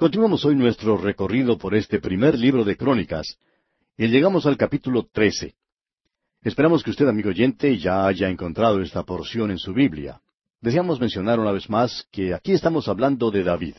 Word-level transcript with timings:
Continuamos 0.00 0.46
hoy 0.46 0.56
nuestro 0.56 0.96
recorrido 0.96 1.58
por 1.58 1.74
este 1.74 2.00
primer 2.00 2.38
libro 2.38 2.64
de 2.64 2.74
Crónicas 2.74 3.36
y 3.98 4.08
llegamos 4.08 4.46
al 4.46 4.56
capítulo 4.56 5.06
13. 5.12 5.54
Esperamos 6.42 6.82
que 6.82 6.88
usted, 6.88 7.06
amigo 7.06 7.28
oyente, 7.28 7.76
ya 7.76 8.06
haya 8.06 8.30
encontrado 8.30 8.80
esta 8.80 9.02
porción 9.02 9.50
en 9.50 9.58
su 9.58 9.74
Biblia. 9.74 10.22
Deseamos 10.62 10.98
mencionar 11.00 11.38
una 11.38 11.52
vez 11.52 11.68
más 11.68 12.08
que 12.10 12.32
aquí 12.32 12.52
estamos 12.52 12.88
hablando 12.88 13.30
de 13.30 13.44
David. 13.44 13.74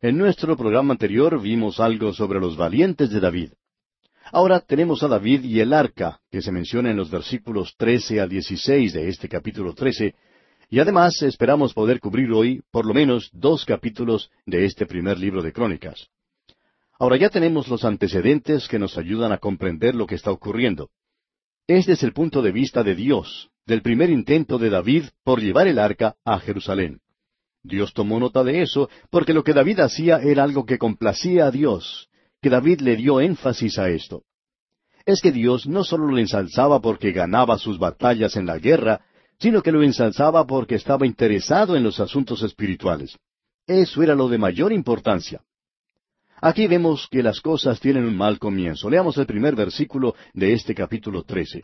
En 0.00 0.18
nuestro 0.18 0.56
programa 0.56 0.92
anterior 0.92 1.42
vimos 1.42 1.80
algo 1.80 2.12
sobre 2.12 2.38
los 2.38 2.56
valientes 2.56 3.10
de 3.10 3.18
David. 3.18 3.50
Ahora 4.30 4.60
tenemos 4.60 5.02
a 5.02 5.08
David 5.08 5.42
y 5.42 5.58
el 5.58 5.72
arca, 5.72 6.20
que 6.30 6.42
se 6.42 6.52
menciona 6.52 6.92
en 6.92 6.96
los 6.96 7.10
versículos 7.10 7.74
13 7.76 8.20
a 8.20 8.28
16 8.28 8.92
de 8.92 9.08
este 9.08 9.28
capítulo 9.28 9.74
13, 9.74 10.14
y 10.70 10.80
además 10.80 11.22
esperamos 11.22 11.74
poder 11.74 12.00
cubrir 12.00 12.32
hoy 12.32 12.62
por 12.70 12.86
lo 12.86 12.94
menos 12.94 13.30
dos 13.32 13.64
capítulos 13.64 14.30
de 14.46 14.64
este 14.64 14.86
primer 14.86 15.18
libro 15.18 15.42
de 15.42 15.52
Crónicas. 15.52 16.08
Ahora 16.98 17.16
ya 17.16 17.28
tenemos 17.28 17.68
los 17.68 17.84
antecedentes 17.84 18.68
que 18.68 18.78
nos 18.78 18.96
ayudan 18.96 19.32
a 19.32 19.38
comprender 19.38 19.94
lo 19.94 20.06
que 20.06 20.14
está 20.14 20.30
ocurriendo. 20.30 20.90
Este 21.66 21.92
es 21.92 22.02
el 22.02 22.12
punto 22.12 22.42
de 22.42 22.52
vista 22.52 22.82
de 22.82 22.94
Dios, 22.94 23.50
del 23.66 23.82
primer 23.82 24.10
intento 24.10 24.58
de 24.58 24.70
David 24.70 25.04
por 25.24 25.40
llevar 25.40 25.66
el 25.66 25.78
arca 25.78 26.16
a 26.24 26.38
Jerusalén. 26.38 27.00
Dios 27.62 27.94
tomó 27.94 28.20
nota 28.20 28.44
de 28.44 28.62
eso 28.62 28.90
porque 29.10 29.32
lo 29.32 29.42
que 29.42 29.54
David 29.54 29.80
hacía 29.80 30.18
era 30.18 30.44
algo 30.44 30.66
que 30.66 30.78
complacía 30.78 31.46
a 31.46 31.50
Dios, 31.50 32.08
que 32.42 32.50
David 32.50 32.80
le 32.80 32.96
dio 32.96 33.20
énfasis 33.20 33.78
a 33.78 33.88
esto. 33.88 34.22
Es 35.06 35.20
que 35.20 35.32
Dios 35.32 35.66
no 35.66 35.82
solo 35.82 36.06
lo 36.06 36.18
ensalzaba 36.18 36.80
porque 36.80 37.12
ganaba 37.12 37.58
sus 37.58 37.78
batallas 37.78 38.36
en 38.36 38.46
la 38.46 38.58
guerra, 38.58 39.00
sino 39.38 39.62
que 39.62 39.72
lo 39.72 39.82
ensalzaba 39.82 40.46
porque 40.46 40.76
estaba 40.76 41.06
interesado 41.06 41.76
en 41.76 41.82
los 41.82 42.00
asuntos 42.00 42.42
espirituales. 42.42 43.16
Eso 43.66 44.02
era 44.02 44.14
lo 44.14 44.28
de 44.28 44.38
mayor 44.38 44.72
importancia. 44.72 45.42
Aquí 46.40 46.66
vemos 46.66 47.08
que 47.10 47.22
las 47.22 47.40
cosas 47.40 47.80
tienen 47.80 48.04
un 48.04 48.16
mal 48.16 48.38
comienzo. 48.38 48.90
Leamos 48.90 49.16
el 49.16 49.26
primer 49.26 49.56
versículo 49.56 50.14
de 50.34 50.52
este 50.52 50.74
capítulo 50.74 51.22
13. 51.22 51.62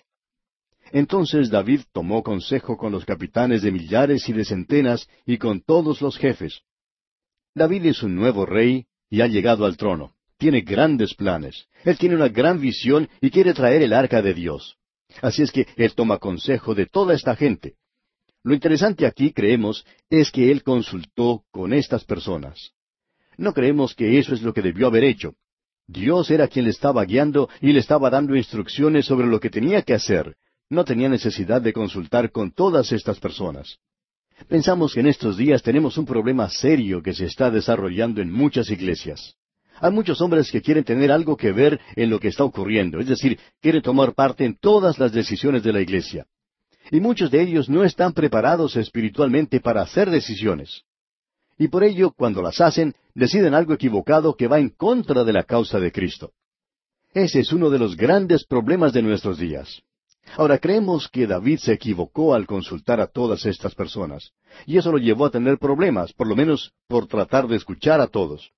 Entonces 0.93 1.51
David 1.51 1.83
tomó 1.93 2.23
consejo 2.23 2.77
con 2.77 2.93
los 2.93 3.05
capitanes 3.05 3.63
de 3.63 3.73
millares 3.73 4.29
y 4.29 4.33
de 4.33 4.45
centenas 4.45 5.07
y 5.27 5.39
con 5.39 5.61
todos 5.61 6.01
los 6.01 6.17
jefes. 6.17 6.63
David 7.55 7.87
es 7.87 8.03
un 8.03 8.15
nuevo 8.15 8.47
rey 8.47 8.87
y 9.09 9.21
ha 9.21 9.27
llegado 9.27 9.67
al 9.67 9.77
trono. 9.77 10.15
Tiene 10.39 10.63
grandes 10.63 11.15
planes. 11.15 11.67
Él 11.85 11.99
tiene 11.99 12.15
una 12.15 12.29
gran 12.29 12.61
visión 12.61 13.09
y 13.21 13.31
quiere 13.31 13.53
traer 13.53 13.83
el 13.83 13.93
arca 13.93 14.23
de 14.23 14.33
Dios. 14.33 14.79
Así 15.23 15.43
es 15.43 15.53
que 15.53 15.67
él 15.77 15.95
toma 15.95 16.19
consejo 16.19 16.75
de 16.75 16.87
toda 16.87 17.15
esta 17.15 17.37
gente. 17.37 17.75
Lo 18.43 18.55
interesante 18.55 19.07
aquí, 19.07 19.33
creemos, 19.33 19.85
es 20.09 20.31
que 20.31 20.51
él 20.51 20.63
consultó 20.63 21.45
con 21.51 21.73
estas 21.73 22.05
personas. 22.05 22.73
No 23.37 23.53
creemos 23.53 23.95
que 23.95 24.19
eso 24.19 24.35
es 24.35 24.43
lo 24.43 24.55
que 24.55 24.63
debió 24.63 24.87
haber 24.87 25.05
hecho. 25.05 25.35
Dios 25.87 26.31
era 26.31 26.49
quien 26.49 26.67
le 26.67 26.71
estaba 26.71 27.05
guiando 27.05 27.49
y 27.61 27.73
le 27.73 27.81
estaba 27.81 28.11
dando 28.11 28.37
instrucciones 28.37 29.07
sobre 29.07 29.27
lo 29.27 29.41
que 29.41 29.51
tenía 29.51 29.83
que 29.83 29.95
hacer. 29.95 30.37
No 30.69 30.85
tenía 30.85 31.09
necesidad 31.09 31.61
de 31.61 31.73
consultar 31.73 32.31
con 32.31 32.53
todas 32.53 32.93
estas 32.93 33.19
personas. 33.19 33.79
Pensamos 34.49 34.95
que 34.95 35.01
en 35.01 35.09
estos 35.09 35.37
días 35.37 35.63
tenemos 35.63 35.99
un 35.99 36.07
problema 36.07 36.49
serio 36.49 37.03
que 37.03 37.13
se 37.13 37.27
está 37.27 37.51
desarrollando 37.51 38.23
en 38.23 38.33
muchas 38.33 38.71
iglesias. 38.71 39.35
Hay 39.81 39.91
muchos 39.91 40.21
hombres 40.21 40.51
que 40.51 40.63
quieren 40.63 40.85
tener 40.85 41.11
algo 41.11 41.37
que 41.37 41.53
ver 41.53 41.81
en 41.97 42.11
lo 42.11 42.21
que 42.21 42.29
está 42.29 42.45
ocurriendo, 42.45 43.01
es 43.01 43.09
decir, 43.09 43.39
quieren 43.61 43.83
tomar 43.83 44.15
parte 44.15 44.45
en 44.45 44.57
todas 44.57 44.99
las 44.99 45.13
decisiones 45.13 45.63
de 45.63 45.73
la 45.73 45.81
iglesia. 45.81 46.27
Y 46.91 47.01
muchos 47.01 47.31
de 47.31 47.43
ellos 47.43 47.69
no 47.69 47.85
están 47.85 48.13
preparados 48.13 48.77
espiritualmente 48.77 49.61
para 49.61 49.83
hacer 49.83 50.11
decisiones 50.11 50.85
y 51.61 51.69
por 51.69 51.85
ello, 51.85 52.13
cuando 52.13 52.41
las 52.41 52.59
hacen, 52.63 52.95
deciden 53.15 53.53
algo 53.53 53.75
equivocado 53.75 54.35
que 54.35 54.49
va 54.49 54.59
en 54.59 54.71
contra 54.71 55.25
de 55.25 55.35
la 55.35 55.45
causa 55.45 55.79
de 55.79 55.93
Cristo. 55.93 56.33
Ese 57.13 57.41
es 57.41 57.53
uno 57.53 57.69
de 57.69 57.79
los 57.79 57.99
grandes 57.99 58.47
problemas 58.47 58.95
de 58.95 59.03
nuestros 59.03 59.37
días. 59.37 59.83
Ahora 60.39 60.57
creemos 60.57 61.07
que 61.09 61.27
David 61.27 61.59
se 61.59 61.75
equivocó 61.75 62.33
al 62.35 62.47
consultar 62.47 62.99
a 62.99 63.09
todas 63.09 63.45
estas 63.45 63.75
personas, 63.75 64.33
y 64.65 64.79
eso 64.79 64.91
lo 64.91 64.97
llevó 64.97 65.27
a 65.27 65.31
tener 65.31 65.59
problemas, 65.59 66.15
por 66.15 66.29
lo 66.29 66.35
menos 66.35 66.73
por 66.89 67.07
tratar 67.07 67.47
de 67.47 67.57
escuchar 67.57 68.01
a 68.01 68.07
todos. 68.07 68.53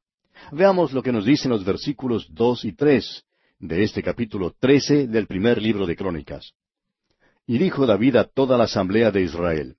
Veamos 0.51 0.93
lo 0.93 1.03
que 1.03 1.13
nos 1.13 1.25
dicen 1.25 1.51
los 1.51 1.65
versículos 1.65 2.27
dos 2.33 2.65
y 2.65 2.73
tres 2.73 3.25
de 3.59 3.85
este 3.85 4.03
capítulo 4.03 4.55
trece 4.59 5.07
del 5.07 5.27
primer 5.27 5.63
libro 5.63 5.87
de 5.87 5.95
Crónicas. 5.95 6.53
Y 7.47 7.59
dijo 7.59 7.87
David 7.87 8.17
a 8.17 8.25
toda 8.25 8.59
la 8.59 8.65
asamblea 8.65 9.11
de 9.11 9.23
Israel, 9.23 9.77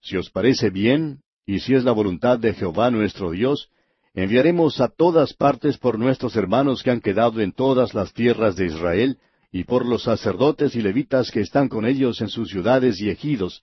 Si 0.00 0.16
os 0.16 0.30
parece 0.30 0.70
bien, 0.70 1.20
y 1.46 1.60
si 1.60 1.74
es 1.74 1.84
la 1.84 1.92
voluntad 1.92 2.38
de 2.38 2.54
Jehová 2.54 2.90
nuestro 2.90 3.30
Dios, 3.30 3.68
enviaremos 4.14 4.80
a 4.80 4.88
todas 4.88 5.34
partes 5.34 5.78
por 5.78 5.98
nuestros 5.98 6.36
hermanos 6.36 6.82
que 6.82 6.90
han 6.90 7.00
quedado 7.00 7.40
en 7.40 7.52
todas 7.52 7.94
las 7.94 8.12
tierras 8.12 8.56
de 8.56 8.66
Israel, 8.66 9.18
y 9.52 9.64
por 9.64 9.86
los 9.86 10.02
sacerdotes 10.02 10.74
y 10.74 10.82
levitas 10.82 11.30
que 11.30 11.40
están 11.40 11.68
con 11.68 11.86
ellos 11.86 12.20
en 12.20 12.28
sus 12.28 12.50
ciudades 12.50 13.00
y 13.00 13.10
ejidos, 13.10 13.62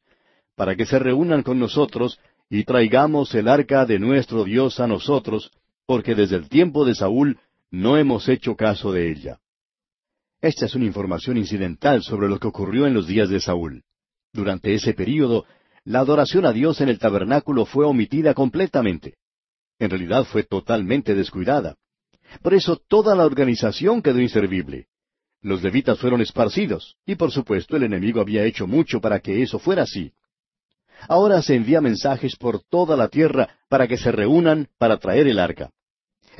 para 0.55 0.75
que 0.75 0.85
se 0.85 0.99
reúnan 0.99 1.43
con 1.43 1.59
nosotros, 1.59 2.19
y 2.49 2.63
traigamos 2.63 3.33
el 3.35 3.47
arca 3.47 3.85
de 3.85 3.99
nuestro 3.99 4.43
Dios 4.43 4.79
a 4.79 4.87
nosotros, 4.87 5.51
porque 5.91 6.15
desde 6.15 6.37
el 6.37 6.47
tiempo 6.47 6.85
de 6.85 6.95
Saúl 6.95 7.37
no 7.69 7.97
hemos 7.97 8.29
hecho 8.29 8.55
caso 8.55 8.93
de 8.93 9.11
ella. 9.11 9.39
Esta 10.39 10.65
es 10.65 10.73
una 10.73 10.85
información 10.85 11.35
incidental 11.35 12.01
sobre 12.01 12.29
lo 12.29 12.39
que 12.39 12.47
ocurrió 12.47 12.87
en 12.87 12.93
los 12.93 13.07
días 13.07 13.27
de 13.27 13.41
Saúl. 13.41 13.83
Durante 14.31 14.73
ese 14.73 14.93
período, 14.93 15.43
la 15.83 15.99
adoración 15.99 16.45
a 16.45 16.53
Dios 16.53 16.79
en 16.79 16.87
el 16.87 16.97
tabernáculo 16.97 17.65
fue 17.65 17.85
omitida 17.85 18.33
completamente. 18.33 19.15
En 19.79 19.89
realidad 19.89 20.23
fue 20.23 20.43
totalmente 20.43 21.13
descuidada. 21.13 21.75
Por 22.41 22.53
eso 22.53 22.77
toda 22.87 23.13
la 23.13 23.25
organización 23.25 24.01
quedó 24.01 24.21
inservible. 24.21 24.87
Los 25.41 25.61
levitas 25.61 25.99
fueron 25.99 26.21
esparcidos, 26.21 26.95
y 27.05 27.15
por 27.15 27.33
supuesto 27.33 27.75
el 27.75 27.83
enemigo 27.83 28.21
había 28.21 28.45
hecho 28.45 28.65
mucho 28.65 29.01
para 29.01 29.19
que 29.19 29.41
eso 29.41 29.59
fuera 29.59 29.83
así. 29.83 30.13
Ahora 31.09 31.41
se 31.41 31.55
envía 31.55 31.81
mensajes 31.81 32.37
por 32.37 32.63
toda 32.63 32.95
la 32.95 33.09
tierra 33.09 33.57
para 33.67 33.89
que 33.89 33.97
se 33.97 34.13
reúnan 34.13 34.69
para 34.77 34.95
traer 34.95 35.27
el 35.27 35.37
arca. 35.37 35.69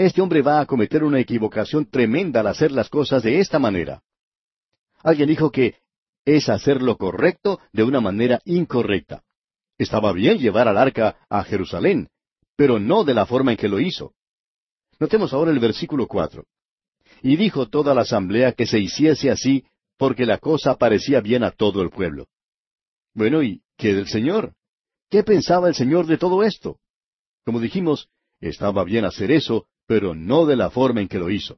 Este 0.02 0.20
hombre 0.20 0.42
va 0.42 0.60
a 0.60 0.66
cometer 0.66 1.04
una 1.04 1.20
equivocación 1.20 1.86
tremenda 1.86 2.40
al 2.40 2.48
hacer 2.48 2.72
las 2.72 2.90
cosas 2.90 3.22
de 3.22 3.40
esta 3.40 3.60
manera. 3.60 4.02
Alguien 5.04 5.30
dijo 5.30 5.52
que 5.52 5.76
es 6.26 6.50
hacer 6.50 6.82
lo 6.82 6.98
correcto 6.98 7.60
de 7.72 7.84
una 7.84 8.02
manera 8.02 8.42
incorrecta. 8.46 9.22
Estaba 9.78 10.12
bien 10.12 10.40
llevar 10.40 10.68
al 10.68 10.80
arca 10.80 11.18
a 11.30 11.44
Jerusalén, 11.44 12.10
pero 12.56 12.80
no 12.80 13.04
de 13.04 13.14
la 13.14 13.28
forma 13.28 13.52
en 13.52 13.58
que 13.58 13.68
lo 13.68 13.80
hizo. 13.80 14.16
Notemos 15.00 15.34
ahora 15.34 15.52
el 15.52 15.60
versículo 15.60 16.08
cuatro. 16.08 16.46
Y 17.22 17.36
dijo 17.36 17.70
toda 17.70 17.94
la 17.94 18.02
asamblea 18.02 18.54
que 18.54 18.66
se 18.66 18.80
hiciese 18.80 19.30
así, 19.30 19.66
porque 19.98 20.26
la 20.26 20.40
cosa 20.40 20.80
parecía 20.80 21.22
bien 21.22 21.44
a 21.44 21.52
todo 21.52 21.84
el 21.84 21.92
pueblo. 21.92 22.26
Bueno, 23.14 23.44
¿y 23.44 23.62
qué 23.78 23.94
del 23.94 24.08
Señor? 24.08 24.56
¿Qué 25.12 25.22
pensaba 25.22 25.68
el 25.68 25.76
Señor 25.76 26.08
de 26.08 26.18
todo 26.18 26.42
esto? 26.42 26.80
Como 27.46 27.60
dijimos, 27.60 28.10
estaba 28.40 28.84
bien 28.84 29.06
hacer 29.06 29.30
eso, 29.30 29.68
pero 29.88 30.16
no 30.16 30.46
de 30.46 30.56
la 30.56 30.70
forma 30.70 31.02
en 31.02 31.08
que 31.08 31.20
lo 31.20 31.30
hizo. 31.30 31.58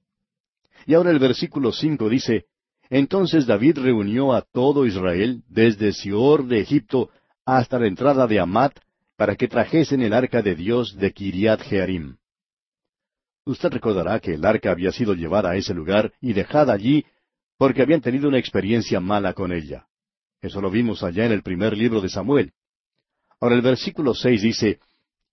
Y 0.85 0.93
ahora 0.93 1.11
el 1.11 1.19
versículo 1.19 1.71
cinco 1.71 2.09
dice, 2.09 2.45
Entonces 2.89 3.45
David 3.45 3.77
reunió 3.79 4.33
a 4.33 4.41
todo 4.41 4.85
Israel, 4.85 5.43
desde 5.47 5.93
Sior 5.93 6.45
de 6.45 6.59
Egipto 6.59 7.09
hasta 7.45 7.79
la 7.79 7.87
entrada 7.87 8.27
de 8.27 8.39
Amat, 8.39 8.79
para 9.15 9.35
que 9.35 9.47
trajesen 9.47 10.01
el 10.01 10.13
arca 10.13 10.41
de 10.41 10.55
Dios 10.55 10.97
de 10.97 11.11
Kiriat 11.11 11.61
Jearim. 11.61 12.17
Usted 13.45 13.69
recordará 13.69 14.19
que 14.19 14.33
el 14.35 14.45
arca 14.45 14.71
había 14.71 14.91
sido 14.91 15.13
llevada 15.13 15.51
a 15.51 15.55
ese 15.55 15.73
lugar 15.73 16.13
y 16.21 16.33
dejada 16.33 16.73
allí 16.73 17.05
porque 17.57 17.81
habían 17.81 18.01
tenido 18.01 18.27
una 18.27 18.39
experiencia 18.39 18.99
mala 18.99 19.33
con 19.33 19.51
ella. 19.51 19.87
Eso 20.41 20.61
lo 20.61 20.69
vimos 20.69 21.03
allá 21.03 21.25
en 21.25 21.31
el 21.31 21.43
primer 21.43 21.77
libro 21.77 22.01
de 22.01 22.09
Samuel. 22.09 22.53
Ahora 23.39 23.55
el 23.55 23.61
versículo 23.61 24.13
seis 24.13 24.41
dice, 24.41 24.79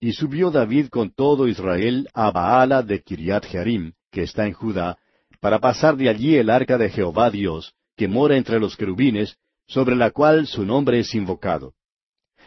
Y 0.00 0.12
subió 0.12 0.50
David 0.50 0.88
con 0.88 1.12
todo 1.12 1.46
Israel 1.46 2.08
a 2.14 2.30
Baala 2.30 2.82
de 2.82 3.02
Kiriat 3.02 3.44
Jearim, 3.44 3.92
que 4.10 4.22
está 4.22 4.46
en 4.46 4.54
Judá, 4.54 4.96
para 5.40 5.58
pasar 5.58 5.96
de 5.96 6.08
allí 6.08 6.36
el 6.36 6.48
arca 6.48 6.78
de 6.78 6.88
Jehová 6.88 7.30
Dios, 7.30 7.74
que 7.96 8.08
mora 8.08 8.36
entre 8.36 8.58
los 8.58 8.76
querubines, 8.76 9.36
sobre 9.66 9.94
la 9.94 10.10
cual 10.10 10.46
su 10.46 10.64
nombre 10.64 11.00
es 11.00 11.14
invocado. 11.14 11.74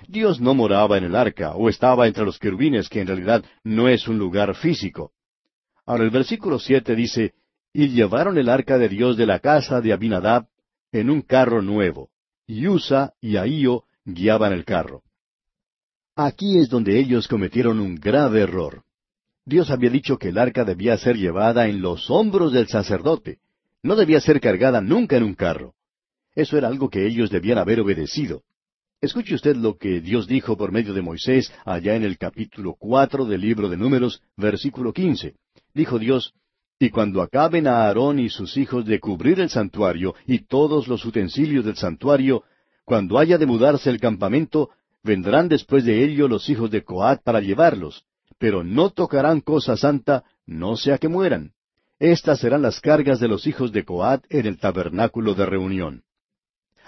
Dios 0.07 0.41
no 0.41 0.55
moraba 0.55 0.97
en 0.97 1.03
el 1.03 1.15
arca 1.15 1.53
o 1.55 1.69
estaba 1.69 2.07
entre 2.07 2.25
los 2.25 2.39
querubines, 2.39 2.89
que 2.89 3.01
en 3.01 3.07
realidad 3.07 3.45
no 3.63 3.87
es 3.87 4.07
un 4.07 4.17
lugar 4.17 4.55
físico. 4.55 5.11
Ahora 5.85 6.03
el 6.03 6.09
versículo 6.09 6.57
siete 6.57 6.95
dice, 6.95 7.33
Y 7.71 7.89
llevaron 7.89 8.37
el 8.37 8.49
arca 8.49 8.79
de 8.79 8.89
Dios 8.89 9.15
de 9.15 9.27
la 9.27 9.39
casa 9.39 9.79
de 9.79 9.93
Abinadab 9.93 10.47
en 10.91 11.09
un 11.09 11.21
carro 11.21 11.61
nuevo, 11.61 12.09
y 12.47 12.67
Usa 12.67 13.13
y 13.21 13.37
Ahío 13.37 13.83
guiaban 14.05 14.53
el 14.53 14.65
carro. 14.65 15.03
Aquí 16.15 16.59
es 16.59 16.69
donde 16.69 16.99
ellos 16.99 17.27
cometieron 17.27 17.79
un 17.79 17.95
grave 17.95 18.41
error. 18.41 18.83
Dios 19.45 19.71
había 19.71 19.89
dicho 19.89 20.17
que 20.17 20.29
el 20.29 20.37
arca 20.37 20.63
debía 20.63 20.95
ser 20.97 21.17
llevada 21.17 21.67
en 21.67 21.81
los 21.81 22.09
hombros 22.11 22.53
del 22.53 22.67
sacerdote, 22.67 23.39
no 23.81 23.95
debía 23.95 24.21
ser 24.21 24.39
cargada 24.39 24.79
nunca 24.79 25.17
en 25.17 25.23
un 25.23 25.33
carro. 25.33 25.73
Eso 26.35 26.57
era 26.57 26.67
algo 26.67 26.89
que 26.89 27.05
ellos 27.05 27.29
debían 27.29 27.57
haber 27.57 27.79
obedecido. 27.81 28.43
Escuche 29.01 29.35
usted 29.35 29.55
lo 29.57 29.75
que 29.77 29.99
Dios 30.01 30.27
dijo 30.27 30.55
por 30.55 30.71
medio 30.71 30.93
de 30.93 31.01
Moisés 31.01 31.51
allá 31.65 31.95
en 31.95 32.03
el 32.03 32.17
capítulo 32.17 32.75
cuatro 32.79 33.25
del 33.25 33.41
libro 33.41 33.67
de 33.67 33.75
Números, 33.75 34.21
versículo 34.37 34.93
quince. 34.93 35.35
Dijo 35.73 35.99
Dios, 35.99 36.33
Y 36.79 36.91
cuando 36.91 37.21
acaben 37.21 37.67
a 37.67 37.85
Aarón 37.85 38.19
y 38.19 38.29
sus 38.29 38.55
hijos 38.55 38.85
de 38.85 38.99
cubrir 38.99 39.39
el 39.39 39.49
santuario 39.49 40.15
y 40.25 40.45
todos 40.45 40.87
los 40.87 41.03
utensilios 41.05 41.65
del 41.65 41.75
santuario, 41.75 42.43
cuando 42.85 43.17
haya 43.19 43.37
de 43.37 43.45
mudarse 43.45 43.89
el 43.89 43.99
campamento, 43.99 44.69
vendrán 45.03 45.49
después 45.49 45.83
de 45.83 46.03
ello 46.03 46.27
los 46.27 46.49
hijos 46.49 46.71
de 46.71 46.83
Coat 46.83 47.21
para 47.23 47.41
llevarlos, 47.41 48.05
pero 48.37 48.63
no 48.63 48.89
tocarán 48.89 49.41
cosa 49.41 49.77
santa, 49.77 50.23
no 50.45 50.77
sea 50.77 50.97
que 50.97 51.09
mueran. 51.09 51.51
Estas 51.99 52.39
serán 52.39 52.61
las 52.61 52.79
cargas 52.79 53.19
de 53.19 53.27
los 53.27 53.45
hijos 53.45 53.71
de 53.71 53.85
Coat 53.85 54.25
en 54.29 54.45
el 54.45 54.57
tabernáculo 54.57 55.35
de 55.35 55.45
reunión. 55.45 56.03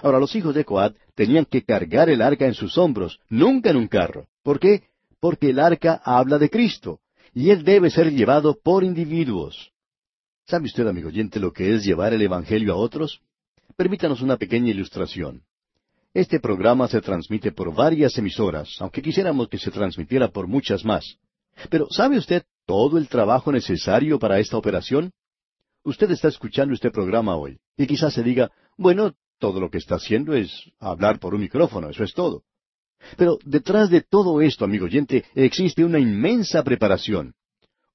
Ahora 0.01 0.19
los 0.19 0.35
hijos 0.35 0.56
de 0.56 0.65
Coat 0.65 0.95
tenían 1.13 1.45
que 1.45 1.63
cargar 1.63 2.09
el 2.09 2.21
arca 2.21 2.45
en 2.45 2.53
sus 2.53 2.77
hombros, 2.77 3.19
nunca 3.29 3.69
en 3.69 3.77
un 3.77 3.88
carro. 3.88 4.27
¿Por 4.44 4.59
qué? 4.59 4.83
Porque 5.19 5.50
el 5.50 5.59
arca 5.59 6.01
habla 6.03 6.38
de 6.38 6.50
Cristo, 6.50 7.00
y 7.33 7.50
él 7.50 7.63
debe 7.63 7.89
ser 7.89 8.12
llevado 8.12 8.57
por 8.62 8.83
individuos. 8.83 9.71
¿Sabe 10.45 10.65
usted, 10.65 10.85
amigo 10.88 11.07
oyente, 11.07 11.39
lo 11.39 11.51
que 11.51 11.73
es 11.73 11.83
llevar 11.83 12.13
el 12.13 12.21
Evangelio 12.21 12.73
a 12.73 12.77
otros? 12.77 13.21
Permítanos 13.75 14.21
una 14.21 14.38
pequeña 14.38 14.69
ilustración. 14.69 15.44
Este 16.15 16.39
programa 16.39 16.88
se 16.88 17.01
transmite 17.01 17.51
por 17.51 17.75
varias 17.75 18.17
emisoras, 18.17 18.77
aunque 18.79 19.01
quisiéramos 19.01 19.50
que 19.50 19.57
se 19.57 19.69
transmitiera 19.69 20.29
por 20.29 20.47
muchas 20.47 20.85
más. 20.85 21.17
Pero 21.69 21.88
¿sabe 21.89 22.17
usted 22.17 22.44
todo 22.65 22.97
el 22.97 23.09
trabajo 23.09 23.51
necesario 23.51 24.17
para 24.17 24.39
esta 24.39 24.56
operación? 24.56 25.12
Usted 25.83 26.09
está 26.12 26.29
escuchando 26.29 26.73
este 26.73 26.89
programa 26.89 27.35
hoy, 27.35 27.57
y 27.75 27.85
quizás 27.85 28.13
se 28.13 28.23
diga, 28.23 28.50
bueno, 28.77 29.12
todo 29.39 29.59
lo 29.59 29.69
que 29.69 29.77
está 29.77 29.95
haciendo 29.95 30.33
es 30.33 30.53
hablar 30.79 31.19
por 31.19 31.35
un 31.35 31.41
micrófono, 31.41 31.89
eso 31.89 32.06
es 32.06 32.13
todo. 32.13 32.44
Pero 33.17 33.38
detrás 33.44 33.89
de 33.89 34.00
todo 34.00 34.39
esto, 34.39 34.63
amigo 34.63 34.85
oyente, 34.85 35.25
existe 35.35 35.83
una 35.83 36.00
inmensa 36.00 36.63
preparación. 36.63 37.33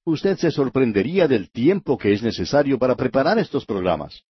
Usted 0.05 0.37
se 0.37 0.51
sorprendería 0.51 1.27
del 1.27 1.49
tiempo 1.49 1.97
que 1.97 2.13
es 2.13 2.21
necesario 2.21 2.77
para 2.77 2.95
preparar 2.95 3.39
estos 3.39 3.65
programas. 3.65 4.21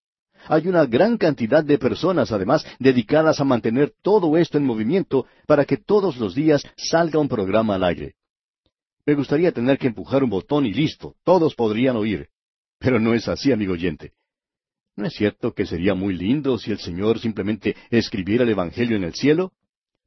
Hay 0.47 0.67
una 0.67 0.85
gran 0.85 1.17
cantidad 1.17 1.63
de 1.63 1.77
personas, 1.77 2.31
además, 2.31 2.65
dedicadas 2.79 3.39
a 3.39 3.43
mantener 3.45 3.93
todo 4.01 4.37
esto 4.37 4.57
en 4.57 4.65
movimiento 4.65 5.25
para 5.47 5.65
que 5.65 5.77
todos 5.77 6.17
los 6.17 6.35
días 6.35 6.63
salga 6.77 7.19
un 7.19 7.27
programa 7.27 7.75
al 7.75 7.83
aire. 7.83 8.15
Me 9.05 9.15
gustaría 9.15 9.51
tener 9.51 9.77
que 9.77 9.87
empujar 9.87 10.23
un 10.23 10.29
botón 10.29 10.65
y 10.65 10.73
listo, 10.73 11.15
todos 11.23 11.55
podrían 11.55 11.95
oír. 11.95 12.29
Pero 12.79 12.99
no 12.99 13.13
es 13.13 13.27
así, 13.27 13.51
amigo 13.51 13.73
oyente. 13.73 14.13
¿No 14.95 15.05
es 15.05 15.13
cierto 15.13 15.53
que 15.53 15.65
sería 15.65 15.93
muy 15.93 16.13
lindo 16.13 16.57
si 16.57 16.71
el 16.71 16.79
Señor 16.79 17.19
simplemente 17.19 17.75
escribiera 17.89 18.43
el 18.43 18.49
Evangelio 18.49 18.97
en 18.97 19.03
el 19.03 19.13
cielo? 19.13 19.53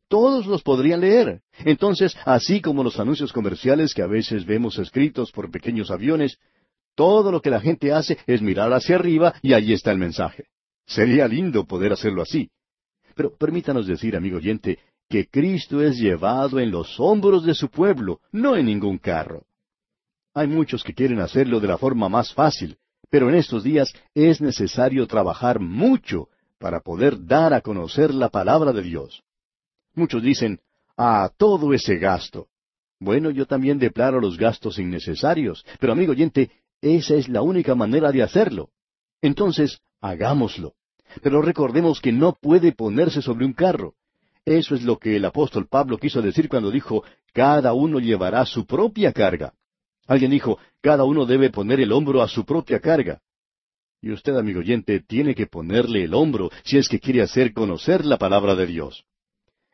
Todos 0.08 0.46
los 0.46 0.62
podrían 0.62 1.00
leer. 1.00 1.40
Entonces, 1.58 2.16
así 2.24 2.60
como 2.60 2.84
los 2.84 3.00
anuncios 3.00 3.32
comerciales 3.32 3.94
que 3.94 4.02
a 4.02 4.06
veces 4.06 4.44
vemos 4.44 4.78
escritos 4.78 5.32
por 5.32 5.50
pequeños 5.50 5.90
aviones, 5.90 6.38
todo 6.94 7.30
lo 7.30 7.40
que 7.40 7.50
la 7.50 7.60
gente 7.60 7.92
hace 7.92 8.18
es 8.26 8.42
mirar 8.42 8.72
hacia 8.72 8.96
arriba 8.96 9.34
y 9.42 9.52
allí 9.52 9.72
está 9.72 9.90
el 9.90 9.98
mensaje. 9.98 10.46
Sería 10.86 11.26
lindo 11.28 11.64
poder 11.64 11.92
hacerlo 11.92 12.22
así. 12.22 12.50
Pero 13.14 13.34
permítanos 13.36 13.86
decir, 13.86 14.16
amigo 14.16 14.38
oyente, 14.38 14.78
que 15.08 15.26
Cristo 15.26 15.80
es 15.80 15.98
llevado 15.98 16.58
en 16.58 16.70
los 16.70 16.98
hombros 16.98 17.44
de 17.44 17.54
su 17.54 17.68
pueblo, 17.68 18.20
no 18.32 18.56
en 18.56 18.66
ningún 18.66 18.98
carro. 18.98 19.44
Hay 20.34 20.48
muchos 20.48 20.82
que 20.82 20.94
quieren 20.94 21.20
hacerlo 21.20 21.60
de 21.60 21.68
la 21.68 21.78
forma 21.78 22.08
más 22.08 22.34
fácil, 22.34 22.76
pero 23.08 23.28
en 23.28 23.36
estos 23.36 23.62
días 23.62 23.92
es 24.14 24.40
necesario 24.40 25.06
trabajar 25.06 25.60
mucho 25.60 26.28
para 26.58 26.80
poder 26.80 27.24
dar 27.24 27.54
a 27.54 27.60
conocer 27.60 28.12
la 28.12 28.28
palabra 28.28 28.72
de 28.72 28.82
Dios. 28.82 29.22
Muchos 29.94 30.22
dicen, 30.22 30.60
ah, 30.96 31.30
todo 31.36 31.72
ese 31.72 31.96
gasto. 31.98 32.48
Bueno, 32.98 33.30
yo 33.30 33.46
también 33.46 33.78
deplaro 33.78 34.20
los 34.20 34.38
gastos 34.38 34.78
innecesarios, 34.78 35.64
pero 35.78 35.92
amigo 35.92 36.12
oyente, 36.12 36.50
esa 36.84 37.14
es 37.14 37.28
la 37.28 37.40
única 37.40 37.74
manera 37.74 38.12
de 38.12 38.22
hacerlo. 38.22 38.68
Entonces, 39.22 39.80
hagámoslo. 40.02 40.74
Pero 41.22 41.40
recordemos 41.40 42.00
que 42.00 42.12
no 42.12 42.36
puede 42.38 42.72
ponerse 42.72 43.22
sobre 43.22 43.46
un 43.46 43.54
carro. 43.54 43.94
Eso 44.44 44.74
es 44.74 44.82
lo 44.82 44.98
que 44.98 45.16
el 45.16 45.24
apóstol 45.24 45.66
Pablo 45.66 45.96
quiso 45.96 46.20
decir 46.20 46.48
cuando 46.48 46.70
dijo, 46.70 47.02
cada 47.32 47.72
uno 47.72 48.00
llevará 48.00 48.44
su 48.44 48.66
propia 48.66 49.12
carga. 49.12 49.54
Alguien 50.06 50.30
dijo, 50.30 50.58
cada 50.82 51.04
uno 51.04 51.24
debe 51.24 51.48
poner 51.48 51.80
el 51.80 51.92
hombro 51.92 52.20
a 52.20 52.28
su 52.28 52.44
propia 52.44 52.80
carga. 52.80 53.22
Y 54.02 54.10
usted, 54.10 54.36
amigo 54.36 54.60
oyente, 54.60 55.00
tiene 55.00 55.34
que 55.34 55.46
ponerle 55.46 56.04
el 56.04 56.12
hombro 56.12 56.50
si 56.62 56.76
es 56.76 56.90
que 56.90 57.00
quiere 57.00 57.22
hacer 57.22 57.54
conocer 57.54 58.04
la 58.04 58.18
palabra 58.18 58.54
de 58.54 58.66
Dios. 58.66 59.06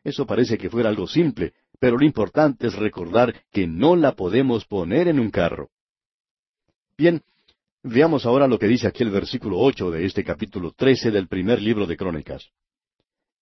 Eso 0.05 0.25
parece 0.25 0.57
que 0.57 0.69
fuera 0.69 0.87
algo 0.87 1.05
simple, 1.07 1.51
pero 1.77 1.97
lo 1.97 2.05
importante 2.05 2.67
es 2.67 2.75
recordar 2.75 3.35
que 3.51 3.67
no 3.67 3.97
la 3.97 4.13
podemos 4.13 4.63
poner 4.63 5.09
en 5.09 5.19
un 5.19 5.29
carro. 5.29 5.69
Bien, 7.01 7.19
veamos 7.81 8.27
ahora 8.27 8.47
lo 8.47 8.59
que 8.59 8.67
dice 8.67 8.85
aquí 8.87 9.01
el 9.01 9.09
versículo 9.09 9.57
ocho 9.57 9.89
de 9.89 10.05
este 10.05 10.23
capítulo 10.23 10.71
trece 10.71 11.09
del 11.09 11.27
primer 11.27 11.59
libro 11.59 11.87
de 11.87 11.97
Crónicas. 11.97 12.45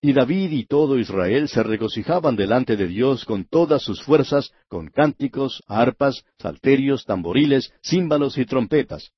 Y 0.02 0.14
David 0.14 0.52
y 0.52 0.66
todo 0.66 0.98
Israel 0.98 1.50
se 1.50 1.62
regocijaban 1.62 2.38
delante 2.38 2.78
de 2.78 2.88
Dios 2.88 3.26
con 3.26 3.44
todas 3.44 3.84
sus 3.84 4.02
fuerzas, 4.02 4.54
con 4.70 4.88
cánticos, 4.88 5.62
arpas, 5.68 6.24
salterios, 6.38 7.04
tamboriles, 7.04 7.74
címbalos 7.84 8.38
y 8.38 8.46
trompetas. 8.46 9.12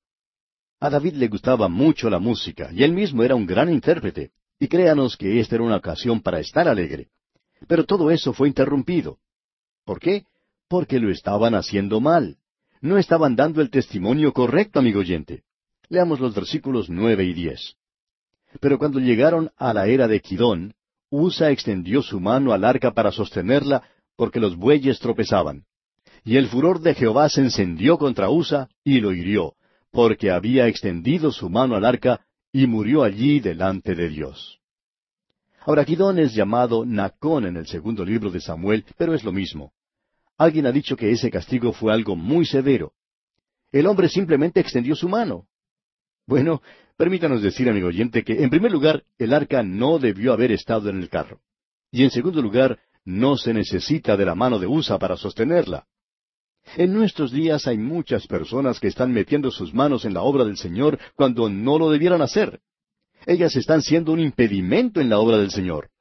A 0.80 0.90
David 0.90 1.12
le 1.12 1.28
gustaba 1.28 1.68
mucho 1.68 2.10
la 2.10 2.18
música, 2.18 2.70
y 2.72 2.82
él 2.82 2.94
mismo 2.94 3.22
era 3.22 3.36
un 3.36 3.46
gran 3.46 3.72
intérprete, 3.72 4.32
y 4.58 4.66
créanos 4.66 5.16
que 5.16 5.38
esta 5.38 5.54
era 5.54 5.62
una 5.62 5.76
ocasión 5.76 6.20
para 6.20 6.40
estar 6.40 6.66
alegre. 6.66 7.10
Pero 7.68 7.84
todo 7.84 8.10
eso 8.10 8.32
fue 8.32 8.48
interrumpido. 8.48 9.18
¿Por 9.84 10.00
qué? 10.00 10.24
Porque 10.66 10.98
lo 10.98 11.12
estaban 11.12 11.54
haciendo 11.54 12.00
mal. 12.00 12.38
No 12.82 12.98
estaban 12.98 13.36
dando 13.36 13.60
el 13.60 13.70
testimonio 13.70 14.32
correcto, 14.32 14.80
amigo 14.80 14.98
oyente. 14.98 15.44
Leamos 15.88 16.18
los 16.18 16.34
versículos 16.34 16.90
nueve 16.90 17.24
y 17.24 17.32
diez. 17.32 17.76
Pero 18.60 18.76
cuando 18.76 18.98
llegaron 18.98 19.52
a 19.56 19.72
la 19.72 19.86
era 19.86 20.08
de 20.08 20.20
Quidón, 20.20 20.74
Usa 21.08 21.52
extendió 21.52 22.02
su 22.02 22.18
mano 22.18 22.52
al 22.52 22.64
arca 22.64 22.92
para 22.92 23.12
sostenerla, 23.12 23.84
porque 24.16 24.40
los 24.40 24.56
bueyes 24.56 24.98
tropezaban. 24.98 25.64
Y 26.24 26.36
el 26.36 26.48
furor 26.48 26.80
de 26.80 26.94
Jehová 26.94 27.28
se 27.28 27.42
encendió 27.42 27.98
contra 27.98 28.30
Usa 28.30 28.68
y 28.82 29.00
lo 29.00 29.12
hirió, 29.12 29.54
porque 29.92 30.32
había 30.32 30.66
extendido 30.66 31.30
su 31.30 31.48
mano 31.48 31.76
al 31.76 31.84
arca 31.84 32.26
y 32.50 32.66
murió 32.66 33.04
allí 33.04 33.38
delante 33.38 33.94
de 33.94 34.08
Dios. 34.08 34.58
Ahora 35.60 35.84
Quidón 35.84 36.18
es 36.18 36.34
llamado 36.34 36.84
Nacón 36.84 37.46
en 37.46 37.56
el 37.58 37.68
segundo 37.68 38.04
libro 38.04 38.30
de 38.32 38.40
Samuel, 38.40 38.84
pero 38.96 39.14
es 39.14 39.22
lo 39.22 39.30
mismo. 39.30 39.72
Alguien 40.42 40.66
ha 40.66 40.72
dicho 40.72 40.96
que 40.96 41.12
ese 41.12 41.30
castigo 41.30 41.72
fue 41.72 41.92
algo 41.92 42.16
muy 42.16 42.44
severo. 42.44 42.94
El 43.70 43.86
hombre 43.86 44.08
simplemente 44.08 44.58
extendió 44.58 44.96
su 44.96 45.08
mano. 45.08 45.46
Bueno, 46.26 46.62
permítanos 46.96 47.42
decir, 47.42 47.68
amigo 47.68 47.86
oyente, 47.86 48.24
que 48.24 48.42
en 48.42 48.50
primer 48.50 48.72
lugar, 48.72 49.04
el 49.18 49.34
arca 49.34 49.62
no 49.62 50.00
debió 50.00 50.32
haber 50.32 50.50
estado 50.50 50.90
en 50.90 51.00
el 51.00 51.08
carro. 51.08 51.38
Y 51.92 52.02
en 52.02 52.10
segundo 52.10 52.42
lugar, 52.42 52.80
no 53.04 53.36
se 53.36 53.54
necesita 53.54 54.16
de 54.16 54.24
la 54.24 54.34
mano 54.34 54.58
de 54.58 54.66
Usa 54.66 54.98
para 54.98 55.16
sostenerla. 55.16 55.86
En 56.76 56.92
nuestros 56.92 57.30
días 57.30 57.68
hay 57.68 57.78
muchas 57.78 58.26
personas 58.26 58.80
que 58.80 58.88
están 58.88 59.12
metiendo 59.12 59.52
sus 59.52 59.72
manos 59.72 60.04
en 60.04 60.12
la 60.12 60.22
obra 60.22 60.44
del 60.44 60.56
Señor 60.56 60.98
cuando 61.14 61.48
no 61.48 61.78
lo 61.78 61.88
debieran 61.88 62.20
hacer. 62.20 62.58
Ellas 63.26 63.54
están 63.54 63.80
siendo 63.80 64.10
un 64.10 64.18
impedimento 64.18 65.00
en 65.00 65.08
la 65.08 65.20
obra 65.20 65.38
del 65.38 65.52
Señor. 65.52 65.91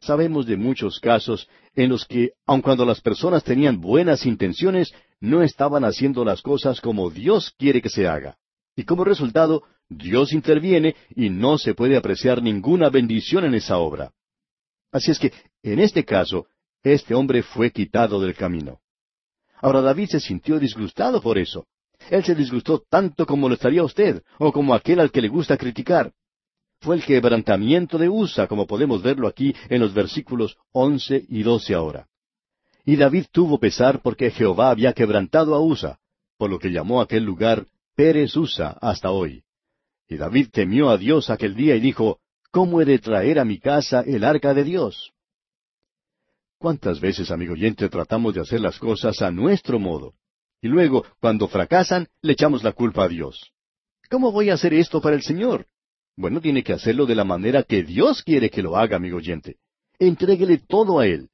Sabemos 0.00 0.46
de 0.46 0.56
muchos 0.56 0.98
casos 0.98 1.48
en 1.74 1.90
los 1.90 2.06
que, 2.06 2.30
aun 2.46 2.62
cuando 2.62 2.86
las 2.86 3.00
personas 3.00 3.44
tenían 3.44 3.80
buenas 3.80 4.24
intenciones, 4.24 4.92
no 5.20 5.42
estaban 5.42 5.84
haciendo 5.84 6.24
las 6.24 6.40
cosas 6.40 6.80
como 6.80 7.10
Dios 7.10 7.54
quiere 7.58 7.82
que 7.82 7.90
se 7.90 8.08
haga. 8.08 8.38
Y 8.74 8.84
como 8.84 9.04
resultado, 9.04 9.62
Dios 9.90 10.32
interviene 10.32 10.96
y 11.14 11.28
no 11.28 11.58
se 11.58 11.74
puede 11.74 11.96
apreciar 11.96 12.42
ninguna 12.42 12.88
bendición 12.88 13.44
en 13.44 13.54
esa 13.54 13.78
obra. 13.78 14.12
Así 14.90 15.10
es 15.10 15.18
que, 15.18 15.32
en 15.62 15.78
este 15.78 16.04
caso, 16.04 16.46
este 16.82 17.14
hombre 17.14 17.42
fue 17.42 17.70
quitado 17.70 18.20
del 18.20 18.34
camino. 18.34 18.80
Ahora 19.60 19.82
David 19.82 20.08
se 20.08 20.20
sintió 20.20 20.58
disgustado 20.58 21.20
por 21.20 21.36
eso. 21.36 21.66
Él 22.08 22.24
se 22.24 22.34
disgustó 22.34 22.82
tanto 22.88 23.26
como 23.26 23.48
lo 23.48 23.54
estaría 23.54 23.84
usted, 23.84 24.22
o 24.38 24.50
como 24.52 24.72
aquel 24.72 25.00
al 25.00 25.10
que 25.10 25.20
le 25.20 25.28
gusta 25.28 25.58
criticar. 25.58 26.12
Fue 26.80 26.96
el 26.96 27.04
quebrantamiento 27.04 27.98
de 27.98 28.08
Usa, 28.08 28.46
como 28.46 28.66
podemos 28.66 29.02
verlo 29.02 29.28
aquí 29.28 29.54
en 29.68 29.80
los 29.80 29.92
versículos 29.92 30.56
once 30.72 31.24
y 31.28 31.42
doce 31.42 31.74
ahora. 31.74 32.08
Y 32.84 32.96
David 32.96 33.26
tuvo 33.30 33.58
pesar 33.58 34.00
porque 34.00 34.30
Jehová 34.30 34.70
había 34.70 34.94
quebrantado 34.94 35.54
a 35.54 35.60
Usa, 35.60 35.98
por 36.38 36.48
lo 36.48 36.58
que 36.58 36.70
llamó 36.70 37.02
aquel 37.02 37.24
lugar 37.24 37.66
Pérez 37.94 38.34
Usa 38.34 38.78
hasta 38.80 39.10
hoy. 39.10 39.44
Y 40.08 40.16
David 40.16 40.48
temió 40.50 40.88
a 40.88 40.96
Dios 40.96 41.28
aquel 41.28 41.54
día 41.54 41.76
y 41.76 41.80
dijo, 41.80 42.18
¿Cómo 42.50 42.80
he 42.80 42.84
de 42.84 42.98
traer 42.98 43.38
a 43.38 43.44
mi 43.44 43.58
casa 43.58 44.00
el 44.00 44.24
arca 44.24 44.54
de 44.54 44.64
Dios? 44.64 45.12
¿Cuántas 46.58 46.98
veces, 46.98 47.30
amigo 47.30 47.52
oyente, 47.52 47.88
tratamos 47.88 48.34
de 48.34 48.40
hacer 48.40 48.60
las 48.60 48.78
cosas 48.78 49.22
a 49.22 49.30
nuestro 49.30 49.78
modo? 49.78 50.14
Y 50.60 50.68
luego, 50.68 51.04
cuando 51.20 51.46
fracasan, 51.46 52.08
le 52.22 52.32
echamos 52.32 52.64
la 52.64 52.72
culpa 52.72 53.04
a 53.04 53.08
Dios. 53.08 53.52
¿Cómo 54.10 54.32
voy 54.32 54.50
a 54.50 54.54
hacer 54.54 54.74
esto 54.74 55.00
para 55.00 55.14
el 55.14 55.22
Señor? 55.22 55.66
Bueno, 56.16 56.40
tiene 56.40 56.62
que 56.62 56.72
hacerlo 56.72 57.06
de 57.06 57.14
la 57.14 57.24
manera 57.24 57.62
que 57.62 57.82
Dios 57.82 58.22
quiere 58.22 58.50
que 58.50 58.62
lo 58.62 58.76
haga, 58.76 58.96
amigo 58.96 59.18
oyente. 59.18 59.56
Entréguele 59.98 60.58
todo 60.58 60.98
a 60.98 61.06
Él. 61.06 61.28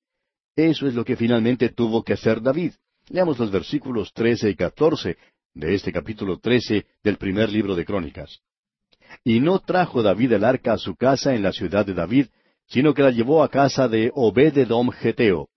Eso 0.54 0.86
es 0.86 0.94
lo 0.94 1.04
que 1.04 1.16
finalmente 1.16 1.68
tuvo 1.68 2.02
que 2.02 2.14
hacer 2.14 2.40
David. 2.40 2.72
Leamos 3.08 3.38
los 3.38 3.50
versículos 3.50 4.12
trece 4.12 4.50
y 4.50 4.56
catorce 4.56 5.16
de 5.54 5.74
este 5.74 5.92
capítulo 5.92 6.38
trece 6.38 6.86
del 7.02 7.16
primer 7.16 7.50
libro 7.50 7.74
de 7.74 7.84
Crónicas. 7.84 8.40
Y 9.24 9.40
no 9.40 9.60
trajo 9.60 10.02
David 10.02 10.32
el 10.32 10.44
arca 10.44 10.74
a 10.74 10.78
su 10.78 10.96
casa 10.96 11.34
en 11.34 11.42
la 11.42 11.52
ciudad 11.52 11.86
de 11.86 11.94
David, 11.94 12.26
sino 12.66 12.94
que 12.94 13.02
la 13.02 13.10
llevó 13.10 13.42
a 13.42 13.48
casa 13.48 13.88
de 13.88 14.10
Obededom 14.14 14.90
Geteo. 14.90 15.48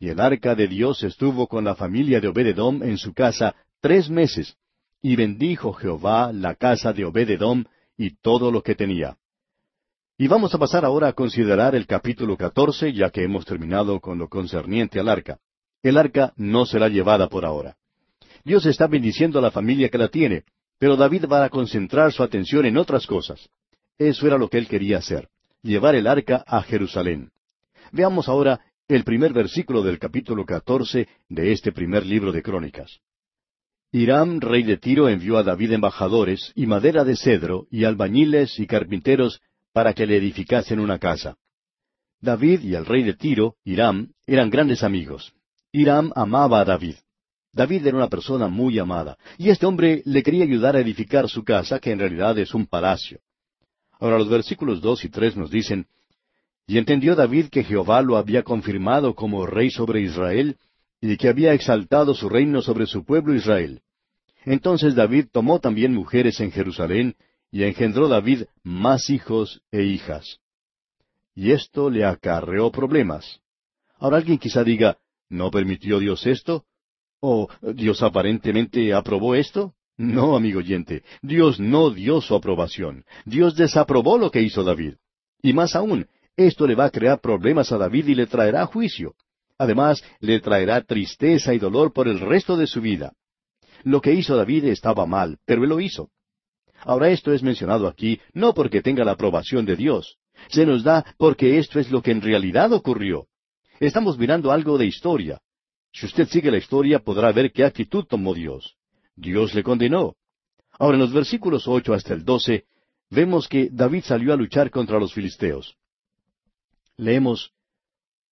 Y 0.00 0.08
el 0.08 0.20
arca 0.20 0.54
de 0.54 0.68
Dios 0.68 1.02
estuvo 1.02 1.46
con 1.46 1.64
la 1.64 1.74
familia 1.74 2.20
de 2.20 2.28
Obededom 2.28 2.82
en 2.82 2.98
su 2.98 3.12
casa 3.12 3.54
tres 3.80 4.08
meses, 4.08 4.56
y 5.02 5.16
bendijo 5.16 5.72
Jehová 5.72 6.32
la 6.32 6.54
casa 6.54 6.92
de 6.92 7.04
Obededom 7.04 7.64
y 7.98 8.16
todo 8.22 8.50
lo 8.50 8.62
que 8.62 8.74
tenía. 8.74 9.18
Y 10.16 10.26
vamos 10.28 10.54
a 10.54 10.58
pasar 10.58 10.84
ahora 10.84 11.08
a 11.08 11.12
considerar 11.12 11.74
el 11.74 11.86
capítulo 11.86 12.36
catorce, 12.36 12.92
ya 12.92 13.10
que 13.10 13.22
hemos 13.22 13.44
terminado 13.44 14.00
con 14.00 14.18
lo 14.18 14.28
concerniente 14.28 14.98
al 14.98 15.08
arca. 15.08 15.38
El 15.82 15.98
arca 15.98 16.32
no 16.36 16.64
será 16.64 16.88
llevada 16.88 17.28
por 17.28 17.44
ahora. 17.44 17.76
Dios 18.44 18.64
está 18.66 18.86
bendiciendo 18.86 19.38
a 19.38 19.42
la 19.42 19.50
familia 19.50 19.90
que 19.90 19.98
la 19.98 20.08
tiene, 20.08 20.44
pero 20.78 20.96
David 20.96 21.26
va 21.30 21.44
a 21.44 21.50
concentrar 21.50 22.12
su 22.12 22.22
atención 22.22 22.64
en 22.66 22.78
otras 22.78 23.06
cosas. 23.06 23.48
Eso 23.98 24.26
era 24.26 24.38
lo 24.38 24.48
que 24.48 24.58
él 24.58 24.68
quería 24.68 24.98
hacer, 24.98 25.28
llevar 25.62 25.94
el 25.94 26.06
arca 26.06 26.44
a 26.46 26.62
Jerusalén. 26.62 27.30
Veamos 27.92 28.28
ahora 28.28 28.60
el 28.86 29.04
primer 29.04 29.32
versículo 29.32 29.82
del 29.82 29.98
capítulo 29.98 30.44
catorce 30.44 31.08
de 31.28 31.52
este 31.52 31.72
primer 31.72 32.06
libro 32.06 32.32
de 32.32 32.42
Crónicas. 32.42 33.00
Hiram, 33.90 34.40
rey 34.40 34.64
de 34.64 34.76
Tiro, 34.76 35.08
envió 35.08 35.38
a 35.38 35.42
David 35.42 35.72
embajadores 35.72 36.52
y 36.54 36.66
madera 36.66 37.04
de 37.04 37.16
cedro 37.16 37.66
y 37.70 37.84
albañiles 37.84 38.58
y 38.58 38.66
carpinteros 38.66 39.40
para 39.72 39.94
que 39.94 40.06
le 40.06 40.18
edificasen 40.18 40.78
una 40.78 40.98
casa. 40.98 41.36
David 42.20 42.60
y 42.64 42.74
el 42.74 42.84
rey 42.84 43.02
de 43.02 43.14
Tiro, 43.14 43.54
Hiram, 43.64 44.12
eran 44.26 44.50
grandes 44.50 44.82
amigos. 44.82 45.32
Hiram 45.72 46.12
amaba 46.14 46.60
a 46.60 46.64
David. 46.66 46.96
David 47.52 47.86
era 47.86 47.96
una 47.96 48.08
persona 48.08 48.48
muy 48.48 48.78
amada, 48.78 49.16
y 49.38 49.48
este 49.48 49.64
hombre 49.64 50.02
le 50.04 50.22
quería 50.22 50.44
ayudar 50.44 50.76
a 50.76 50.80
edificar 50.80 51.26
su 51.28 51.42
casa, 51.42 51.78
que 51.78 51.90
en 51.90 51.98
realidad 51.98 52.38
es 52.38 52.52
un 52.52 52.66
palacio. 52.66 53.20
Ahora 53.98 54.18
los 54.18 54.28
versículos 54.28 54.82
dos 54.82 55.02
y 55.04 55.08
tres 55.08 55.34
nos 55.34 55.50
dicen, 55.50 55.86
Y 56.66 56.76
entendió 56.76 57.16
David 57.16 57.46
que 57.46 57.64
Jehová 57.64 58.02
lo 58.02 58.18
había 58.18 58.42
confirmado 58.42 59.14
como 59.14 59.46
rey 59.46 59.70
sobre 59.70 60.02
Israel, 60.02 60.58
y 61.00 61.16
que 61.16 61.28
había 61.28 61.52
exaltado 61.52 62.14
su 62.14 62.28
reino 62.28 62.62
sobre 62.62 62.86
su 62.86 63.04
pueblo 63.04 63.34
Israel. 63.34 63.82
Entonces 64.44 64.94
David 64.94 65.26
tomó 65.32 65.60
también 65.60 65.94
mujeres 65.94 66.40
en 66.40 66.50
Jerusalén, 66.50 67.16
y 67.50 67.64
engendró 67.64 68.08
David 68.08 68.44
más 68.62 69.10
hijos 69.10 69.62
e 69.70 69.82
hijas. 69.84 70.38
Y 71.34 71.52
esto 71.52 71.88
le 71.88 72.04
acarreó 72.04 72.70
problemas. 72.70 73.40
Ahora 73.98 74.18
alguien 74.18 74.38
quizá 74.38 74.64
diga, 74.64 74.98
¿no 75.28 75.50
permitió 75.50 75.98
Dios 75.98 76.26
esto? 76.26 76.64
¿O 77.20 77.48
Dios 77.74 78.02
aparentemente 78.02 78.92
aprobó 78.92 79.34
esto? 79.34 79.74
No, 79.96 80.36
amigo 80.36 80.60
oyente, 80.60 81.02
Dios 81.22 81.58
no 81.58 81.90
dio 81.90 82.20
su 82.20 82.34
aprobación. 82.34 83.04
Dios 83.24 83.56
desaprobó 83.56 84.16
lo 84.18 84.30
que 84.30 84.42
hizo 84.42 84.62
David. 84.62 84.94
Y 85.42 85.52
más 85.52 85.74
aún, 85.74 86.06
esto 86.36 86.66
le 86.66 86.76
va 86.76 86.84
a 86.84 86.90
crear 86.90 87.20
problemas 87.20 87.72
a 87.72 87.78
David 87.78 88.06
y 88.08 88.14
le 88.14 88.26
traerá 88.26 88.66
juicio. 88.66 89.14
Además, 89.58 90.02
le 90.20 90.40
traerá 90.40 90.82
tristeza 90.82 91.52
y 91.52 91.58
dolor 91.58 91.92
por 91.92 92.06
el 92.06 92.20
resto 92.20 92.56
de 92.56 92.66
su 92.66 92.80
vida. 92.80 93.12
Lo 93.82 94.00
que 94.00 94.12
hizo 94.12 94.36
David 94.36 94.64
estaba 94.66 95.04
mal, 95.04 95.38
pero 95.44 95.64
él 95.64 95.68
lo 95.68 95.80
hizo. 95.80 96.10
Ahora 96.80 97.10
esto 97.10 97.32
es 97.32 97.42
mencionado 97.42 97.88
aquí 97.88 98.20
no 98.32 98.54
porque 98.54 98.82
tenga 98.82 99.04
la 99.04 99.12
aprobación 99.12 99.64
de 99.66 99.76
Dios. 99.76 100.16
Se 100.48 100.64
nos 100.64 100.84
da 100.84 101.04
porque 101.18 101.58
esto 101.58 101.80
es 101.80 101.90
lo 101.90 102.02
que 102.02 102.12
en 102.12 102.20
realidad 102.20 102.72
ocurrió. 102.72 103.26
Estamos 103.80 104.16
mirando 104.16 104.52
algo 104.52 104.78
de 104.78 104.86
historia. 104.86 105.40
Si 105.92 106.06
usted 106.06 106.28
sigue 106.28 106.50
la 106.50 106.58
historia 106.58 107.00
podrá 107.00 107.32
ver 107.32 107.52
qué 107.52 107.64
actitud 107.64 108.04
tomó 108.04 108.34
Dios. 108.34 108.76
Dios 109.16 109.54
le 109.54 109.64
condenó. 109.64 110.14
Ahora 110.78 110.94
en 110.94 111.00
los 111.00 111.12
versículos 111.12 111.66
ocho 111.66 111.92
hasta 111.92 112.14
el 112.14 112.24
doce 112.24 112.66
vemos 113.10 113.48
que 113.48 113.68
David 113.72 114.04
salió 114.04 114.32
a 114.32 114.36
luchar 114.36 114.70
contra 114.70 115.00
los 115.00 115.12
filisteos. 115.12 115.76
Leemos 116.96 117.52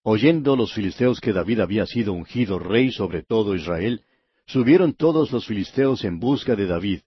Oyendo 0.09 0.55
los 0.55 0.73
filisteos 0.73 1.19
que 1.19 1.33
David 1.33 1.59
había 1.59 1.85
sido 1.85 2.13
ungido 2.13 2.61
rey 2.61 2.93
sobre 2.93 3.25
todo 3.25 3.57
Israel, 3.57 4.05
subieron 4.47 4.95
todos 4.95 5.33
los 5.33 5.49
filisteos 5.49 6.05
en 6.05 6.21
busca 6.21 6.55
de 6.55 6.65
David. 6.67 7.01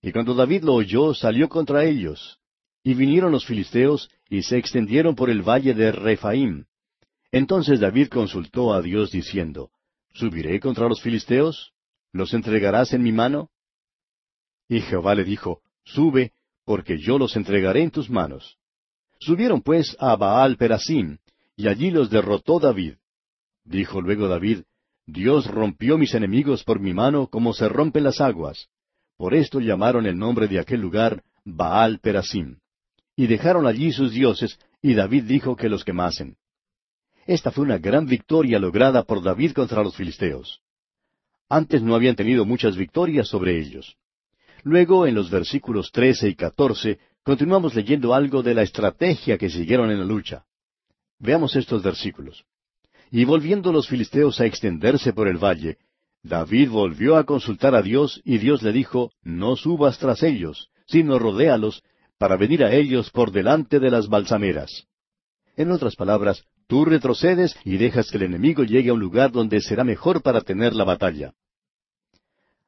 Y 0.00 0.12
cuando 0.12 0.34
David 0.34 0.62
lo 0.62 0.72
oyó, 0.72 1.12
salió 1.12 1.50
contra 1.50 1.84
ellos. 1.84 2.38
Y 2.82 2.94
vinieron 2.94 3.32
los 3.32 3.44
filisteos 3.44 4.08
y 4.30 4.44
se 4.44 4.56
extendieron 4.56 5.14
por 5.14 5.28
el 5.28 5.42
valle 5.42 5.74
de 5.74 5.92
Rephaim. 5.92 6.64
Entonces 7.32 7.80
David 7.80 8.08
consultó 8.08 8.72
a 8.72 8.80
Dios 8.80 9.10
diciendo, 9.10 9.70
¿Subiré 10.14 10.58
contra 10.58 10.88
los 10.88 11.02
filisteos? 11.02 11.74
¿Los 12.12 12.32
entregarás 12.32 12.94
en 12.94 13.02
mi 13.02 13.12
mano? 13.12 13.50
Y 14.70 14.80
Jehová 14.80 15.14
le 15.14 15.24
dijo, 15.24 15.60
Sube, 15.84 16.32
porque 16.64 16.96
yo 16.96 17.18
los 17.18 17.36
entregaré 17.36 17.82
en 17.82 17.90
tus 17.90 18.08
manos. 18.08 18.56
Subieron 19.20 19.60
pues 19.60 19.94
a 20.00 20.16
Baal 20.16 20.56
Perasim, 20.56 21.18
y 21.56 21.68
allí 21.68 21.90
los 21.90 22.10
derrotó 22.10 22.58
David. 22.58 22.94
Dijo 23.64 24.00
luego 24.00 24.28
David, 24.28 24.62
Dios 25.06 25.46
rompió 25.46 25.98
mis 25.98 26.14
enemigos 26.14 26.64
por 26.64 26.80
mi 26.80 26.94
mano 26.94 27.26
como 27.26 27.52
se 27.52 27.68
rompen 27.68 28.04
las 28.04 28.20
aguas. 28.20 28.68
Por 29.16 29.34
esto 29.34 29.60
llamaron 29.60 30.06
el 30.06 30.16
nombre 30.16 30.48
de 30.48 30.58
aquel 30.58 30.80
lugar 30.80 31.22
Baal 31.44 31.98
Perasim. 32.00 32.58
Y 33.14 33.26
dejaron 33.26 33.66
allí 33.66 33.92
sus 33.92 34.12
dioses, 34.12 34.58
y 34.80 34.94
David 34.94 35.24
dijo 35.24 35.54
que 35.54 35.68
los 35.68 35.84
quemasen. 35.84 36.36
Esta 37.26 37.50
fue 37.50 37.64
una 37.64 37.78
gran 37.78 38.06
victoria 38.06 38.58
lograda 38.58 39.04
por 39.04 39.22
David 39.22 39.52
contra 39.52 39.82
los 39.82 39.94
filisteos. 39.94 40.60
Antes 41.48 41.82
no 41.82 41.94
habían 41.94 42.16
tenido 42.16 42.44
muchas 42.44 42.76
victorias 42.76 43.28
sobre 43.28 43.58
ellos. 43.58 43.96
Luego, 44.64 45.06
en 45.06 45.14
los 45.14 45.30
versículos 45.30 45.92
trece 45.92 46.28
y 46.28 46.34
catorce, 46.34 46.98
continuamos 47.22 47.74
leyendo 47.74 48.14
algo 48.14 48.42
de 48.42 48.54
la 48.54 48.62
estrategia 48.62 49.36
que 49.36 49.50
siguieron 49.50 49.90
en 49.90 49.98
la 49.98 50.04
lucha. 50.04 50.46
Veamos 51.22 51.54
estos 51.54 51.84
versículos. 51.84 52.44
Y 53.12 53.24
volviendo 53.24 53.72
los 53.72 53.86
filisteos 53.86 54.40
a 54.40 54.46
extenderse 54.46 55.12
por 55.12 55.28
el 55.28 55.38
valle, 55.38 55.78
David 56.24 56.70
volvió 56.70 57.16
a 57.16 57.24
consultar 57.24 57.76
a 57.76 57.82
Dios 57.82 58.20
y 58.24 58.38
Dios 58.38 58.60
le 58.62 58.72
dijo, 58.72 59.12
No 59.22 59.54
subas 59.54 59.98
tras 59.98 60.24
ellos, 60.24 60.70
sino 60.86 61.20
rodéalos, 61.20 61.84
para 62.18 62.36
venir 62.36 62.64
a 62.64 62.74
ellos 62.74 63.10
por 63.10 63.30
delante 63.30 63.78
de 63.78 63.90
las 63.90 64.08
balsameras. 64.08 64.88
En 65.56 65.70
otras 65.70 65.94
palabras, 65.94 66.44
tú 66.66 66.84
retrocedes 66.84 67.56
y 67.64 67.76
dejas 67.76 68.10
que 68.10 68.16
el 68.16 68.24
enemigo 68.24 68.64
llegue 68.64 68.90
a 68.90 68.94
un 68.94 69.00
lugar 69.00 69.30
donde 69.30 69.60
será 69.60 69.84
mejor 69.84 70.22
para 70.22 70.40
tener 70.40 70.74
la 70.74 70.84
batalla. 70.84 71.34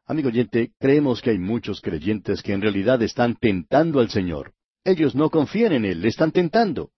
Amigo 0.06 0.28
oyente, 0.28 0.70
creemos 0.78 1.20
que 1.22 1.30
hay 1.30 1.38
muchos 1.38 1.80
creyentes 1.80 2.40
que 2.40 2.52
en 2.52 2.62
realidad 2.62 3.02
están 3.02 3.34
tentando 3.34 3.98
al 3.98 4.10
Señor. 4.10 4.52
Ellos 4.84 5.16
no 5.16 5.28
confían 5.30 5.72
en 5.72 5.84
Él, 5.84 6.02
le 6.02 6.08
están 6.08 6.30
tentando 6.30 6.90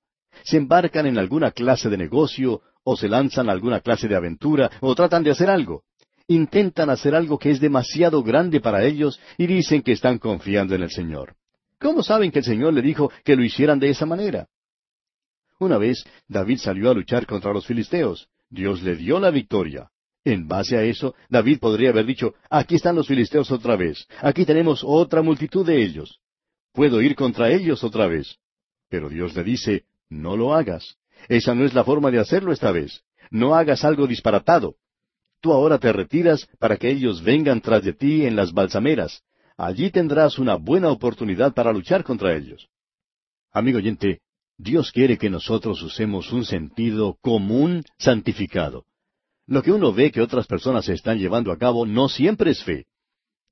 se 0.45 0.57
embarcan 0.57 1.07
en 1.07 1.19
alguna 1.19 1.51
clase 1.51 1.89
de 1.89 1.97
negocio, 1.97 2.63
o 2.85 2.97
se 2.97 3.09
lanzan 3.09 3.49
a 3.49 3.53
alguna 3.53 3.81
clase 3.81 4.09
de 4.09 4.17
aventura, 4.17 4.71
o 4.81 4.95
tratan 4.95 5.23
de 5.23 5.31
hacer 5.31 5.51
algo. 5.51 5.83
Intentan 6.29 6.91
hacer 6.91 7.15
algo 7.15 7.39
que 7.39 7.51
es 7.51 7.61
demasiado 7.61 8.23
grande 8.23 8.61
para 8.61 8.85
ellos 8.85 9.21
y 9.39 9.47
dicen 9.47 9.83
que 9.83 9.93
están 9.93 10.19
confiando 10.19 10.75
en 10.75 10.83
el 10.83 10.91
Señor. 10.91 11.37
¿Cómo 11.79 12.03
saben 12.03 12.31
que 12.31 12.41
el 12.41 12.45
Señor 12.45 12.73
le 12.73 12.83
dijo 12.83 13.11
que 13.25 13.37
lo 13.37 13.45
hicieran 13.45 13.79
de 13.79 13.91
esa 13.91 14.07
manera? 14.07 14.49
Una 15.59 15.79
vez 15.79 16.05
David 16.29 16.59
salió 16.59 16.91
a 16.91 16.95
luchar 16.95 17.27
contra 17.27 17.53
los 17.53 17.67
filisteos. 17.67 18.29
Dios 18.49 18.83
le 18.83 18.97
dio 18.97 19.19
la 19.19 19.31
victoria. 19.31 19.91
En 20.25 20.49
base 20.49 20.77
a 20.77 20.83
eso, 20.83 21.15
David 21.29 21.61
podría 21.61 21.91
haber 21.91 22.05
dicho, 22.05 22.35
aquí 22.51 22.75
están 22.75 22.97
los 22.97 23.07
filisteos 23.07 23.51
otra 23.53 23.77
vez, 23.77 24.09
aquí 24.21 24.45
tenemos 24.45 24.83
otra 24.85 25.23
multitud 25.23 25.65
de 25.65 25.81
ellos. 25.81 26.21
Puedo 26.73 27.01
ir 27.01 27.15
contra 27.15 27.51
ellos 27.51 27.85
otra 27.85 28.09
vez. 28.09 28.37
Pero 28.89 29.09
Dios 29.09 29.35
le 29.37 29.45
dice, 29.45 29.85
no 30.09 30.37
lo 30.37 30.55
hagas. 30.55 30.97
Esa 31.29 31.55
no 31.55 31.65
es 31.65 31.75
la 31.75 31.85
forma 31.85 32.11
de 32.11 32.19
hacerlo 32.19 32.53
esta 32.53 32.73
vez. 32.73 33.03
No 33.31 33.55
hagas 33.55 33.85
algo 33.85 34.07
disparatado. 34.07 34.77
Tú 35.41 35.53
ahora 35.53 35.79
te 35.79 35.93
retiras 35.93 36.49
para 36.59 36.77
que 36.77 36.91
ellos 36.91 37.23
vengan 37.23 37.61
tras 37.61 37.83
de 37.83 37.93
ti 37.93 38.27
en 38.27 38.37
las 38.37 38.53
balsameras. 38.53 39.23
Allí 39.57 39.91
tendrás 39.91 40.39
una 40.39 40.57
buena 40.57 40.91
oportunidad 40.91 41.55
para 41.55 41.73
luchar 41.73 42.05
contra 42.05 42.35
ellos. 42.37 42.69
Amigo 43.53 43.79
oyente, 43.79 44.21
Dios 44.59 44.93
quiere 44.93 45.19
que 45.19 45.31
nosotros 45.31 45.83
usemos 45.83 46.33
un 46.33 46.45
sentido 46.45 47.17
común 47.21 47.85
santificado. 47.99 48.85
Lo 49.47 49.63
que 49.63 49.73
uno 49.73 49.93
ve 49.93 50.11
que 50.11 50.21
otras 50.21 50.47
personas 50.47 50.89
están 50.89 51.19
llevando 51.19 51.53
a 51.53 51.59
cabo 51.59 51.87
no 51.87 52.09
siempre 52.09 52.51
es 52.51 52.63
fe. 52.65 52.87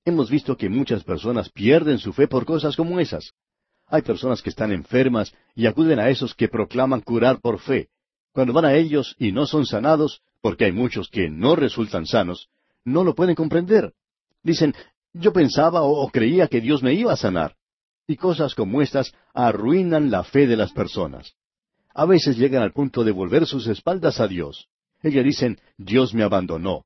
Hemos 0.05 0.31
visto 0.31 0.57
que 0.57 0.69
muchas 0.69 1.05
personas 1.05 1.51
pierden 1.51 1.99
su 1.99 2.13
fe 2.13 2.27
por 2.29 2.45
cosas 2.45 2.77
como 2.77 3.01
esas. 3.01 3.33
Hay 3.95 4.03
personas 4.03 4.43
que 4.43 4.51
están 4.51 4.73
enfermas 4.73 5.33
y 5.55 5.67
acuden 5.67 6.01
a 6.01 6.09
esos 6.09 6.35
que 6.35 6.49
proclaman 6.49 7.01
curar 7.01 7.41
por 7.41 7.61
fe. 7.61 7.91
Cuando 8.33 8.53
van 8.53 8.65
a 8.65 8.75
ellos 8.75 9.15
y 9.21 9.31
no 9.31 9.47
son 9.47 9.67
sanados, 9.67 10.21
porque 10.41 10.65
hay 10.65 10.73
muchos 10.73 11.09
que 11.09 11.31
no 11.31 11.55
resultan 11.55 12.05
sanos, 12.05 12.49
no 12.85 13.05
lo 13.05 13.15
pueden 13.15 13.37
comprender. 13.37 13.93
Dicen, 14.43 14.75
yo 15.13 15.33
pensaba 15.33 15.83
o, 15.83 16.11
creía 16.11 16.49
que 16.49 16.61
Dios 16.61 16.83
me 16.83 16.93
iba 16.93 17.13
a 17.13 17.17
sanar. 17.17 17.55
Y 18.09 18.17
cosas 18.17 18.57
como 18.57 18.83
estas 18.83 19.15
arruinan 19.33 20.11
la 20.11 20.25
fe 20.25 20.49
de 20.49 20.57
las 20.57 20.73
personas. 20.73 21.35
a 21.95 22.05
veces 22.05 22.37
llegan 22.37 22.65
al 22.65 22.73
punto 22.73 23.05
de 23.05 23.13
volver 23.13 23.47
sus 23.47 23.69
espaldas 23.69 24.19
a 24.19 24.27
Dios. 24.27 24.67
Ellas 25.05 25.25
dicen, 25.25 25.61
Dios 25.79 26.15
me 26.15 26.25
abandonó. 26.25 26.85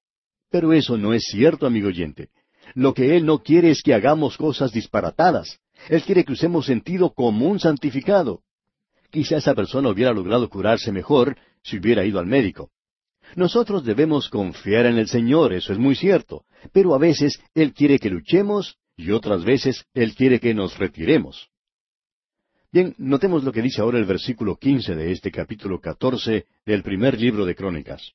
Pero 0.50 0.74
eso 0.74 0.98
no 0.98 1.14
es 1.14 1.24
cierto, 1.24 1.64
amigo 1.66 1.88
oyente. 1.88 2.28
Lo 2.74 2.92
que 2.92 3.16
Él 3.16 3.24
no 3.24 3.38
quiere 3.38 3.70
es 3.70 3.82
que 3.82 3.94
hagamos 3.94 4.36
cosas 4.36 4.72
disparatadas. 4.72 5.58
Él 5.88 6.02
quiere 6.02 6.24
que 6.24 6.32
usemos 6.32 6.66
sentido 6.66 7.12
común 7.12 7.60
santificado. 7.60 8.42
Quizá 9.10 9.36
esa 9.38 9.54
persona 9.54 9.88
hubiera 9.88 10.12
logrado 10.12 10.48
curarse 10.48 10.92
mejor 10.92 11.36
si 11.62 11.78
hubiera 11.78 12.04
ido 12.04 12.18
al 12.18 12.26
médico. 12.26 12.70
Nosotros 13.36 13.84
debemos 13.84 14.28
confiar 14.28 14.86
en 14.86 14.98
el 14.98 15.08
Señor, 15.08 15.52
eso 15.52 15.72
es 15.72 15.78
muy 15.78 15.94
cierto, 15.94 16.44
pero 16.72 16.94
a 16.94 16.98
veces 16.98 17.40
Él 17.54 17.72
quiere 17.74 17.98
que 17.98 18.10
luchemos 18.10 18.76
y 18.96 19.10
otras 19.10 19.44
veces 19.44 19.84
Él 19.94 20.14
quiere 20.14 20.40
que 20.40 20.54
nos 20.54 20.78
retiremos. 20.78 21.48
Bien, 22.70 22.94
notemos 22.98 23.44
lo 23.44 23.52
que 23.52 23.62
dice 23.62 23.80
ahora 23.80 23.98
el 23.98 24.04
versículo 24.04 24.56
quince 24.56 24.94
de 24.94 25.12
este 25.12 25.30
capítulo 25.30 25.80
catorce 25.80 26.46
del 26.66 26.82
primer 26.82 27.18
libro 27.18 27.46
de 27.46 27.54
Crónicas. 27.54 28.12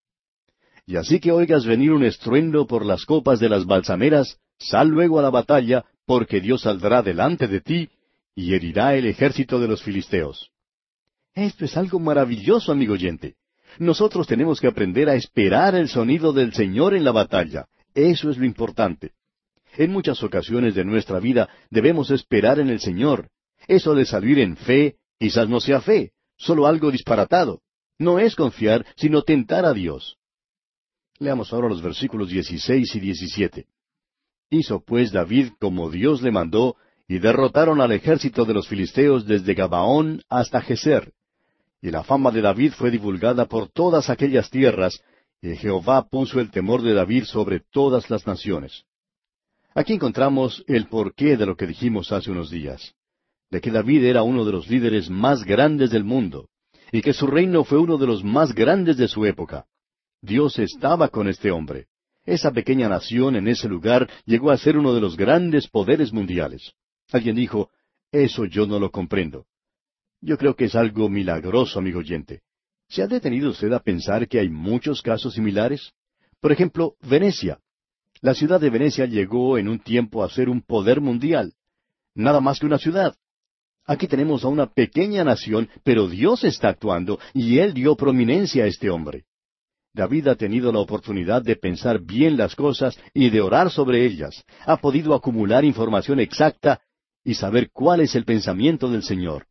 Y 0.86 0.98
así 0.98 1.20
que 1.20 1.32
oigas 1.32 1.66
venir 1.66 1.92
un 1.92 2.04
estruendo 2.04 2.68
por 2.68 2.86
las 2.86 3.06
copas 3.06 3.40
de 3.40 3.50
las 3.50 3.66
balsameras, 3.66 4.38
sal 4.60 4.90
luego 4.90 5.18
a 5.18 5.22
la 5.22 5.30
batalla, 5.30 5.86
porque 6.06 6.42
Dios 6.42 6.62
saldrá 6.62 7.02
delante 7.02 7.48
de 7.48 7.62
ti 7.62 7.90
y 8.36 8.54
herirá 8.54 8.96
el 8.96 9.06
ejército 9.06 9.60
de 9.60 9.68
los 9.68 9.84
filisteos. 9.84 10.52
Esto 11.34 11.66
es 11.66 11.78
algo 11.78 12.00
maravilloso, 12.00 12.72
amigo 12.72 12.94
oyente. 12.94 13.36
Nosotros 13.80 14.28
tenemos 14.28 14.62
que 14.62 14.68
aprender 14.68 15.10
a 15.10 15.16
esperar 15.16 15.76
el 15.76 15.90
sonido 15.90 16.32
del 16.32 16.54
Señor 16.54 16.94
en 16.94 17.04
la 17.04 17.12
batalla. 17.12 17.68
Eso 17.96 18.30
es 18.30 18.38
lo 18.38 18.46
importante. 18.46 19.12
En 19.76 19.92
muchas 19.92 20.22
ocasiones 20.22 20.76
de 20.76 20.86
nuestra 20.86 21.20
vida 21.20 21.50
debemos 21.72 22.12
esperar 22.12 22.60
en 22.60 22.70
el 22.70 22.80
Señor. 22.80 23.30
Eso 23.68 23.96
de 23.96 24.06
salir 24.06 24.40
en 24.40 24.58
fe, 24.58 24.98
quizás 25.20 25.50
no 25.50 25.60
sea 25.60 25.82
fe, 25.82 26.12
solo 26.38 26.68
algo 26.68 26.92
disparatado. 26.92 27.62
No 27.98 28.20
es 28.20 28.36
confiar, 28.36 28.86
sino 28.96 29.24
tentar 29.24 29.66
a 29.66 29.74
Dios. 29.74 30.18
Leamos 31.20 31.54
ahora 31.54 31.70
los 31.70 31.82
versículos 31.82 32.30
16 32.30 32.96
y 32.96 33.00
17. 33.00 33.66
Hizo 34.54 34.84
pues 34.86 35.12
David 35.12 35.54
como 35.60 35.90
Dios 35.90 36.22
le 36.22 36.30
mandó, 36.30 36.76
y 37.08 37.18
derrotaron 37.18 37.82
al 37.82 37.92
ejército 37.92 38.46
de 38.46 38.54
los 38.54 38.68
filisteos 38.68 39.26
desde 39.26 39.56
Gabaón 39.56 40.22
hasta 40.30 40.62
Geser. 40.62 41.12
Y 41.82 41.90
la 41.90 42.04
fama 42.04 42.30
de 42.30 42.42
David 42.42 42.74
fue 42.74 42.92
divulgada 42.92 43.48
por 43.48 43.70
todas 43.70 44.12
aquellas 44.12 44.52
tierras, 44.52 45.02
y 45.42 45.56
Jehová 45.56 46.08
puso 46.08 46.40
el 46.40 46.52
temor 46.52 46.84
de 46.84 46.94
David 46.94 47.24
sobre 47.24 47.62
todas 47.62 48.12
las 48.12 48.28
naciones. 48.28 48.84
Aquí 49.74 49.94
encontramos 49.94 50.64
el 50.68 50.86
porqué 50.86 51.36
de 51.36 51.48
lo 51.48 51.56
que 51.56 51.66
dijimos 51.66 52.12
hace 52.12 52.30
unos 52.30 52.52
días, 52.52 52.94
de 53.50 53.60
que 53.60 53.72
David 53.72 54.04
era 54.04 54.22
uno 54.22 54.46
de 54.46 54.52
los 54.52 54.70
líderes 54.70 55.10
más 55.10 55.44
grandes 55.44 55.90
del 55.90 56.04
mundo, 56.04 56.48
y 56.92 57.02
que 57.02 57.14
su 57.14 57.26
reino 57.26 57.64
fue 57.64 57.80
uno 57.80 57.98
de 57.98 58.06
los 58.06 58.24
más 58.24 58.54
grandes 58.54 58.98
de 58.98 59.08
su 59.08 59.26
época. 59.26 59.66
Dios 60.22 60.60
estaba 60.60 61.08
con 61.08 61.28
este 61.28 61.50
hombre. 61.50 61.88
Esa 62.26 62.52
pequeña 62.52 62.88
nación 62.88 63.36
en 63.36 63.48
ese 63.48 63.68
lugar 63.68 64.10
llegó 64.26 64.52
a 64.52 64.58
ser 64.58 64.78
uno 64.78 64.94
de 64.94 65.02
los 65.02 65.18
grandes 65.18 65.68
poderes 65.68 66.14
mundiales. 66.14 66.74
Alguien 67.12 67.36
dijo, 67.36 67.70
eso 68.12 68.46
yo 68.46 68.66
no 68.66 68.80
lo 68.80 68.92
comprendo. 68.92 69.46
Yo 70.22 70.38
creo 70.38 70.56
que 70.56 70.66
es 70.66 70.76
algo 70.76 71.10
milagroso, 71.10 71.80
amigo 71.80 72.00
oyente. 72.00 72.42
¿Se 72.88 73.02
ha 73.02 73.08
detenido 73.08 73.50
usted 73.50 73.74
a 73.74 73.80
pensar 73.80 74.28
que 74.28 74.40
hay 74.40 74.50
muchos 74.50 75.02
casos 75.02 75.34
similares? 75.34 75.92
Por 76.40 76.52
ejemplo, 76.52 76.96
Venecia. 77.02 77.60
La 78.22 78.34
ciudad 78.34 78.62
de 78.62 78.70
Venecia 78.70 79.06
llegó 79.06 79.58
en 79.58 79.68
un 79.68 79.80
tiempo 79.80 80.24
a 80.24 80.30
ser 80.30 80.48
un 80.48 80.62
poder 80.62 81.02
mundial. 81.02 81.54
Nada 82.16 82.40
más 82.40 82.60
que 82.60 82.66
una 82.66 82.78
ciudad. 82.78 83.16
Aquí 83.86 84.08
tenemos 84.08 84.46
a 84.46 84.48
una 84.48 84.68
pequeña 84.68 85.26
nación, 85.26 85.70
pero 85.84 86.08
Dios 86.08 86.46
está 86.46 86.70
actuando 86.70 87.20
y 87.34 87.58
Él 87.58 87.74
dio 87.74 87.96
prominencia 87.98 88.64
a 88.64 88.68
este 88.68 88.90
hombre. 88.90 89.26
David 89.94 90.28
ha 90.28 90.36
tenido 90.36 90.72
la 90.72 90.80
oportunidad 90.80 91.44
de 91.44 91.56
pensar 91.56 92.02
bien 92.02 92.36
las 92.36 92.56
cosas 92.56 93.00
y 93.14 93.30
de 93.30 93.42
orar 93.42 93.70
sobre 93.70 94.06
ellas. 94.06 94.44
Ha 94.66 94.78
podido 94.78 95.14
acumular 95.14 95.64
información 95.64 96.20
exacta 96.20 96.82
y 97.24 97.36
saber 97.36 97.70
cuál 97.72 98.02
es 98.02 98.16
el 98.16 98.26
pensamiento 98.26 98.90
del 98.90 99.04
Señor. 99.04 99.46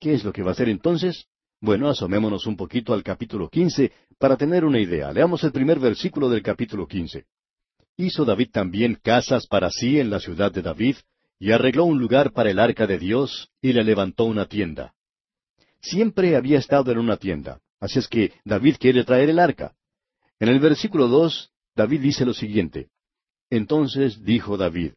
¿Qué 0.00 0.14
es 0.14 0.24
lo 0.24 0.32
que 0.32 0.42
va 0.42 0.50
a 0.50 0.52
hacer 0.52 0.68
entonces? 0.68 1.26
Bueno, 1.60 1.88
asomémonos 1.88 2.46
un 2.46 2.56
poquito 2.56 2.92
al 2.92 3.04
capítulo 3.04 3.48
quince 3.48 3.92
para 4.18 4.36
tener 4.36 4.64
una 4.64 4.80
idea. 4.80 5.12
Leamos 5.12 5.44
el 5.44 5.52
primer 5.52 5.78
versículo 5.78 6.28
del 6.28 6.42
capítulo 6.42 6.86
quince. 6.88 7.24
Hizo 7.96 8.24
David 8.24 8.50
también 8.50 8.98
casas 9.00 9.46
para 9.46 9.70
sí 9.70 10.00
en 10.00 10.10
la 10.10 10.18
ciudad 10.18 10.50
de 10.50 10.62
David, 10.62 10.96
y 11.38 11.52
arregló 11.52 11.84
un 11.84 11.98
lugar 11.98 12.32
para 12.32 12.50
el 12.50 12.58
arca 12.58 12.86
de 12.86 12.98
Dios, 12.98 13.50
y 13.62 13.72
le 13.72 13.84
levantó 13.84 14.24
una 14.24 14.46
tienda. 14.46 14.94
Siempre 15.80 16.34
había 16.34 16.58
estado 16.58 16.90
en 16.90 16.98
una 16.98 17.16
tienda, 17.16 17.60
así 17.84 17.98
es 17.98 18.08
que 18.08 18.32
David 18.44 18.76
quiere 18.80 19.04
traer 19.04 19.28
el 19.28 19.38
arca. 19.38 19.74
En 20.40 20.48
el 20.48 20.58
versículo 20.58 21.06
dos, 21.06 21.50
David 21.76 22.00
dice 22.00 22.24
lo 22.24 22.32
siguiente. 22.32 22.88
Entonces 23.50 24.24
dijo 24.24 24.56
David, 24.56 24.92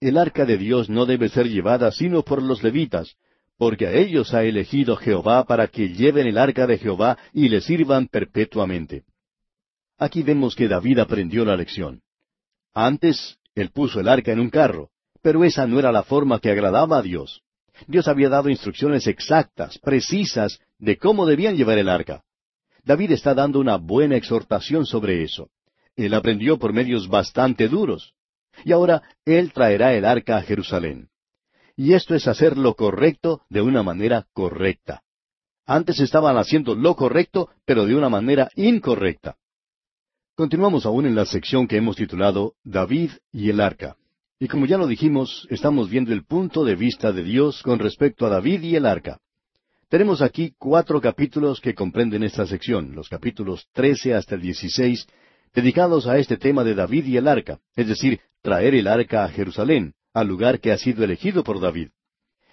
El 0.00 0.16
arca 0.16 0.44
de 0.44 0.56
Dios 0.56 0.88
no 0.88 1.04
debe 1.04 1.28
ser 1.28 1.48
llevada 1.48 1.90
sino 1.90 2.22
por 2.22 2.40
los 2.40 2.62
levitas, 2.62 3.16
porque 3.58 3.86
a 3.88 3.92
ellos 3.92 4.34
ha 4.34 4.44
elegido 4.44 4.96
Jehová 4.96 5.44
para 5.44 5.66
que 5.66 5.88
lleven 5.88 6.26
el 6.26 6.38
arca 6.38 6.66
de 6.66 6.78
Jehová 6.78 7.18
y 7.32 7.48
le 7.48 7.60
sirvan 7.60 8.06
perpetuamente. 8.06 9.04
Aquí 9.98 10.22
vemos 10.22 10.54
que 10.54 10.68
David 10.68 11.00
aprendió 11.00 11.44
la 11.44 11.56
lección. 11.56 12.02
Antes, 12.72 13.38
él 13.54 13.70
puso 13.70 14.00
el 14.00 14.08
arca 14.08 14.32
en 14.32 14.40
un 14.40 14.50
carro, 14.50 14.90
pero 15.22 15.44
esa 15.44 15.66
no 15.66 15.78
era 15.78 15.90
la 15.92 16.04
forma 16.04 16.38
que 16.40 16.50
agradaba 16.50 16.98
a 16.98 17.02
Dios. 17.02 17.41
Dios 17.86 18.08
había 18.08 18.28
dado 18.28 18.48
instrucciones 18.48 19.06
exactas, 19.06 19.78
precisas, 19.78 20.60
de 20.78 20.98
cómo 20.98 21.26
debían 21.26 21.56
llevar 21.56 21.78
el 21.78 21.88
arca. 21.88 22.22
David 22.84 23.12
está 23.12 23.34
dando 23.34 23.60
una 23.60 23.76
buena 23.76 24.16
exhortación 24.16 24.86
sobre 24.86 25.22
eso. 25.22 25.50
Él 25.96 26.14
aprendió 26.14 26.58
por 26.58 26.72
medios 26.72 27.08
bastante 27.08 27.68
duros. 27.68 28.14
Y 28.64 28.72
ahora 28.72 29.02
él 29.24 29.52
traerá 29.52 29.94
el 29.94 30.04
arca 30.04 30.36
a 30.36 30.42
Jerusalén 30.42 31.08
y 31.76 31.94
esto 31.94 32.14
es 32.14 32.28
hacer 32.28 32.56
lo 32.58 32.74
correcto 32.74 33.42
de 33.48 33.62
una 33.62 33.82
manera 33.82 34.26
correcta. 34.32 35.02
Antes 35.66 36.00
estaban 36.00 36.36
haciendo 36.36 36.74
lo 36.74 36.96
correcto, 36.96 37.50
pero 37.64 37.86
de 37.86 37.94
una 37.94 38.08
manera 38.08 38.50
incorrecta. 38.56 39.36
Continuamos 40.34 40.86
aún 40.86 41.06
en 41.06 41.14
la 41.14 41.24
sección 41.24 41.68
que 41.68 41.76
hemos 41.76 41.96
titulado 41.96 42.54
David 42.64 43.12
y 43.30 43.50
el 43.50 43.60
arca. 43.60 43.96
Y 44.42 44.48
como 44.48 44.66
ya 44.66 44.76
lo 44.76 44.88
dijimos, 44.88 45.46
estamos 45.50 45.88
viendo 45.88 46.12
el 46.12 46.24
punto 46.24 46.64
de 46.64 46.74
vista 46.74 47.12
de 47.12 47.22
Dios 47.22 47.62
con 47.62 47.78
respecto 47.78 48.26
a 48.26 48.28
David 48.28 48.62
y 48.62 48.74
el 48.74 48.86
arca. 48.86 49.20
Tenemos 49.88 50.20
aquí 50.20 50.52
cuatro 50.58 51.00
capítulos 51.00 51.60
que 51.60 51.76
comprenden 51.76 52.24
esta 52.24 52.44
sección, 52.44 52.92
los 52.92 53.08
capítulos 53.08 53.68
trece 53.72 54.14
hasta 54.14 54.34
el 54.34 54.40
dieciséis, 54.40 55.06
dedicados 55.54 56.08
a 56.08 56.18
este 56.18 56.38
tema 56.38 56.64
de 56.64 56.74
David 56.74 57.06
y 57.06 57.18
el 57.18 57.28
arca, 57.28 57.60
es 57.76 57.86
decir, 57.86 58.18
traer 58.42 58.74
el 58.74 58.88
arca 58.88 59.22
a 59.22 59.28
Jerusalén, 59.28 59.94
al 60.12 60.26
lugar 60.26 60.58
que 60.58 60.72
ha 60.72 60.76
sido 60.76 61.04
elegido 61.04 61.44
por 61.44 61.60
David. 61.60 61.90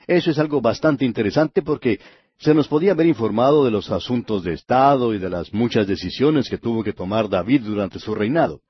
Eso 0.05 0.29
es 0.29 0.37
algo 0.37 0.61
bastante 0.61 1.05
interesante 1.05 1.63
porque 1.63 1.99
se 2.37 2.53
nos 2.53 2.67
podía 2.67 2.91
haber 2.91 3.07
informado 3.07 3.65
de 3.65 3.71
los 3.71 3.89
asuntos 3.89 4.43
de 4.43 4.53
Estado 4.53 5.15
y 5.15 5.17
de 5.17 5.31
las 5.31 5.51
muchas 5.55 5.87
decisiones 5.87 6.49
que 6.51 6.59
tuvo 6.59 6.83
que 6.83 6.93
tomar 6.93 7.29
David 7.29 7.63
durante 7.63 7.97
su 7.97 8.13
reinado. 8.13 8.61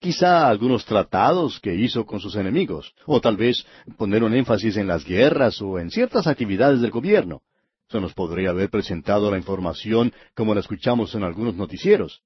Quizá 0.00 0.48
algunos 0.48 0.84
tratados 0.84 1.58
que 1.60 1.74
hizo 1.74 2.06
con 2.06 2.20
sus 2.20 2.36
enemigos, 2.36 2.94
o 3.06 3.20
tal 3.20 3.36
vez 3.36 3.66
poner 3.96 4.22
un 4.22 4.34
énfasis 4.34 4.76
en 4.76 4.86
las 4.86 5.04
guerras 5.04 5.60
o 5.60 5.78
en 5.78 5.90
ciertas 5.90 6.26
actividades 6.26 6.80
del 6.80 6.90
gobierno. 6.90 7.42
Se 7.88 8.00
nos 8.00 8.14
podría 8.14 8.50
haber 8.50 8.70
presentado 8.70 9.30
la 9.30 9.38
información 9.38 10.12
como 10.34 10.54
la 10.54 10.60
escuchamos 10.60 11.14
en 11.14 11.24
algunos 11.24 11.56
noticieros. 11.56 12.22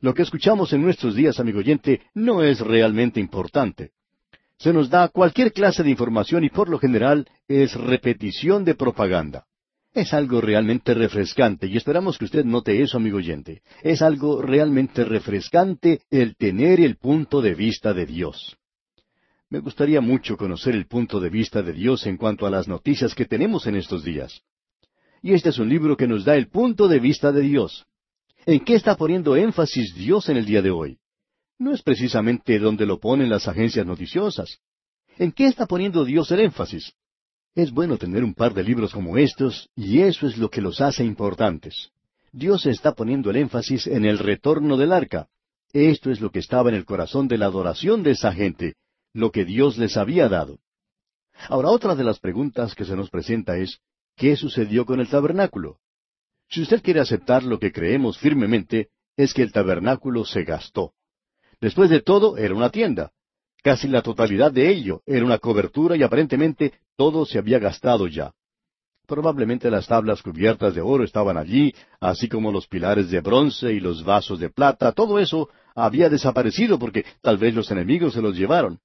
Lo 0.00 0.14
que 0.14 0.22
escuchamos 0.22 0.72
en 0.72 0.82
nuestros 0.82 1.14
días, 1.14 1.38
amigo 1.38 1.58
oyente, 1.58 2.00
no 2.14 2.42
es 2.42 2.60
realmente 2.60 3.20
importante 3.20 3.92
se 4.62 4.72
nos 4.72 4.88
da 4.88 5.08
cualquier 5.08 5.52
clase 5.52 5.82
de 5.82 5.90
información 5.90 6.44
y 6.44 6.48
por 6.48 6.68
lo 6.68 6.78
general 6.78 7.26
es 7.48 7.74
repetición 7.74 8.64
de 8.64 8.76
propaganda. 8.76 9.44
Es 9.94 10.14
algo 10.14 10.40
realmente 10.40 10.94
refrescante 10.94 11.66
y 11.66 11.76
esperamos 11.76 12.16
que 12.16 12.24
usted 12.24 12.44
note 12.44 12.80
eso, 12.82 12.96
amigo 12.96 13.18
oyente. 13.18 13.62
Es 13.82 14.00
algo 14.00 14.40
realmente 14.40 15.04
refrescante 15.04 16.02
el 16.10 16.36
tener 16.36 16.80
el 16.80 16.96
punto 16.96 17.42
de 17.42 17.54
vista 17.54 17.92
de 17.92 18.06
Dios. 18.06 18.56
Me 19.50 19.58
gustaría 19.58 20.00
mucho 20.00 20.36
conocer 20.36 20.74
el 20.74 20.86
punto 20.86 21.20
de 21.20 21.28
vista 21.28 21.62
de 21.62 21.74
Dios 21.74 22.06
en 22.06 22.16
cuanto 22.16 22.46
a 22.46 22.50
las 22.50 22.68
noticias 22.68 23.14
que 23.14 23.26
tenemos 23.26 23.66
en 23.66 23.76
estos 23.76 24.02
días. 24.02 24.40
Y 25.20 25.34
este 25.34 25.50
es 25.50 25.58
un 25.58 25.68
libro 25.68 25.96
que 25.96 26.08
nos 26.08 26.24
da 26.24 26.36
el 26.36 26.48
punto 26.48 26.88
de 26.88 26.98
vista 26.98 27.30
de 27.32 27.42
Dios. 27.42 27.84
¿En 28.46 28.60
qué 28.60 28.74
está 28.74 28.96
poniendo 28.96 29.36
énfasis 29.36 29.94
Dios 29.94 30.28
en 30.30 30.38
el 30.38 30.46
día 30.46 30.62
de 30.62 30.70
hoy? 30.70 30.98
no 31.62 31.72
es 31.72 31.82
precisamente 31.82 32.58
donde 32.58 32.86
lo 32.86 32.98
ponen 32.98 33.30
las 33.30 33.48
agencias 33.48 33.86
noticiosas. 33.86 34.58
¿En 35.16 35.32
qué 35.32 35.46
está 35.46 35.66
poniendo 35.66 36.04
Dios 36.04 36.30
el 36.32 36.40
énfasis? 36.40 36.92
Es 37.54 37.70
bueno 37.70 37.98
tener 37.98 38.24
un 38.24 38.32
par 38.32 38.54
de 38.54 38.62
libros 38.62 38.94
como 38.94 39.18
estos, 39.18 39.68
y 39.76 40.00
eso 40.00 40.26
es 40.26 40.38
lo 40.38 40.48
que 40.48 40.62
los 40.62 40.80
hace 40.80 41.04
importantes. 41.04 41.90
Dios 42.32 42.64
está 42.64 42.92
poniendo 42.94 43.28
el 43.28 43.36
énfasis 43.36 43.86
en 43.86 44.06
el 44.06 44.18
retorno 44.18 44.78
del 44.78 44.90
arca. 44.90 45.28
Esto 45.74 46.10
es 46.10 46.22
lo 46.22 46.30
que 46.30 46.38
estaba 46.38 46.70
en 46.70 46.76
el 46.76 46.86
corazón 46.86 47.28
de 47.28 47.36
la 47.36 47.46
adoración 47.46 48.02
de 48.02 48.12
esa 48.12 48.32
gente, 48.32 48.76
lo 49.12 49.30
que 49.30 49.44
Dios 49.44 49.76
les 49.76 49.98
había 49.98 50.30
dado. 50.30 50.60
Ahora, 51.48 51.68
otra 51.68 51.94
de 51.94 52.04
las 52.04 52.20
preguntas 52.20 52.74
que 52.74 52.86
se 52.86 52.96
nos 52.96 53.10
presenta 53.10 53.58
es, 53.58 53.80
¿qué 54.16 54.34
sucedió 54.36 54.86
con 54.86 55.00
el 55.00 55.08
tabernáculo? 55.08 55.78
Si 56.48 56.62
usted 56.62 56.82
quiere 56.82 57.00
aceptar 57.00 57.42
lo 57.42 57.58
que 57.58 57.72
creemos 57.72 58.18
firmemente, 58.18 58.88
es 59.16 59.34
que 59.34 59.42
el 59.42 59.52
tabernáculo 59.52 60.24
se 60.24 60.44
gastó. 60.44 60.94
Después 61.60 61.90
de 61.90 62.00
todo, 62.00 62.38
era 62.38 62.54
una 62.54 62.70
tienda. 62.70 63.12
Casi 63.62 63.86
la 63.86 64.02
totalidad 64.02 64.50
de 64.50 64.68
ello 64.70 65.02
era 65.06 65.24
una 65.24 65.38
cobertura 65.38 65.96
y 65.96 66.02
aparentemente 66.02 66.72
todo 66.96 67.24
se 67.24 67.38
había 67.38 67.60
gastado 67.60 68.08
ya. 68.08 68.32
Probablemente 69.06 69.70
las 69.70 69.86
tablas 69.86 70.20
cubiertas 70.22 70.74
de 70.74 70.80
oro 70.80 71.04
estaban 71.04 71.36
allí, 71.36 71.72
así 72.00 72.28
como 72.28 72.50
los 72.50 72.66
pilares 72.66 73.10
de 73.10 73.20
bronce 73.20 73.72
y 73.72 73.78
los 73.78 74.04
vasos 74.04 74.40
de 74.40 74.50
plata, 74.50 74.92
todo 74.92 75.18
eso 75.18 75.48
había 75.74 76.08
desaparecido 76.08 76.78
porque 76.78 77.04
tal 77.20 77.38
vez 77.38 77.54
los 77.54 77.70
enemigos 77.70 78.14
se 78.14 78.22
los 78.22 78.36
llevaron. 78.36 78.80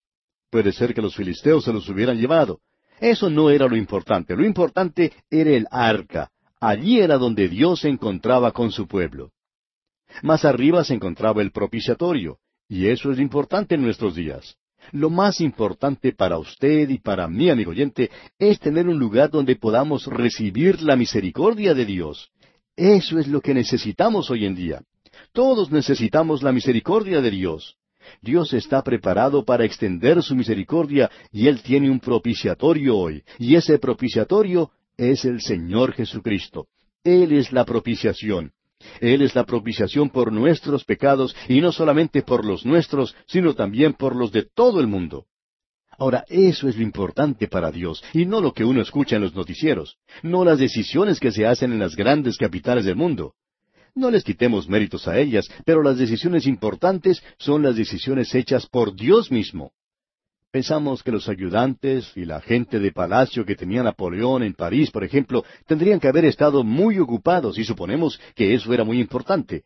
Puede 0.52 0.72
ser 0.72 0.94
que 0.94 1.02
los 1.02 1.16
filisteos 1.16 1.64
se 1.64 1.74
los 1.74 1.90
hubieran 1.90 2.18
llevado. 2.20 2.60
Eso 3.00 3.30
no 3.30 3.50
era 3.50 3.68
lo 3.68 3.76
importante. 3.76 4.36
Lo 4.36 4.46
importante 4.46 5.12
era 5.30 5.52
el 5.52 5.68
arca. 5.72 6.32
Allí 6.60 7.00
era 7.00 7.18
donde 7.18 7.48
Dios 7.48 7.82
se 7.82 7.90
encontraba 7.90 8.52
con 8.52 8.72
su 8.72 8.88
pueblo. 8.88 9.32
Más 10.24 10.46
arriba 10.46 10.84
se 10.84 10.94
encontraba 10.94 11.42
el 11.42 11.52
propiciatorio, 11.52 12.40
y 12.68 12.88
eso 12.88 13.12
es 13.12 13.20
importante 13.20 13.76
en 13.76 13.84
nuestros 13.84 14.16
días. 14.16 14.58
Lo 14.92 15.10
más 15.10 15.42
importante 15.42 16.14
para 16.14 16.38
usted 16.38 16.90
y 16.90 17.00
para 17.00 17.28
mí, 17.28 17.50
amigo 17.50 17.72
oyente, 17.72 18.10
es 18.40 18.60
tener 18.60 18.88
un 18.88 18.98
lugar 18.98 19.30
donde 19.30 19.56
podamos 19.56 20.06
recibir 20.08 20.82
la 20.82 20.96
misericordia 20.96 21.74
de 21.74 21.86
Dios. 21.86 22.30
Eso 22.76 23.20
es 23.20 23.28
lo 23.28 23.42
que 23.42 23.54
necesitamos 23.54 24.30
hoy 24.30 24.46
en 24.46 24.56
día. 24.56 24.82
Todos 25.34 25.72
necesitamos 25.72 26.44
la 26.44 26.52
misericordia 26.52 27.22
de 27.22 27.32
Dios. 27.32 27.76
Dios 28.22 28.54
está 28.54 28.84
preparado 28.84 29.44
para 29.44 29.66
extender 29.66 30.22
su 30.24 30.36
misericordia 30.36 31.10
y 31.32 31.48
Él 31.48 31.62
tiene 31.62 31.90
un 31.90 32.00
propiciatorio 32.00 32.98
hoy. 32.98 33.24
Y 33.38 33.56
ese 33.56 33.80
propiciatorio 33.80 34.72
es 34.96 35.26
el 35.26 35.42
Señor 35.42 35.94
Jesucristo. 35.94 36.68
Él 37.04 37.34
es 37.34 37.52
la 37.52 37.66
propiciación. 37.66 38.52
Él 39.02 39.22
es 39.22 39.36
la 39.36 39.46
propiciación 39.46 40.10
por 40.10 40.32
nuestros 40.32 40.84
pecados 40.84 41.36
y 41.48 41.62
no 41.62 41.72
solamente 41.72 42.22
por 42.22 42.46
los 42.46 42.66
nuestros, 42.66 43.16
sino 43.28 43.54
también 43.54 43.94
por 43.94 44.16
los 44.16 44.32
de 44.32 44.44
todo 44.44 44.80
el 44.80 44.88
mundo. 44.88 45.26
Ahora, 46.00 46.26
eso 46.30 46.68
es 46.68 46.78
lo 46.78 46.84
importante 46.84 47.48
para 47.48 47.72
Dios, 47.72 48.04
y 48.14 48.26
no 48.26 48.40
lo 48.40 48.54
que 48.54 48.64
uno 48.64 48.82
escucha 48.82 49.16
en 49.16 49.24
los 49.24 49.34
noticieros, 49.34 49.98
no 50.22 50.46
las 50.46 50.60
decisiones 50.60 51.20
que 51.20 51.32
se 51.32 51.48
hacen 51.48 51.72
en 51.72 51.80
las 51.80 51.96
grandes 51.96 52.38
capitales 52.38 52.86
del 52.86 52.96
mundo. 52.96 53.34
No 53.96 54.12
les 54.12 54.24
quitemos 54.24 54.70
méritos 54.70 55.08
a 55.08 55.18
ellas, 55.18 55.50
pero 55.66 55.82
las 55.82 55.98
decisiones 55.98 56.46
importantes 56.46 57.24
son 57.40 57.64
las 57.64 57.76
decisiones 57.76 58.34
hechas 58.36 58.68
por 58.68 58.96
Dios 58.96 59.32
mismo. 59.32 59.72
Pensamos 60.52 61.04
que 61.04 61.12
los 61.12 61.28
ayudantes 61.28 62.12
y 62.16 62.24
la 62.24 62.40
gente 62.40 62.80
de 62.80 62.92
palacio 62.92 63.46
que 63.46 63.56
tenía 63.56 63.84
Napoleón 63.84 64.44
en 64.44 64.54
París, 64.54 64.92
por 64.92 65.04
ejemplo, 65.04 65.44
tendrían 65.66 66.00
que 66.00 66.08
haber 66.08 66.26
estado 66.26 66.64
muy 66.64 67.00
ocupados 67.00 67.58
y 67.58 67.66
suponemos 67.66 68.20
que 68.34 68.54
eso 68.54 68.74
era 68.74 68.86
muy 68.86 69.00
importante. 69.00 69.64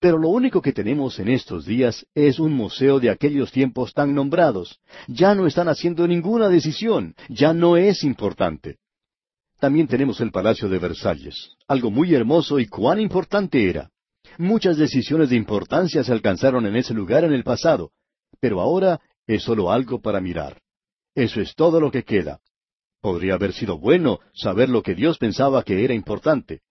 Pero 0.00 0.18
lo 0.18 0.28
único 0.28 0.60
que 0.60 0.72
tenemos 0.72 1.20
en 1.20 1.28
estos 1.28 1.66
días 1.66 2.04
es 2.14 2.40
un 2.40 2.52
museo 2.52 2.98
de 2.98 3.10
aquellos 3.10 3.52
tiempos 3.52 3.94
tan 3.94 4.12
nombrados. 4.12 4.80
Ya 5.06 5.36
no 5.36 5.46
están 5.46 5.68
haciendo 5.68 6.06
ninguna 6.08 6.48
decisión, 6.48 7.14
ya 7.28 7.52
no 7.52 7.76
es 7.76 8.02
importante. 8.02 8.78
También 9.60 9.86
tenemos 9.86 10.20
el 10.20 10.32
Palacio 10.32 10.68
de 10.68 10.78
Versalles, 10.78 11.52
algo 11.68 11.92
muy 11.92 12.12
hermoso 12.12 12.58
y 12.58 12.66
cuán 12.66 13.00
importante 13.00 13.70
era. 13.70 13.90
Muchas 14.36 14.76
decisiones 14.76 15.30
de 15.30 15.36
importancia 15.36 16.02
se 16.02 16.12
alcanzaron 16.12 16.66
en 16.66 16.74
ese 16.74 16.92
lugar 16.92 17.22
en 17.22 17.32
el 17.32 17.44
pasado, 17.44 17.92
pero 18.40 18.60
ahora 18.60 19.00
es 19.26 19.42
solo 19.42 19.70
algo 19.70 20.00
para 20.00 20.20
mirar. 20.20 20.60
Eso 21.14 21.40
es 21.40 21.54
todo 21.54 21.80
lo 21.80 21.90
que 21.90 22.04
queda. 22.04 22.40
Podría 23.00 23.34
haber 23.34 23.52
sido 23.52 23.78
bueno 23.78 24.20
saber 24.32 24.68
lo 24.68 24.82
que 24.82 24.94
Dios 24.94 25.18
pensaba 25.18 25.62
que 25.62 25.84
era 25.84 25.94
importante. 25.94 26.62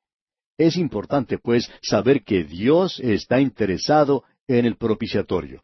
Es 0.58 0.78
importante, 0.78 1.38
pues, 1.38 1.72
saber 1.82 2.24
que 2.24 2.44
Dios 2.44 3.00
está 3.00 3.40
interesado 3.40 4.24
en 4.48 4.66
el 4.66 4.78
propiciatorio. 4.78 5.64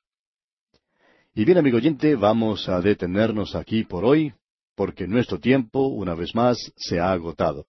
Y 1.33 1.45
bien, 1.45 1.57
amigo 1.57 1.77
oyente, 1.77 2.15
vamos 2.15 2.67
a 2.69 2.81
detenernos 2.81 3.55
aquí 3.55 3.83
por 3.83 4.03
hoy 4.05 4.33
porque 4.75 5.07
nuestro 5.07 5.39
tiempo, 5.39 5.87
una 5.87 6.15
vez 6.15 6.33
más, 6.33 6.71
se 6.77 7.01
ha 7.01 7.11
agotado. 7.11 7.65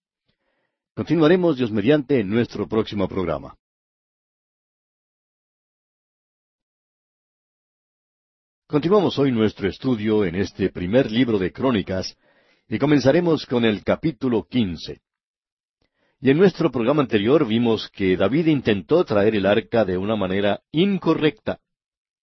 Continuaremos, 0.95 1.57
Dios 1.57 1.73
mediante, 1.73 2.21
en 2.21 2.31
nuestro 2.31 2.69
próximo 2.69 3.09
programa. 3.09 3.57
Continuamos 8.71 9.19
hoy 9.19 9.33
nuestro 9.33 9.69
estudio 9.69 10.25
en 10.25 10.37
este 10.37 10.71
primer 10.71 11.11
libro 11.11 11.41
de 11.41 11.51
Crónicas 11.51 12.17
y 12.69 12.79
comenzaremos 12.79 13.45
con 13.45 13.65
el 13.65 13.83
capítulo 13.83 14.47
quince. 14.49 15.01
Y 16.21 16.31
en 16.31 16.39
nuestro 16.39 16.71
programa 16.71 17.03
anterior 17.03 17.45
vimos 17.49 17.91
que 17.91 18.17
David 18.17 18.47
intentó 18.47 19.05
traer 19.05 19.35
el 19.35 19.47
arca 19.47 19.85
de 19.85 19.99
una 19.99 20.15
manera 20.15 20.61
incorrecta. 20.71 21.59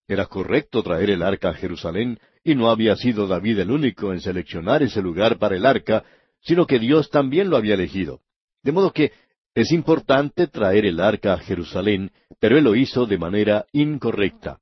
Era 0.08 0.28
correcto 0.28 0.82
traer 0.84 1.10
el 1.10 1.22
arca 1.22 1.50
a 1.50 1.54
Jerusalén 1.54 2.18
y 2.46 2.56
no 2.56 2.70
había 2.70 2.96
sido 2.96 3.28
David 3.28 3.60
el 3.60 3.70
único 3.70 4.14
en 4.14 4.22
seleccionar 4.22 4.82
ese 4.82 5.02
lugar 5.02 5.40
para 5.40 5.58
el 5.58 5.66
arca, 5.66 6.06
sino 6.40 6.66
que 6.66 6.80
Dios 6.80 7.10
también 7.10 7.50
lo 7.50 7.58
había 7.58 7.74
elegido. 7.74 8.22
De 8.64 8.72
modo 8.72 8.94
que 8.94 9.12
es 9.54 9.74
importante 9.74 10.48
traer 10.48 10.86
el 10.86 11.02
arca 11.02 11.34
a 11.34 11.40
Jerusalén, 11.40 12.10
pero 12.40 12.58
él 12.58 12.64
lo 12.64 12.74
hizo 12.74 13.06
de 13.06 13.18
manera 13.18 13.66
incorrecta. 13.74 14.62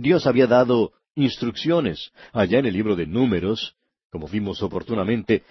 Dios 0.00 0.26
había 0.26 0.46
dado 0.46 0.92
instrucciones 1.14 2.12
allá 2.32 2.58
en 2.58 2.66
el 2.66 2.74
libro 2.74 2.96
de 2.96 3.06
Números, 3.06 3.76
como 4.10 4.28
vimos 4.28 4.62
oportunamente, 4.62 5.42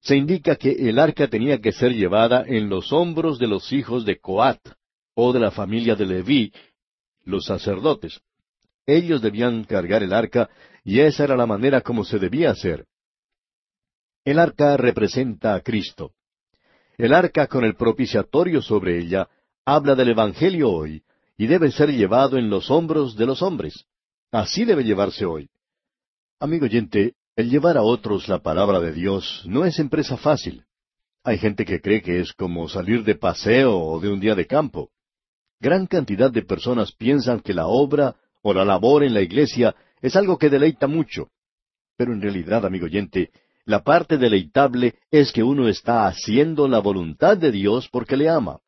se 0.00 0.16
indica 0.16 0.56
que 0.56 0.70
el 0.88 0.98
arca 0.98 1.28
tenía 1.28 1.60
que 1.60 1.72
ser 1.72 1.92
llevada 1.92 2.44
en 2.46 2.68
los 2.70 2.92
hombros 2.92 3.38
de 3.38 3.46
los 3.46 3.72
hijos 3.72 4.04
de 4.04 4.18
Coat, 4.18 4.60
o 5.14 5.32
de 5.32 5.40
la 5.40 5.50
familia 5.50 5.94
de 5.94 6.06
Leví, 6.06 6.52
los 7.24 7.44
sacerdotes. 7.44 8.20
Ellos 8.86 9.20
debían 9.20 9.64
cargar 9.64 10.02
el 10.02 10.12
arca 10.12 10.48
y 10.84 11.00
esa 11.00 11.24
era 11.24 11.36
la 11.36 11.46
manera 11.46 11.82
como 11.82 12.04
se 12.04 12.18
debía 12.18 12.50
hacer. 12.50 12.86
El 14.24 14.38
arca 14.38 14.76
representa 14.76 15.54
a 15.54 15.60
Cristo. 15.60 16.12
El 16.96 17.12
arca 17.12 17.46
con 17.46 17.64
el 17.64 17.74
propiciatorio 17.74 18.62
sobre 18.62 18.98
ella 18.98 19.28
habla 19.64 19.94
del 19.94 20.10
Evangelio 20.10 20.70
hoy 20.70 21.02
y 21.40 21.46
debe 21.46 21.72
ser 21.72 21.90
llevado 21.90 22.36
en 22.36 22.50
los 22.50 22.70
hombros 22.70 23.16
de 23.16 23.24
los 23.24 23.40
hombres. 23.40 23.86
Así 24.30 24.66
debe 24.66 24.84
llevarse 24.84 25.24
hoy. 25.24 25.48
Amigo 26.38 26.66
oyente, 26.66 27.14
el 27.34 27.48
llevar 27.48 27.78
a 27.78 27.82
otros 27.82 28.28
la 28.28 28.40
palabra 28.40 28.78
de 28.78 28.92
Dios 28.92 29.42
no 29.46 29.64
es 29.64 29.78
empresa 29.78 30.18
fácil. 30.18 30.66
Hay 31.24 31.38
gente 31.38 31.64
que 31.64 31.80
cree 31.80 32.02
que 32.02 32.20
es 32.20 32.34
como 32.34 32.68
salir 32.68 33.04
de 33.04 33.14
paseo 33.14 33.74
o 33.74 33.98
de 34.00 34.10
un 34.10 34.20
día 34.20 34.34
de 34.34 34.46
campo. 34.46 34.90
Gran 35.58 35.86
cantidad 35.86 36.30
de 36.30 36.42
personas 36.42 36.92
piensan 36.92 37.40
que 37.40 37.54
la 37.54 37.68
obra 37.68 38.16
o 38.42 38.52
la 38.52 38.66
labor 38.66 39.02
en 39.02 39.14
la 39.14 39.22
iglesia 39.22 39.74
es 40.02 40.16
algo 40.16 40.36
que 40.36 40.50
deleita 40.50 40.88
mucho. 40.88 41.30
Pero 41.96 42.12
en 42.12 42.20
realidad, 42.20 42.66
amigo 42.66 42.84
oyente, 42.84 43.30
la 43.64 43.82
parte 43.82 44.18
deleitable 44.18 44.96
es 45.10 45.32
que 45.32 45.42
uno 45.42 45.68
está 45.68 46.06
haciendo 46.06 46.68
la 46.68 46.80
voluntad 46.80 47.38
de 47.38 47.50
Dios 47.50 47.88
porque 47.90 48.18
le 48.18 48.28
ama. 48.28 48.60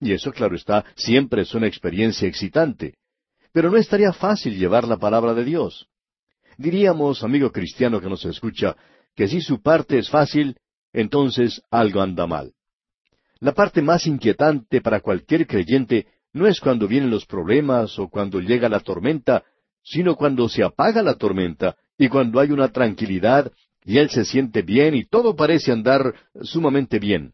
Y 0.00 0.12
eso, 0.12 0.32
claro 0.32 0.56
está, 0.56 0.84
siempre 0.94 1.42
es 1.42 1.54
una 1.54 1.66
experiencia 1.66 2.28
excitante. 2.28 2.94
Pero 3.52 3.70
no 3.70 3.76
estaría 3.76 4.12
fácil 4.12 4.56
llevar 4.56 4.86
la 4.86 4.98
palabra 4.98 5.32
de 5.34 5.44
Dios. 5.44 5.88
Diríamos, 6.58 7.22
amigo 7.22 7.50
cristiano 7.50 8.00
que 8.00 8.08
nos 8.08 8.24
escucha, 8.24 8.76
que 9.14 9.28
si 9.28 9.40
su 9.40 9.62
parte 9.62 9.98
es 9.98 10.10
fácil, 10.10 10.56
entonces 10.92 11.62
algo 11.70 12.00
anda 12.00 12.26
mal. 12.26 12.52
La 13.40 13.52
parte 13.52 13.82
más 13.82 14.06
inquietante 14.06 14.80
para 14.80 15.00
cualquier 15.00 15.46
creyente 15.46 16.06
no 16.32 16.46
es 16.46 16.60
cuando 16.60 16.86
vienen 16.88 17.10
los 17.10 17.26
problemas 17.26 17.98
o 17.98 18.08
cuando 18.08 18.40
llega 18.40 18.68
la 18.68 18.80
tormenta, 18.80 19.44
sino 19.82 20.16
cuando 20.16 20.48
se 20.48 20.62
apaga 20.62 21.02
la 21.02 21.14
tormenta 21.14 21.76
y 21.98 22.08
cuando 22.08 22.40
hay 22.40 22.50
una 22.50 22.68
tranquilidad 22.68 23.52
y 23.84 23.98
él 23.98 24.10
se 24.10 24.24
siente 24.24 24.62
bien 24.62 24.94
y 24.94 25.04
todo 25.04 25.36
parece 25.36 25.72
andar 25.72 26.14
sumamente 26.42 26.98
bien. 26.98 27.32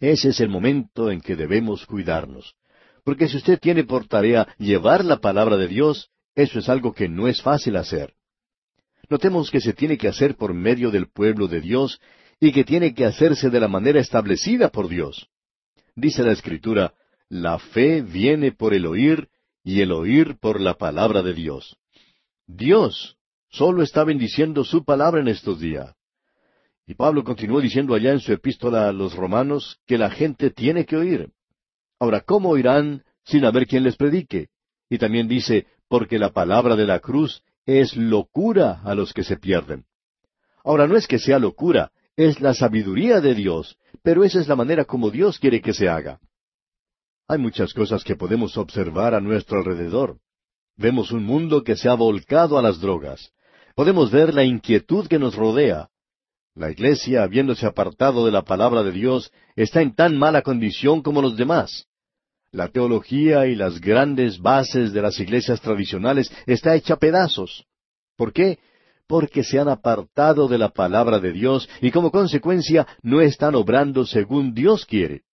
Ese 0.00 0.28
es 0.28 0.40
el 0.40 0.48
momento 0.48 1.10
en 1.10 1.20
que 1.20 1.36
debemos 1.36 1.86
cuidarnos. 1.86 2.54
Porque 3.04 3.28
si 3.28 3.36
usted 3.36 3.58
tiene 3.58 3.84
por 3.84 4.06
tarea 4.06 4.48
llevar 4.58 5.04
la 5.04 5.18
palabra 5.18 5.56
de 5.56 5.68
Dios, 5.68 6.10
eso 6.34 6.58
es 6.58 6.68
algo 6.68 6.92
que 6.92 7.08
no 7.08 7.28
es 7.28 7.40
fácil 7.40 7.76
hacer. 7.76 8.14
Notemos 9.08 9.50
que 9.50 9.60
se 9.60 9.72
tiene 9.72 9.96
que 9.96 10.08
hacer 10.08 10.36
por 10.36 10.52
medio 10.52 10.90
del 10.90 11.08
pueblo 11.08 11.48
de 11.48 11.60
Dios 11.60 12.00
y 12.40 12.52
que 12.52 12.64
tiene 12.64 12.94
que 12.94 13.04
hacerse 13.04 13.50
de 13.50 13.60
la 13.60 13.68
manera 13.68 14.00
establecida 14.00 14.68
por 14.70 14.88
Dios. 14.88 15.28
Dice 15.94 16.22
la 16.22 16.32
Escritura, 16.32 16.92
la 17.28 17.58
fe 17.58 18.02
viene 18.02 18.52
por 18.52 18.74
el 18.74 18.86
oír 18.86 19.28
y 19.64 19.80
el 19.80 19.92
oír 19.92 20.36
por 20.38 20.60
la 20.60 20.74
palabra 20.74 21.22
de 21.22 21.32
Dios. 21.32 21.76
Dios 22.46 23.16
solo 23.48 23.82
está 23.82 24.04
bendiciendo 24.04 24.64
su 24.64 24.84
palabra 24.84 25.20
en 25.20 25.28
estos 25.28 25.58
días. 25.58 25.95
Y 26.86 26.94
Pablo 26.94 27.24
continuó 27.24 27.60
diciendo 27.60 27.94
allá 27.94 28.12
en 28.12 28.20
su 28.20 28.32
epístola 28.32 28.88
a 28.88 28.92
los 28.92 29.14
romanos 29.16 29.80
que 29.86 29.98
la 29.98 30.10
gente 30.10 30.50
tiene 30.50 30.86
que 30.86 30.96
oír. 30.96 31.30
Ahora, 31.98 32.20
¿cómo 32.20 32.50
oirán 32.50 33.02
sin 33.24 33.44
haber 33.44 33.66
quien 33.66 33.82
les 33.82 33.96
predique? 33.96 34.48
Y 34.88 34.98
también 34.98 35.26
dice, 35.26 35.66
porque 35.88 36.18
la 36.18 36.30
palabra 36.30 36.76
de 36.76 36.86
la 36.86 37.00
cruz 37.00 37.42
es 37.64 37.96
locura 37.96 38.80
a 38.84 38.94
los 38.94 39.12
que 39.12 39.24
se 39.24 39.36
pierden. 39.36 39.84
Ahora, 40.64 40.86
no 40.86 40.96
es 40.96 41.08
que 41.08 41.18
sea 41.18 41.40
locura, 41.40 41.90
es 42.16 42.40
la 42.40 42.54
sabiduría 42.54 43.20
de 43.20 43.34
Dios, 43.34 43.76
pero 44.02 44.22
esa 44.22 44.40
es 44.40 44.46
la 44.46 44.56
manera 44.56 44.84
como 44.84 45.10
Dios 45.10 45.38
quiere 45.40 45.60
que 45.60 45.74
se 45.74 45.88
haga. 45.88 46.20
Hay 47.28 47.38
muchas 47.38 47.74
cosas 47.74 48.04
que 48.04 48.14
podemos 48.14 48.56
observar 48.56 49.14
a 49.14 49.20
nuestro 49.20 49.58
alrededor. 49.58 50.18
Vemos 50.76 51.10
un 51.10 51.24
mundo 51.24 51.64
que 51.64 51.74
se 51.74 51.88
ha 51.88 51.94
volcado 51.94 52.58
a 52.58 52.62
las 52.62 52.80
drogas. 52.80 53.32
Podemos 53.74 54.12
ver 54.12 54.32
la 54.32 54.44
inquietud 54.44 55.08
que 55.08 55.18
nos 55.18 55.34
rodea. 55.34 55.88
La 56.56 56.70
iglesia, 56.70 57.22
habiéndose 57.22 57.66
apartado 57.66 58.24
de 58.24 58.32
la 58.32 58.40
palabra 58.40 58.82
de 58.82 58.90
Dios, 58.90 59.30
está 59.56 59.82
en 59.82 59.94
tan 59.94 60.16
mala 60.16 60.40
condición 60.40 61.02
como 61.02 61.20
los 61.20 61.36
demás. 61.36 61.84
La 62.50 62.68
teología 62.68 63.46
y 63.46 63.54
las 63.54 63.78
grandes 63.78 64.40
bases 64.40 64.94
de 64.94 65.02
las 65.02 65.20
iglesias 65.20 65.60
tradicionales 65.60 66.32
está 66.46 66.74
hecha 66.74 66.96
pedazos. 66.96 67.66
¿Por 68.16 68.32
qué? 68.32 68.58
Porque 69.06 69.44
se 69.44 69.58
han 69.58 69.68
apartado 69.68 70.48
de 70.48 70.56
la 70.56 70.70
palabra 70.70 71.18
de 71.18 71.32
Dios 71.32 71.68
y 71.82 71.90
como 71.90 72.10
consecuencia 72.10 72.86
no 73.02 73.20
están 73.20 73.54
obrando 73.54 74.06
según 74.06 74.54
Dios 74.54 74.86
quiere. 74.86 75.24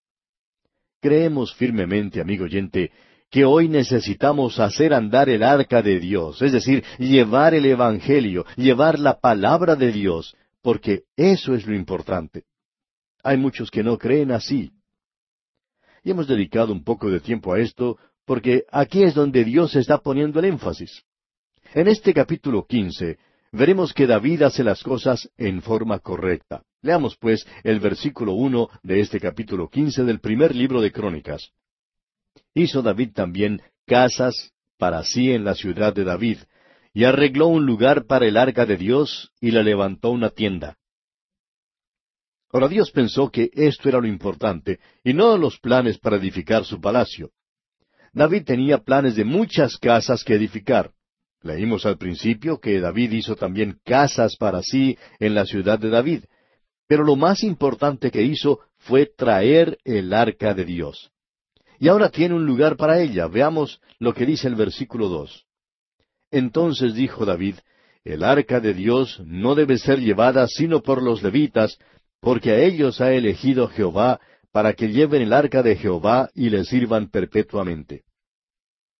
Creemos 1.01 1.55
firmemente, 1.55 2.19
amigo 2.19 2.43
oyente, 2.43 2.91
que 3.31 3.45
hoy 3.45 3.69
necesitamos 3.69 4.59
hacer 4.59 4.93
andar 4.93 5.29
el 5.29 5.41
arca 5.41 5.81
de 5.81 6.01
Dios, 6.01 6.41
es 6.41 6.51
decir, 6.51 6.83
llevar 6.99 7.53
el 7.53 7.65
Evangelio, 7.65 8.45
llevar 8.57 8.99
la 8.99 9.19
palabra 9.21 9.77
de 9.77 9.93
Dios, 9.93 10.35
porque 10.63 11.03
eso 11.15 11.53
es 11.53 11.67
lo 11.67 11.75
importante. 11.75 12.45
Hay 13.21 13.37
muchos 13.37 13.69
que 13.69 13.83
no 13.83 13.97
creen 13.97 14.31
así. 14.31 14.71
Y 16.03 16.11
hemos 16.11 16.27
dedicado 16.27 16.73
un 16.73 16.83
poco 16.83 17.11
de 17.11 17.19
tiempo 17.19 17.53
a 17.53 17.59
esto 17.59 17.97
porque 18.25 18.63
aquí 18.71 19.03
es 19.03 19.13
donde 19.13 19.43
Dios 19.43 19.75
está 19.75 19.99
poniendo 19.99 20.39
el 20.39 20.45
énfasis. 20.45 21.03
En 21.73 21.87
este 21.87 22.13
capítulo 22.13 22.65
quince 22.65 23.17
veremos 23.51 23.93
que 23.93 24.07
David 24.07 24.43
hace 24.43 24.63
las 24.63 24.81
cosas 24.81 25.29
en 25.37 25.61
forma 25.61 25.99
correcta. 25.99 26.63
Leamos 26.81 27.17
pues 27.17 27.45
el 27.63 27.79
versículo 27.79 28.33
uno 28.33 28.69
de 28.83 29.01
este 29.01 29.19
capítulo 29.19 29.69
quince 29.69 30.03
del 30.03 30.19
primer 30.19 30.55
libro 30.55 30.81
de 30.81 30.91
Crónicas. 30.91 31.51
Hizo 32.53 32.81
David 32.81 33.11
también 33.13 33.61
casas 33.85 34.53
para 34.77 35.03
sí 35.03 35.31
en 35.31 35.43
la 35.43 35.55
ciudad 35.55 35.93
de 35.93 36.03
David, 36.03 36.39
y 36.93 37.05
arregló 37.05 37.47
un 37.47 37.65
lugar 37.65 38.05
para 38.05 38.27
el 38.27 38.37
arca 38.37 38.65
de 38.65 38.77
Dios, 38.77 39.31
y 39.41 39.51
le 39.51 39.63
levantó 39.63 40.11
una 40.11 40.29
tienda. 40.29 40.77
Ahora 42.51 42.67
Dios 42.67 42.91
pensó 42.91 43.31
que 43.31 43.49
esto 43.53 43.89
era 43.89 43.99
lo 43.99 44.07
importante, 44.07 44.79
y 45.03 45.13
no 45.13 45.37
los 45.37 45.59
planes 45.59 45.97
para 45.97 46.17
edificar 46.17 46.65
su 46.65 46.79
palacio. 46.79 47.31
David 48.13 48.43
tenía 48.45 48.77
planes 48.77 49.15
de 49.15 49.25
muchas 49.25 49.77
casas 49.77 50.23
que 50.23 50.35
edificar. 50.35 50.91
Leímos 51.41 51.85
al 51.87 51.97
principio 51.97 52.59
que 52.59 52.79
David 52.79 53.11
hizo 53.11 53.35
también 53.35 53.79
casas 53.83 54.37
para 54.37 54.61
sí 54.61 54.97
en 55.19 55.33
la 55.33 55.45
ciudad 55.45 55.79
de 55.79 55.89
David, 55.89 56.25
pero 56.87 57.03
lo 57.03 57.15
más 57.15 57.43
importante 57.43 58.11
que 58.11 58.21
hizo 58.21 58.59
fue 58.77 59.07
traer 59.07 59.79
el 59.83 60.13
arca 60.13 60.53
de 60.53 60.63
Dios. 60.63 61.11
Y 61.79 61.87
ahora 61.87 62.09
tiene 62.09 62.35
un 62.35 62.45
lugar 62.45 62.77
para 62.77 63.01
ella. 63.01 63.27
Veamos 63.27 63.81
lo 63.97 64.13
que 64.13 64.27
dice 64.27 64.47
el 64.47 64.55
versículo 64.55 65.09
dos. 65.09 65.45
Entonces 66.33 66.95
dijo 66.95 67.25
David, 67.25 67.57
El 68.03 68.23
arca 68.23 68.59
de 68.59 68.73
Dios 68.73 69.21
no 69.23 69.53
debe 69.53 69.77
ser 69.77 69.99
llevada 69.99 70.47
sino 70.47 70.81
por 70.81 70.99
los 70.99 71.21
levitas, 71.21 71.77
porque 72.19 72.49
a 72.49 72.59
ellos 72.59 72.99
ha 73.01 73.13
elegido 73.13 73.67
Jehová 73.67 74.19
para 74.51 74.73
que 74.73 74.87
lleven 74.89 75.21
el 75.21 75.31
arca 75.31 75.61
de 75.61 75.75
Jehová 75.75 76.31
y 76.33 76.49
le 76.49 76.65
sirvan 76.65 77.11
perpetuamente. 77.11 78.03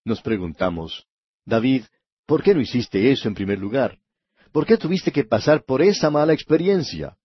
Nos 0.06 0.22
preguntamos, 0.22 1.08
David, 1.44 1.86
¿por 2.28 2.44
qué 2.44 2.54
no 2.54 2.62
hiciste 2.62 3.12
eso 3.12 3.28
en 3.28 3.34
primer 3.34 3.58
lugar? 3.58 3.98
¿Por 4.52 4.68
qué 4.68 4.78
tuviste 4.78 5.12
que 5.12 5.24
pasar 5.24 5.64
por 5.66 5.82
esa 5.82 6.12
mala 6.12 6.34
experiencia? 6.34 7.18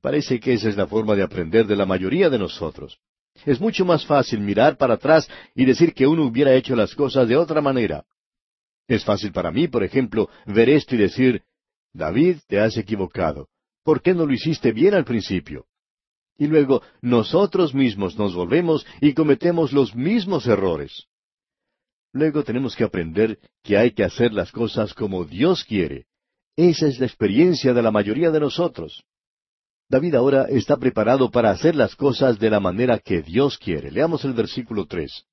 Parece 0.00 0.40
que 0.40 0.54
esa 0.54 0.68
es 0.68 0.76
la 0.76 0.88
forma 0.88 1.14
de 1.14 1.22
aprender 1.22 1.68
de 1.68 1.76
la 1.76 1.86
mayoría 1.86 2.30
de 2.30 2.38
nosotros. 2.40 2.98
Es 3.46 3.60
mucho 3.60 3.84
más 3.84 4.04
fácil 4.04 4.40
mirar 4.40 4.76
para 4.76 4.94
atrás 4.94 5.28
y 5.54 5.66
decir 5.66 5.94
que 5.94 6.08
uno 6.08 6.24
hubiera 6.24 6.52
hecho 6.52 6.74
las 6.74 6.96
cosas 6.96 7.28
de 7.28 7.36
otra 7.36 7.60
manera. 7.60 8.04
Es 8.90 9.04
fácil 9.04 9.30
para 9.30 9.52
mí, 9.52 9.68
por 9.68 9.84
ejemplo, 9.84 10.28
ver 10.46 10.68
esto 10.68 10.96
y 10.96 10.98
decir, 10.98 11.44
David, 11.92 12.38
te 12.48 12.58
has 12.58 12.76
equivocado. 12.76 13.46
¿Por 13.84 14.02
qué 14.02 14.14
no 14.14 14.26
lo 14.26 14.32
hiciste 14.32 14.72
bien 14.72 14.94
al 14.94 15.04
principio? 15.04 15.66
Y 16.36 16.48
luego 16.48 16.82
nosotros 17.00 17.72
mismos 17.72 18.18
nos 18.18 18.34
volvemos 18.34 18.84
y 19.00 19.14
cometemos 19.14 19.72
los 19.72 19.94
mismos 19.94 20.48
errores. 20.48 21.04
Luego 22.12 22.42
tenemos 22.42 22.74
que 22.74 22.82
aprender 22.82 23.38
que 23.62 23.78
hay 23.78 23.92
que 23.92 24.02
hacer 24.02 24.32
las 24.32 24.50
cosas 24.50 24.92
como 24.92 25.24
Dios 25.24 25.62
quiere. 25.62 26.06
Esa 26.56 26.88
es 26.88 26.98
la 26.98 27.06
experiencia 27.06 27.72
de 27.72 27.82
la 27.82 27.92
mayoría 27.92 28.32
de 28.32 28.40
nosotros. 28.40 29.04
David 29.88 30.16
ahora 30.16 30.46
está 30.48 30.76
preparado 30.76 31.30
para 31.30 31.52
hacer 31.52 31.76
las 31.76 31.94
cosas 31.94 32.40
de 32.40 32.50
la 32.50 32.58
manera 32.58 32.98
que 32.98 33.22
Dios 33.22 33.56
quiere. 33.56 33.92
Leamos 33.92 34.24
el 34.24 34.32
versículo 34.32 34.86
tres. 34.86 35.26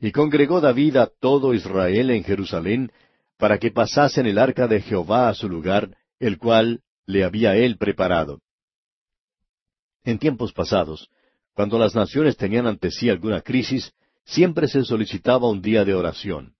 Y 0.00 0.12
congregó 0.12 0.60
David 0.60 0.96
a 0.96 1.06
todo 1.06 1.54
Israel 1.54 2.10
en 2.10 2.24
Jerusalén 2.24 2.92
para 3.38 3.58
que 3.58 3.70
pasasen 3.70 4.26
el 4.26 4.38
arca 4.38 4.66
de 4.68 4.80
Jehová 4.80 5.28
a 5.28 5.34
su 5.34 5.48
lugar, 5.48 5.96
el 6.18 6.38
cual 6.38 6.80
le 7.06 7.24
había 7.24 7.56
él 7.56 7.76
preparado. 7.76 8.40
En 10.04 10.18
tiempos 10.18 10.52
pasados, 10.52 11.08
cuando 11.54 11.78
las 11.78 11.94
naciones 11.94 12.36
tenían 12.36 12.66
ante 12.66 12.90
sí 12.90 13.08
alguna 13.08 13.40
crisis, 13.40 13.92
siempre 14.24 14.68
se 14.68 14.84
solicitaba 14.84 15.48
un 15.48 15.62
día 15.62 15.84
de 15.84 15.94
oración. 15.94 16.54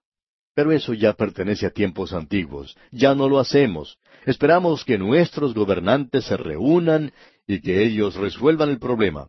Pero 0.55 0.71
eso 0.71 0.95
ya 0.95 1.15
pertenece 1.15 1.67
a 1.67 1.71
tiempos 1.71 2.13
antiguos. 2.13 2.77
Ya 2.93 3.15
no 3.15 3.29
lo 3.29 3.41
hacemos. 3.41 3.99
Esperamos 4.25 4.85
que 4.85 4.99
nuestros 4.99 5.53
gobernantes 5.53 6.25
se 6.27 6.37
reúnan 6.37 7.13
y 7.47 7.61
que 7.61 7.83
ellos 7.83 8.15
resuelvan 8.15 8.71
el 8.71 8.79
problema. 8.79 9.29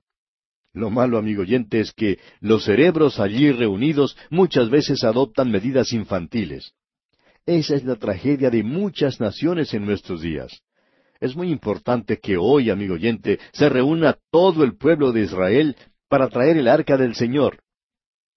Lo 0.75 0.89
malo, 0.89 1.17
amigo 1.17 1.43
oyente, 1.43 1.79
es 1.79 1.93
que 1.93 2.19
los 2.41 2.65
cerebros 2.65 3.21
allí 3.21 3.49
reunidos 3.53 4.17
muchas 4.29 4.69
veces 4.69 5.05
adoptan 5.05 5.49
medidas 5.49 5.93
infantiles. 5.93 6.73
Esa 7.45 7.75
es 7.75 7.85
la 7.85 7.95
tragedia 7.95 8.49
de 8.49 8.61
muchas 8.61 9.21
naciones 9.21 9.73
en 9.73 9.85
nuestros 9.85 10.21
días. 10.21 10.61
Es 11.21 11.33
muy 11.33 11.49
importante 11.49 12.19
que 12.19 12.35
hoy, 12.35 12.69
amigo 12.69 12.95
oyente, 12.95 13.39
se 13.53 13.69
reúna 13.69 14.17
todo 14.29 14.65
el 14.65 14.75
pueblo 14.75 15.13
de 15.13 15.21
Israel 15.21 15.77
para 16.09 16.27
traer 16.27 16.57
el 16.57 16.67
arca 16.67 16.97
del 16.97 17.15
Señor. 17.15 17.59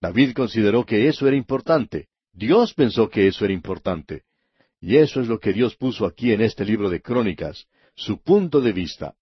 David 0.01 0.33
consideró 0.33 0.87
que 0.87 1.09
eso 1.09 1.27
era 1.27 1.37
importante. 1.37 2.07
Dios 2.33 2.73
pensó 2.73 3.09
que 3.09 3.27
eso 3.27 3.47
era 3.47 3.53
importante. 3.53 4.23
Y 4.81 4.99
eso 4.99 5.21
es 5.21 5.27
lo 5.27 5.41
que 5.41 5.53
Dios 5.53 5.75
puso 5.75 6.07
aquí 6.07 6.31
en 6.31 6.41
este 6.41 6.65
libro 6.65 6.89
de 6.89 7.01
Crónicas, 7.03 7.67
su 7.97 8.23
punto 8.23 8.61
de 8.61 8.71
vista. 8.71 9.17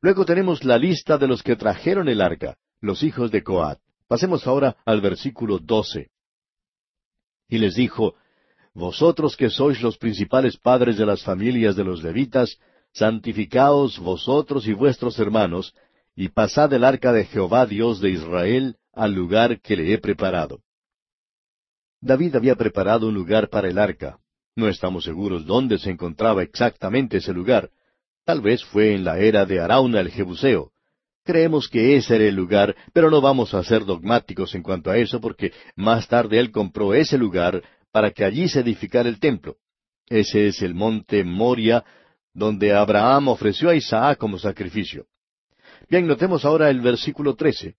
Luego 0.00 0.24
tenemos 0.24 0.64
la 0.64 0.78
lista 0.78 1.18
de 1.18 1.26
los 1.26 1.42
que 1.42 1.56
trajeron 1.56 2.08
el 2.08 2.20
arca, 2.20 2.56
los 2.80 3.02
hijos 3.02 3.30
de 3.30 3.42
Coat. 3.42 3.78
Pasemos 4.08 4.46
ahora 4.46 4.76
al 4.84 5.00
versículo 5.00 5.58
doce. 5.58 6.10
Y 7.48 7.58
les 7.58 7.74
dijo, 7.74 8.14
Vosotros 8.72 9.36
que 9.36 9.50
sois 9.50 9.82
los 9.82 9.98
principales 9.98 10.56
padres 10.56 10.96
de 10.96 11.04
las 11.04 11.22
familias 11.22 11.76
de 11.76 11.84
los 11.84 12.02
levitas, 12.02 12.58
santificaos 12.92 13.98
vosotros 13.98 14.66
y 14.66 14.72
vuestros 14.72 15.18
hermanos, 15.18 15.74
y 16.16 16.28
pasad 16.28 16.72
el 16.72 16.84
arca 16.84 17.12
de 17.12 17.24
Jehová 17.24 17.66
Dios 17.66 18.00
de 18.00 18.10
Israel 18.10 18.76
al 18.92 19.12
lugar 19.12 19.60
que 19.60 19.76
le 19.76 19.92
he 19.92 19.98
preparado. 19.98 20.60
David 22.00 22.36
había 22.36 22.54
preparado 22.54 23.08
un 23.08 23.14
lugar 23.14 23.48
para 23.48 23.68
el 23.68 23.78
arca, 23.78 24.18
no 24.56 24.68
estamos 24.68 25.04
seguros 25.04 25.46
dónde 25.46 25.78
se 25.78 25.90
encontraba 25.90 26.42
exactamente 26.42 27.18
ese 27.18 27.32
lugar. 27.32 27.70
Tal 28.30 28.42
vez 28.42 28.64
fue 28.66 28.94
en 28.94 29.02
la 29.02 29.18
era 29.18 29.44
de 29.44 29.58
Arauna 29.58 29.98
el 29.98 30.08
Jebuseo. 30.08 30.70
Creemos 31.24 31.66
que 31.68 31.96
ese 31.96 32.14
era 32.14 32.26
el 32.26 32.36
lugar, 32.36 32.76
pero 32.92 33.10
no 33.10 33.20
vamos 33.20 33.54
a 33.54 33.64
ser 33.64 33.84
dogmáticos 33.84 34.54
en 34.54 34.62
cuanto 34.62 34.88
a 34.88 34.98
eso 34.98 35.20
porque 35.20 35.52
más 35.74 36.06
tarde 36.06 36.38
él 36.38 36.52
compró 36.52 36.94
ese 36.94 37.18
lugar 37.18 37.60
para 37.90 38.12
que 38.12 38.24
allí 38.24 38.48
se 38.48 38.60
edificara 38.60 39.08
el 39.08 39.18
templo. 39.18 39.56
Ese 40.06 40.46
es 40.46 40.62
el 40.62 40.76
monte 40.76 41.24
Moria, 41.24 41.84
donde 42.32 42.72
Abraham 42.72 43.26
ofreció 43.26 43.68
a 43.68 43.74
Isaac 43.74 44.18
como 44.18 44.38
sacrificio. 44.38 45.06
Bien, 45.88 46.06
notemos 46.06 46.44
ahora 46.44 46.70
el 46.70 46.80
versículo 46.80 47.34
trece. 47.34 47.74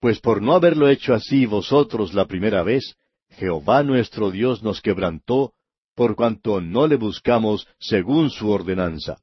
Pues 0.00 0.18
por 0.18 0.40
no 0.40 0.54
haberlo 0.54 0.88
hecho 0.88 1.12
así 1.12 1.44
vosotros 1.44 2.14
la 2.14 2.24
primera 2.24 2.62
vez, 2.62 2.94
Jehová 3.32 3.82
nuestro 3.82 4.30
Dios 4.30 4.62
nos 4.62 4.80
quebrantó, 4.80 5.52
por 5.94 6.16
cuanto 6.16 6.60
no 6.60 6.86
le 6.86 6.96
buscamos 6.96 7.66
según 7.78 8.30
su 8.30 8.50
ordenanza. 8.50 9.18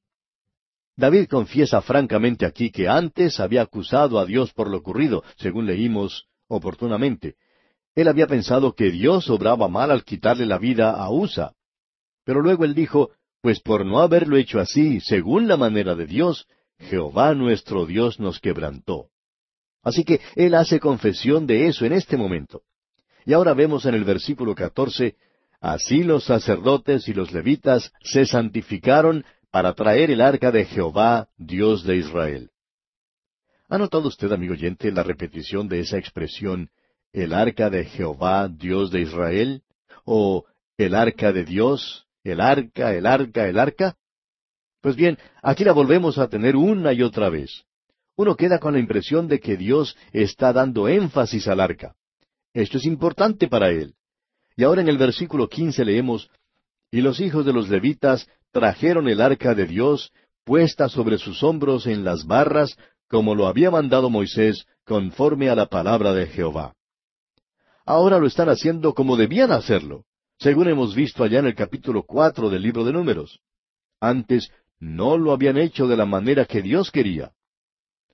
David 0.95 1.27
confiesa 1.27 1.81
francamente 1.81 2.45
aquí 2.45 2.69
que 2.69 2.87
antes 2.87 3.39
había 3.39 3.61
acusado 3.61 4.19
a 4.19 4.25
Dios 4.25 4.53
por 4.53 4.69
lo 4.69 4.77
ocurrido, 4.77 5.23
según 5.37 5.65
leímos 5.65 6.27
oportunamente. 6.47 7.35
Él 7.95 8.07
había 8.07 8.27
pensado 8.27 8.73
que 8.73 8.91
Dios 8.91 9.29
obraba 9.29 9.67
mal 9.67 9.91
al 9.91 10.03
quitarle 10.03 10.45
la 10.45 10.57
vida 10.57 10.91
a 10.91 11.09
Usa. 11.09 11.53
Pero 12.23 12.41
luego 12.41 12.65
él 12.65 12.75
dijo, 12.75 13.11
pues 13.41 13.59
por 13.61 13.85
no 13.85 13.99
haberlo 13.99 14.37
hecho 14.37 14.59
así, 14.59 14.99
según 14.99 15.47
la 15.47 15.57
manera 15.57 15.95
de 15.95 16.05
Dios, 16.05 16.45
Jehová 16.77 17.33
nuestro 17.33 17.85
Dios 17.85 18.19
nos 18.19 18.39
quebrantó. 18.39 19.07
Así 19.83 20.03
que 20.03 20.21
él 20.35 20.53
hace 20.53 20.79
confesión 20.79 21.47
de 21.47 21.67
eso 21.67 21.85
en 21.85 21.93
este 21.93 22.17
momento. 22.17 22.61
Y 23.25 23.33
ahora 23.33 23.53
vemos 23.53 23.85
en 23.85 23.95
el 23.95 24.03
versículo 24.03 24.55
catorce, 24.55 25.15
Así 25.61 26.03
los 26.03 26.25
sacerdotes 26.25 27.07
y 27.07 27.13
los 27.13 27.31
levitas 27.31 27.93
se 28.01 28.25
santificaron 28.25 29.23
para 29.51 29.73
traer 29.75 30.09
el 30.09 30.19
arca 30.19 30.51
de 30.51 30.65
Jehová, 30.65 31.29
Dios 31.37 31.83
de 31.83 31.97
Israel. 31.97 32.49
¿Ha 33.69 33.77
notado 33.77 34.07
usted, 34.07 34.31
amigo 34.31 34.53
oyente, 34.53 34.91
la 34.91 35.03
repetición 35.03 35.67
de 35.69 35.81
esa 35.81 35.99
expresión, 35.99 36.71
el 37.13 37.31
arca 37.31 37.69
de 37.69 37.85
Jehová, 37.85 38.49
Dios 38.49 38.89
de 38.89 39.01
Israel? 39.01 39.61
¿O 40.03 40.45
el 40.77 40.95
arca 40.95 41.31
de 41.31 41.45
Dios? 41.45 42.07
¿El 42.23 42.41
arca, 42.41 42.95
el 42.95 43.05
arca, 43.05 43.47
el 43.47 43.59
arca? 43.59 43.95
Pues 44.81 44.95
bien, 44.95 45.19
aquí 45.43 45.63
la 45.63 45.73
volvemos 45.73 46.17
a 46.17 46.27
tener 46.27 46.55
una 46.55 46.91
y 46.91 47.03
otra 47.03 47.29
vez. 47.29 47.65
Uno 48.15 48.35
queda 48.35 48.57
con 48.57 48.73
la 48.73 48.79
impresión 48.79 49.27
de 49.27 49.39
que 49.39 49.57
Dios 49.57 49.95
está 50.11 50.53
dando 50.53 50.87
énfasis 50.87 51.47
al 51.47 51.59
arca. 51.59 51.95
Esto 52.51 52.79
es 52.79 52.85
importante 52.85 53.47
para 53.47 53.69
él. 53.69 53.93
Y 54.55 54.63
ahora 54.63 54.81
en 54.81 54.89
el 54.89 54.97
versículo 54.97 55.47
quince 55.47 55.85
leemos, 55.85 56.29
Y 56.91 57.01
los 57.01 57.19
hijos 57.19 57.45
de 57.45 57.53
los 57.53 57.69
levitas 57.69 58.27
trajeron 58.51 59.07
el 59.07 59.21
arca 59.21 59.55
de 59.55 59.65
Dios, 59.65 60.11
puesta 60.43 60.89
sobre 60.89 61.17
sus 61.17 61.43
hombros 61.43 61.87
en 61.87 62.03
las 62.03 62.25
barras, 62.25 62.77
como 63.07 63.35
lo 63.35 63.47
había 63.47 63.71
mandado 63.71 64.09
Moisés, 64.09 64.65
conforme 64.85 65.49
a 65.49 65.55
la 65.55 65.67
palabra 65.67 66.13
de 66.13 66.27
Jehová. 66.27 66.75
Ahora 67.85 68.19
lo 68.19 68.27
están 68.27 68.49
haciendo 68.49 68.93
como 68.93 69.17
debían 69.17 69.51
hacerlo, 69.51 70.05
según 70.39 70.67
hemos 70.67 70.95
visto 70.95 71.23
allá 71.23 71.39
en 71.39 71.47
el 71.47 71.55
capítulo 71.55 72.03
cuatro 72.03 72.49
del 72.49 72.61
libro 72.61 72.83
de 72.83 72.93
Números. 72.93 73.39
Antes 73.99 74.51
no 74.79 75.17
lo 75.17 75.31
habían 75.31 75.57
hecho 75.57 75.87
de 75.87 75.95
la 75.95 76.05
manera 76.05 76.45
que 76.45 76.61
Dios 76.61 76.91
quería. 76.91 77.31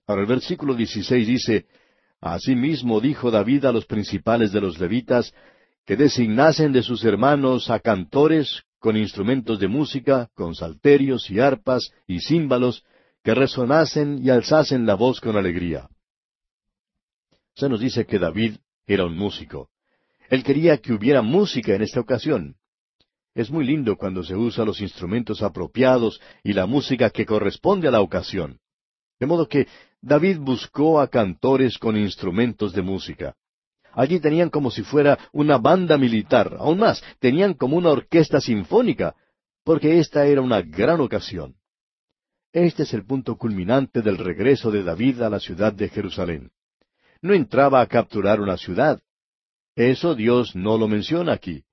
Ahora 0.05 0.21
el 0.21 0.27
versículo 0.27 0.75
16 0.75 1.27
dice, 1.27 1.65
Asimismo 2.19 2.99
dijo 2.99 3.29
David 3.29 3.65
a 3.65 3.71
los 3.71 3.85
principales 3.85 4.51
de 4.51 4.61
los 4.61 4.79
levitas, 4.79 5.33
que 5.87 5.95
designasen 5.95 6.73
de 6.73 6.83
sus 6.83 7.05
hermanos 7.05 7.69
a 7.69 7.79
cantores 7.79 8.63
con 8.77 8.97
instrumentos 8.97 9.57
de 9.57 9.69
música, 9.69 10.29
con 10.35 10.53
salterios 10.53 11.31
y 11.31 11.39
arpas 11.39 11.91
y 12.05 12.19
címbalos, 12.19 12.83
que 13.23 13.33
resonasen 13.33 14.19
y 14.21 14.29
alzasen 14.29 14.85
la 14.85 14.95
voz 14.95 15.21
con 15.21 15.37
alegría. 15.37 15.87
Se 17.55 17.69
nos 17.69 17.79
dice 17.79 18.05
que 18.05 18.19
David 18.19 18.57
era 18.85 19.05
un 19.05 19.17
músico. 19.17 19.69
Él 20.29 20.43
quería 20.43 20.77
que 20.77 20.91
hubiera 20.91 21.21
música 21.21 21.73
en 21.73 21.81
esta 21.81 22.01
ocasión. 22.01 22.57
Es 23.33 23.49
muy 23.49 23.65
lindo 23.65 23.95
cuando 23.95 24.25
se 24.25 24.35
usa 24.35 24.65
los 24.65 24.81
instrumentos 24.81 25.41
apropiados 25.41 26.19
y 26.43 26.51
la 26.51 26.65
música 26.65 27.11
que 27.11 27.25
corresponde 27.25 27.87
a 27.87 27.91
la 27.91 28.01
ocasión. 28.01 28.59
De 29.21 29.25
modo 29.25 29.47
que 29.47 29.67
David 30.01 30.39
buscó 30.39 30.99
a 30.99 31.07
cantores 31.07 31.77
con 31.77 31.95
instrumentos 31.95 32.73
de 32.73 32.81
música. 32.81 33.35
Allí 33.97 34.19
tenían 34.19 34.51
como 34.51 34.69
si 34.69 34.83
fuera 34.83 35.17
una 35.33 35.57
banda 35.57 35.97
militar, 35.97 36.55
aún 36.59 36.77
más, 36.77 37.03
tenían 37.19 37.55
como 37.55 37.77
una 37.77 37.89
orquesta 37.89 38.39
sinfónica, 38.39 39.15
porque 39.63 39.97
esta 39.97 40.27
era 40.27 40.39
una 40.39 40.61
gran 40.61 41.01
ocasión. 41.01 41.55
Este 42.53 42.83
es 42.83 42.93
el 42.93 43.07
punto 43.07 43.37
culminante 43.37 44.03
del 44.03 44.19
regreso 44.19 44.69
de 44.69 44.83
David 44.83 45.23
a 45.23 45.31
la 45.31 45.39
ciudad 45.39 45.73
de 45.73 45.89
Jerusalén. 45.89 46.51
No 47.23 47.33
entraba 47.33 47.81
a 47.81 47.87
capturar 47.87 48.39
una 48.39 48.55
ciudad. 48.55 49.01
Eso 49.75 50.13
Dios 50.13 50.55
no 50.55 50.77
lo 50.77 50.87
menciona 50.87 51.33
aquí. 51.33 51.63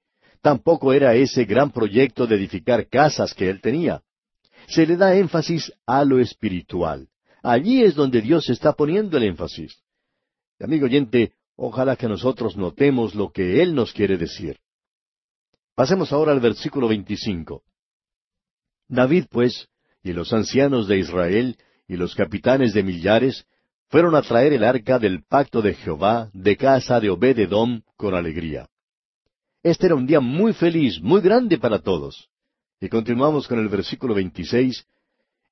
Tampoco 0.41 0.95
era 0.95 1.15
ese 1.15 1.45
gran 1.45 1.73
proyecto 1.73 2.27
de 2.27 2.37
edificar 2.37 2.89
casas 2.89 3.35
que 3.35 3.51
él 3.51 3.61
tenía. 3.61 4.01
Se 4.67 4.87
le 4.87 4.97
da 4.97 5.15
énfasis 5.15 5.71
a 5.85 6.07
lo 6.07 6.19
espiritual. 6.21 7.07
Allí 7.43 7.85
es 7.85 7.95
donde 7.95 8.23
Dios 8.23 8.49
está 8.49 8.73
poniendo 8.73 9.19
el 9.19 9.25
énfasis. 9.25 9.77
amigo 10.59 10.87
oyente, 10.87 11.35
ojalá 11.57 11.97
que 11.97 12.09
nosotros 12.09 12.57
notemos 12.57 13.14
lo 13.14 13.31
que 13.31 13.62
Él 13.62 13.75
nos 13.75 13.93
quiere 13.93 14.17
decir. 14.17 14.59
Pasemos 15.75 16.12
ahora 16.12 16.33
al 16.33 16.40
versículo 16.40 16.88
25. 16.88 17.62
David, 18.88 19.27
pues, 19.31 19.69
y 20.03 20.12
los 20.12 20.33
ancianos 20.33 20.87
de 20.87 20.99
Israel, 20.99 21.57
y 21.88 21.97
los 21.97 22.14
capitanes 22.14 22.75
de 22.75 22.83
millares, 22.83 23.47
fueron 23.88 24.14
a 24.14 24.23
traer 24.23 24.53
el 24.53 24.64
arca 24.64 24.99
del 24.99 25.25
pacto 25.25 25.62
de 25.62 25.75
Jehová 25.75 26.31
de 26.33 26.57
casa 26.57 27.01
de 27.01 27.11
Obed-edom 27.11 27.83
con 27.97 28.14
alegría. 28.14 28.69
Este 29.62 29.87
era 29.87 29.95
un 29.95 30.07
día 30.07 30.21
muy 30.21 30.53
feliz, 30.53 31.01
muy 31.01 31.21
grande 31.21 31.59
para 31.59 31.79
todos. 31.79 32.29
Y 32.81 32.88
continuamos 32.88 33.49
con 33.49 33.59
el 33.59 33.69
versículo 33.69 34.14
26. 34.14 34.85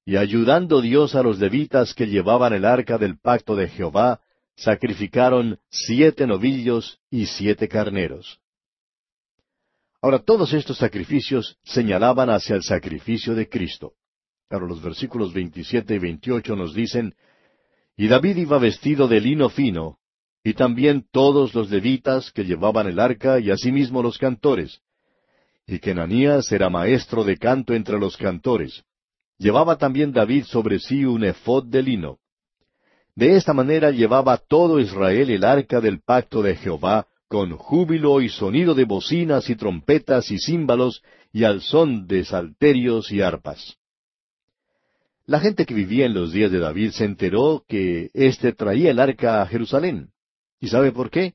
Y 0.04 0.16
ayudando 0.16 0.80
Dios 0.80 1.14
a 1.14 1.22
los 1.22 1.38
levitas 1.38 1.94
que 1.94 2.06
llevaban 2.06 2.52
el 2.52 2.64
arca 2.64 2.98
del 2.98 3.18
pacto 3.18 3.54
de 3.54 3.68
Jehová, 3.68 4.20
sacrificaron 4.62 5.58
siete 5.70 6.26
novillos 6.26 7.00
y 7.10 7.26
siete 7.26 7.68
carneros. 7.68 8.38
Ahora 10.00 10.20
todos 10.20 10.52
estos 10.52 10.78
sacrificios 10.78 11.58
señalaban 11.64 12.30
hacia 12.30 12.56
el 12.56 12.62
sacrificio 12.62 13.34
de 13.34 13.48
Cristo. 13.48 13.94
Ahora 14.50 14.66
los 14.66 14.82
versículos 14.82 15.32
27 15.32 15.94
y 15.94 15.98
28 15.98 16.56
nos 16.56 16.74
dicen, 16.74 17.14
Y 17.96 18.08
David 18.08 18.36
iba 18.36 18.58
vestido 18.58 19.08
de 19.08 19.20
lino 19.20 19.48
fino, 19.48 19.98
y 20.44 20.54
también 20.54 21.06
todos 21.10 21.54
los 21.54 21.70
levitas 21.70 22.30
que 22.32 22.44
llevaban 22.44 22.86
el 22.86 22.98
arca 22.98 23.40
y 23.40 23.50
asimismo 23.50 24.02
los 24.02 24.18
cantores. 24.18 24.80
Y 25.66 25.78
que 25.78 25.92
Ananías 25.92 26.50
era 26.50 26.68
maestro 26.68 27.24
de 27.24 27.36
canto 27.36 27.74
entre 27.74 27.98
los 27.98 28.16
cantores. 28.16 28.84
Llevaba 29.38 29.76
también 29.76 30.12
David 30.12 30.44
sobre 30.44 30.78
sí 30.78 31.04
un 31.04 31.24
efod 31.24 31.66
de 31.66 31.82
lino. 31.82 32.18
De 33.14 33.36
esta 33.36 33.52
manera 33.52 33.90
llevaba 33.90 34.38
todo 34.38 34.80
Israel 34.80 35.30
el 35.30 35.44
arca 35.44 35.80
del 35.80 36.00
pacto 36.00 36.42
de 36.42 36.56
Jehová, 36.56 37.06
con 37.28 37.56
júbilo 37.56 38.20
y 38.20 38.28
sonido 38.28 38.74
de 38.74 38.84
bocinas 38.84 39.48
y 39.50 39.56
trompetas 39.56 40.30
y 40.30 40.38
címbalos, 40.38 41.02
y 41.32 41.44
al 41.44 41.60
son 41.60 42.06
de 42.06 42.24
salterios 42.24 43.10
y 43.10 43.20
arpas. 43.20 43.76
La 45.24 45.40
gente 45.40 45.66
que 45.66 45.74
vivía 45.74 46.06
en 46.06 46.14
los 46.14 46.32
días 46.32 46.50
de 46.50 46.58
David 46.58 46.90
se 46.90 47.04
enteró 47.04 47.64
que 47.68 48.10
éste 48.12 48.52
traía 48.52 48.90
el 48.90 48.98
arca 48.98 49.40
a 49.40 49.46
Jerusalén. 49.46 50.10
¿Y 50.60 50.68
sabe 50.68 50.92
por 50.92 51.10
qué? 51.10 51.34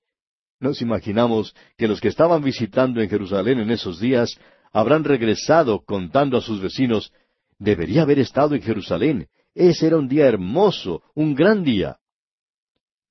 Nos 0.60 0.82
imaginamos 0.82 1.56
que 1.78 1.88
los 1.88 2.02
que 2.02 2.08
estaban 2.08 2.44
visitando 2.44 3.02
en 3.02 3.10
Jerusalén 3.10 3.60
en 3.60 3.72
esos 3.72 4.00
días 4.00 4.38
habrán 4.74 5.04
regresado 5.04 5.84
contando 5.86 6.38
a 6.38 6.42
sus 6.42 6.62
vecinos, 6.62 7.12
debería 7.60 8.02
haber 8.02 8.20
estado 8.20 8.56
en 8.56 8.62
Jerusalén, 8.62 9.28
ese 9.58 9.88
era 9.88 9.98
un 9.98 10.08
día 10.08 10.28
hermoso, 10.28 11.02
un 11.16 11.34
gran 11.34 11.64
día. 11.64 11.98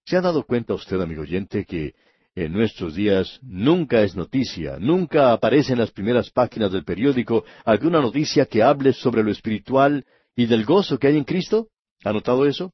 ¿Se 0.05 0.17
ha 0.17 0.21
dado 0.21 0.45
cuenta 0.45 0.75
usted, 0.75 1.01
amigo 1.01 1.23
oyente, 1.23 1.65
que 1.65 1.95
en 2.37 2.53
nuestros 2.53 2.95
días 2.95 3.41
nunca 3.43 4.03
es 4.03 4.15
noticia, 4.15 4.79
nunca 4.79 5.33
aparece 5.33 5.73
en 5.73 5.81
las 5.81 5.91
primeras 5.91 6.31
páginas 6.31 6.71
del 6.71 6.85
periódico 6.85 7.45
alguna 7.65 8.01
noticia 8.01 8.47
que 8.47 8.63
hable 8.63 8.93
sobre 8.93 9.25
lo 9.25 9.33
espiritual 9.33 10.05
y 10.37 10.47
del 10.47 10.65
gozo 10.65 10.99
que 10.99 11.09
hay 11.09 11.17
en 11.17 11.25
Cristo? 11.25 11.69
¿Ha 12.05 12.13
notado 12.13 12.47
eso? 12.47 12.73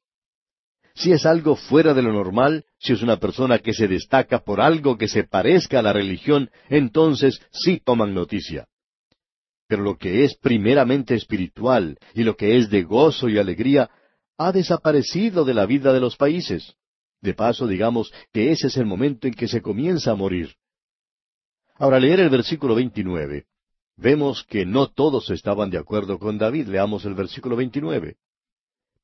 Si 0.93 1.11
es 1.11 1.25
algo 1.25 1.55
fuera 1.55 1.95
de 1.95 2.03
lo 2.03 2.13
normal, 2.13 2.65
si 2.77 2.93
es 2.93 3.01
una 3.01 3.17
persona 3.17 3.57
que 3.57 3.73
se 3.73 3.87
destaca 3.87 4.43
por 4.43 4.61
algo 4.61 4.97
que 4.97 5.07
se 5.07 5.23
parezca 5.23 5.79
a 5.79 5.81
la 5.81 5.93
religión, 5.93 6.51
entonces 6.69 7.41
sí 7.51 7.81
toman 7.83 8.13
noticia. 8.13 8.67
Lo 9.79 9.97
que 9.97 10.23
es 10.23 10.35
primeramente 10.35 11.15
espiritual 11.15 11.97
y 12.13 12.23
lo 12.23 12.35
que 12.35 12.57
es 12.57 12.69
de 12.69 12.83
gozo 12.83 13.29
y 13.29 13.37
alegría 13.37 13.89
ha 14.37 14.51
desaparecido 14.51 15.45
de 15.45 15.53
la 15.53 15.65
vida 15.65 15.93
de 15.93 15.99
los 15.99 16.15
países. 16.15 16.75
De 17.21 17.33
paso, 17.33 17.67
digamos 17.67 18.11
que 18.31 18.51
ese 18.51 18.67
es 18.67 18.77
el 18.77 18.85
momento 18.85 19.27
en 19.27 19.33
que 19.33 19.47
se 19.47 19.61
comienza 19.61 20.11
a 20.11 20.15
morir. 20.15 20.55
Ahora, 21.75 21.99
leer 21.99 22.19
el 22.19 22.29
versículo 22.29 22.75
29, 22.75 23.45
vemos 23.95 24.43
que 24.43 24.65
no 24.65 24.87
todos 24.87 25.29
estaban 25.29 25.69
de 25.69 25.77
acuerdo 25.77 26.19
con 26.19 26.37
David. 26.37 26.67
Leamos 26.67 27.05
el 27.05 27.13
versículo 27.13 27.55
29. 27.55 28.17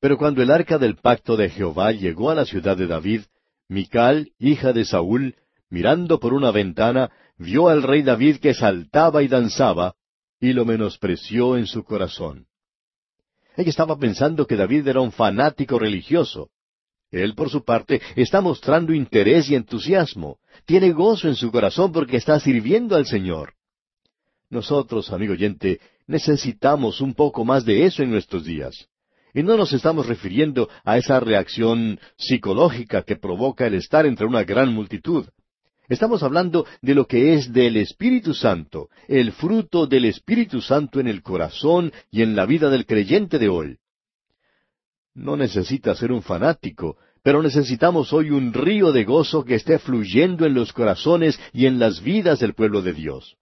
Pero 0.00 0.16
cuando 0.16 0.42
el 0.42 0.50
arca 0.50 0.78
del 0.78 0.96
pacto 0.96 1.36
de 1.36 1.50
Jehová 1.50 1.92
llegó 1.92 2.30
a 2.30 2.34
la 2.34 2.44
ciudad 2.44 2.76
de 2.76 2.86
David, 2.86 3.22
Mical, 3.68 4.32
hija 4.38 4.72
de 4.72 4.84
Saúl, 4.84 5.36
mirando 5.68 6.18
por 6.18 6.34
una 6.34 6.50
ventana, 6.50 7.10
vio 7.38 7.68
al 7.68 7.82
rey 7.82 8.02
David 8.02 8.38
que 8.38 8.52
saltaba 8.52 9.22
y 9.22 9.28
danzaba, 9.28 9.94
y 10.40 10.52
lo 10.52 10.64
menospreció 10.64 11.56
en 11.56 11.66
su 11.66 11.84
corazón. 11.84 12.46
Ella 13.56 13.70
estaba 13.70 13.98
pensando 13.98 14.46
que 14.46 14.56
David 14.56 14.88
era 14.88 15.00
un 15.00 15.12
fanático 15.12 15.78
religioso. 15.78 16.50
Él, 17.10 17.34
por 17.34 17.50
su 17.50 17.64
parte, 17.64 18.00
está 18.16 18.40
mostrando 18.40 18.94
interés 18.94 19.50
y 19.50 19.56
entusiasmo. 19.56 20.38
Tiene 20.64 20.92
gozo 20.92 21.28
en 21.28 21.34
su 21.34 21.50
corazón 21.50 21.92
porque 21.92 22.16
está 22.16 22.38
sirviendo 22.40 22.96
al 22.96 23.06
Señor. 23.06 23.54
Nosotros, 24.48 25.12
amigo 25.12 25.32
oyente, 25.32 25.80
necesitamos 26.06 27.00
un 27.00 27.14
poco 27.14 27.44
más 27.44 27.64
de 27.64 27.84
eso 27.84 28.02
en 28.02 28.10
nuestros 28.10 28.44
días. 28.44 28.88
Y 29.34 29.42
no 29.42 29.56
nos 29.56 29.72
estamos 29.72 30.06
refiriendo 30.06 30.68
a 30.84 30.98
esa 30.98 31.20
reacción 31.20 32.00
psicológica 32.16 33.02
que 33.02 33.16
provoca 33.16 33.66
el 33.66 33.74
estar 33.74 34.06
entre 34.06 34.26
una 34.26 34.42
gran 34.44 34.72
multitud. 34.72 35.26
Estamos 35.90 36.22
hablando 36.22 36.66
de 36.82 36.94
lo 36.94 37.04
que 37.04 37.34
es 37.34 37.52
del 37.52 37.76
Espíritu 37.76 38.32
Santo, 38.32 38.90
el 39.08 39.32
fruto 39.32 39.88
del 39.88 40.04
Espíritu 40.04 40.60
Santo 40.60 41.00
en 41.00 41.08
el 41.08 41.20
corazón 41.20 41.92
y 42.12 42.22
en 42.22 42.36
la 42.36 42.46
vida 42.46 42.70
del 42.70 42.86
creyente 42.86 43.40
de 43.40 43.48
hoy. 43.48 43.76
No 45.14 45.36
necesita 45.36 45.96
ser 45.96 46.12
un 46.12 46.22
fanático, 46.22 46.96
pero 47.24 47.42
necesitamos 47.42 48.12
hoy 48.12 48.30
un 48.30 48.52
río 48.52 48.92
de 48.92 49.02
gozo 49.02 49.44
que 49.44 49.56
esté 49.56 49.80
fluyendo 49.80 50.46
en 50.46 50.54
los 50.54 50.72
corazones 50.72 51.40
y 51.52 51.66
en 51.66 51.80
las 51.80 52.00
vidas 52.00 52.38
del 52.38 52.54
pueblo 52.54 52.82
de 52.82 52.92
Dios. 52.92 53.36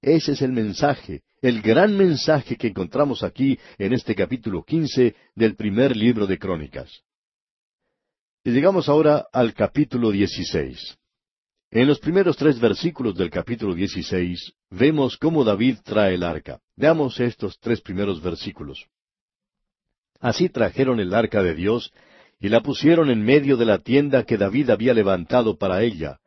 Ese 0.00 0.32
es 0.32 0.40
el 0.40 0.52
mensaje, 0.52 1.20
el 1.42 1.60
gran 1.60 1.98
mensaje 1.98 2.56
que 2.56 2.68
encontramos 2.68 3.22
aquí 3.22 3.58
en 3.76 3.92
este 3.92 4.14
capítulo 4.14 4.64
quince 4.64 5.16
del 5.34 5.54
primer 5.54 5.94
libro 5.94 6.26
de 6.26 6.38
Crónicas. 6.38 7.02
Y 8.42 8.52
llegamos 8.52 8.88
ahora 8.88 9.26
al 9.30 9.52
capítulo 9.52 10.10
dieciséis. 10.10 10.96
En 11.74 11.88
los 11.88 11.98
primeros 11.98 12.36
tres 12.36 12.60
versículos 12.60 13.16
del 13.16 13.30
capítulo 13.30 13.74
dieciséis 13.74 14.52
vemos 14.70 15.16
cómo 15.16 15.42
David 15.42 15.78
trae 15.82 16.14
el 16.14 16.22
arca. 16.22 16.60
Veamos 16.76 17.18
estos 17.18 17.58
tres 17.58 17.80
primeros 17.80 18.22
versículos. 18.22 18.86
Así 20.20 20.48
trajeron 20.48 21.00
el 21.00 21.12
arca 21.12 21.42
de 21.42 21.56
Dios 21.56 21.92
y 22.38 22.48
la 22.48 22.60
pusieron 22.60 23.10
en 23.10 23.24
medio 23.24 23.56
de 23.56 23.64
la 23.64 23.78
tienda 23.78 24.22
que 24.22 24.36
David 24.36 24.70
había 24.70 24.94
levantado 24.94 25.58
para 25.58 25.82
ella, 25.82 26.20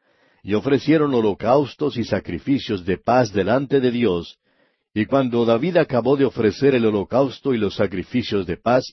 y 0.43 0.53
ofrecieron 0.53 1.13
holocaustos 1.13 1.95
y 1.95 2.03
sacrificios 2.03 2.83
de 2.83 2.97
paz 2.97 3.31
delante 3.31 3.79
de 3.79 3.91
Dios, 3.91 4.39
y 4.93 5.05
cuando 5.05 5.45
David 5.45 5.77
acabó 5.77 6.17
de 6.17 6.25
ofrecer 6.25 6.75
el 6.75 6.85
holocausto 6.85 7.53
y 7.53 7.57
los 7.57 7.75
sacrificios 7.75 8.45
de 8.47 8.57
paz, 8.57 8.83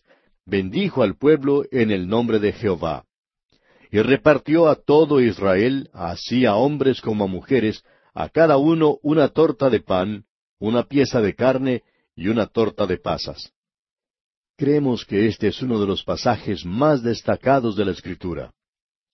bendijo 0.46 1.02
al 1.02 1.16
pueblo 1.16 1.64
en 1.72 1.90
el 1.90 2.06
nombre 2.06 2.38
de 2.38 2.52
Jehová. 2.52 3.06
Y 3.94 4.02
repartió 4.02 4.66
a 4.66 4.74
todo 4.74 5.20
Israel, 5.20 5.88
así 5.92 6.46
a 6.46 6.56
hombres 6.56 7.00
como 7.00 7.26
a 7.26 7.28
mujeres, 7.28 7.84
a 8.12 8.28
cada 8.28 8.56
uno 8.56 8.98
una 9.04 9.28
torta 9.28 9.70
de 9.70 9.78
pan, 9.78 10.24
una 10.58 10.82
pieza 10.82 11.20
de 11.20 11.36
carne 11.36 11.84
y 12.16 12.26
una 12.26 12.46
torta 12.46 12.88
de 12.88 12.98
pasas. 12.98 13.52
Creemos 14.56 15.04
que 15.04 15.28
este 15.28 15.46
es 15.46 15.62
uno 15.62 15.78
de 15.78 15.86
los 15.86 16.02
pasajes 16.02 16.64
más 16.64 17.04
destacados 17.04 17.76
de 17.76 17.84
la 17.84 17.92
Escritura. 17.92 18.52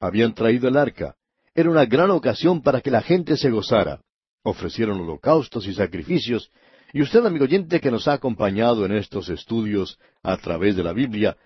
Habían 0.01 0.33
traído 0.33 0.66
el 0.66 0.78
arca. 0.78 1.14
Era 1.55 1.68
una 1.68 1.85
gran 1.85 2.11
ocasión 2.11 2.62
para 2.62 2.81
que 2.81 2.91
la 2.91 3.03
gente 3.03 3.37
se 3.37 3.51
gozara. 3.51 4.01
Ofrecieron 4.45 4.99
holocaustos 4.99 5.66
y 5.66 5.74
sacrificios, 5.74 6.51
y 6.95 7.03
usted, 7.03 7.26
amigo 7.26 7.45
oyente, 7.45 7.83
que 7.83 7.91
nos 7.91 8.09
ha 8.09 8.14
acompañado 8.14 8.87
en 8.87 8.93
estos 8.93 9.28
estudios 9.28 9.99
a 10.22 10.39
través 10.39 10.74
de 10.74 10.85
la 10.85 10.95
Biblia, 10.95 11.37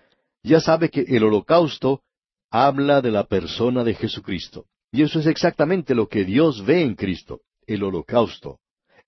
ya 0.41 0.61
sabe 0.61 0.89
que 0.89 1.01
el 1.01 1.25
holocausto 1.25 2.01
habla 2.55 3.01
de 3.01 3.11
la 3.11 3.25
persona 3.25 3.83
de 3.83 3.95
Jesucristo. 3.95 4.65
Y 4.89 5.01
eso 5.01 5.19
es 5.19 5.25
exactamente 5.25 5.93
lo 5.93 6.07
que 6.07 6.23
Dios 6.23 6.63
ve 6.63 6.83
en 6.83 6.95
Cristo, 6.95 7.41
el 7.67 7.83
holocausto, 7.83 8.59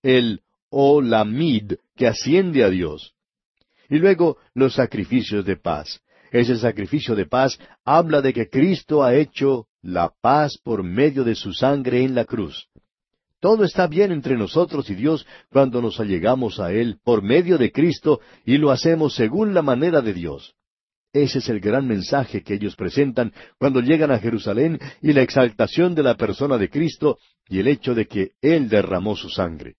el 0.02 0.42
olamid 0.68 1.72
que 1.96 2.06
asciende 2.06 2.62
a 2.62 2.68
Dios. 2.68 3.14
Y 3.88 3.96
luego 3.96 4.36
los 4.52 4.74
sacrificios 4.74 5.46
de 5.46 5.56
paz. 5.56 6.00
Ese 6.30 6.58
sacrificio 6.58 7.14
de 7.14 7.24
paz 7.24 7.58
habla 7.86 8.20
de 8.20 8.34
que 8.34 8.50
Cristo 8.50 9.02
ha 9.02 9.14
hecho 9.14 9.66
la 9.80 10.12
paz 10.20 10.58
por 10.58 10.82
medio 10.82 11.24
de 11.24 11.34
su 11.34 11.54
sangre 11.54 12.04
en 12.04 12.14
la 12.14 12.26
cruz. 12.26 12.68
Todo 13.40 13.64
está 13.64 13.86
bien 13.86 14.12
entre 14.12 14.36
nosotros 14.36 14.90
y 14.90 14.94
Dios 14.94 15.24
cuando 15.48 15.80
nos 15.80 16.00
allegamos 16.00 16.60
a 16.60 16.70
Él 16.72 16.98
por 17.02 17.22
medio 17.22 17.56
de 17.56 17.72
Cristo 17.72 18.20
y 18.44 18.58
lo 18.58 18.70
hacemos 18.70 19.14
según 19.14 19.54
la 19.54 19.62
manera 19.62 20.02
de 20.02 20.12
Dios. 20.12 20.54
Ese 21.12 21.38
es 21.38 21.48
el 21.48 21.60
gran 21.60 21.86
mensaje 21.86 22.42
que 22.42 22.54
ellos 22.54 22.76
presentan 22.76 23.32
cuando 23.58 23.80
llegan 23.80 24.10
a 24.10 24.18
Jerusalén 24.18 24.78
y 25.00 25.12
la 25.12 25.22
exaltación 25.22 25.94
de 25.94 26.02
la 26.02 26.16
persona 26.16 26.58
de 26.58 26.68
Cristo 26.68 27.18
y 27.48 27.60
el 27.60 27.68
hecho 27.68 27.94
de 27.94 28.06
que 28.06 28.32
Él 28.42 28.68
derramó 28.68 29.16
su 29.16 29.30
sangre. 29.30 29.76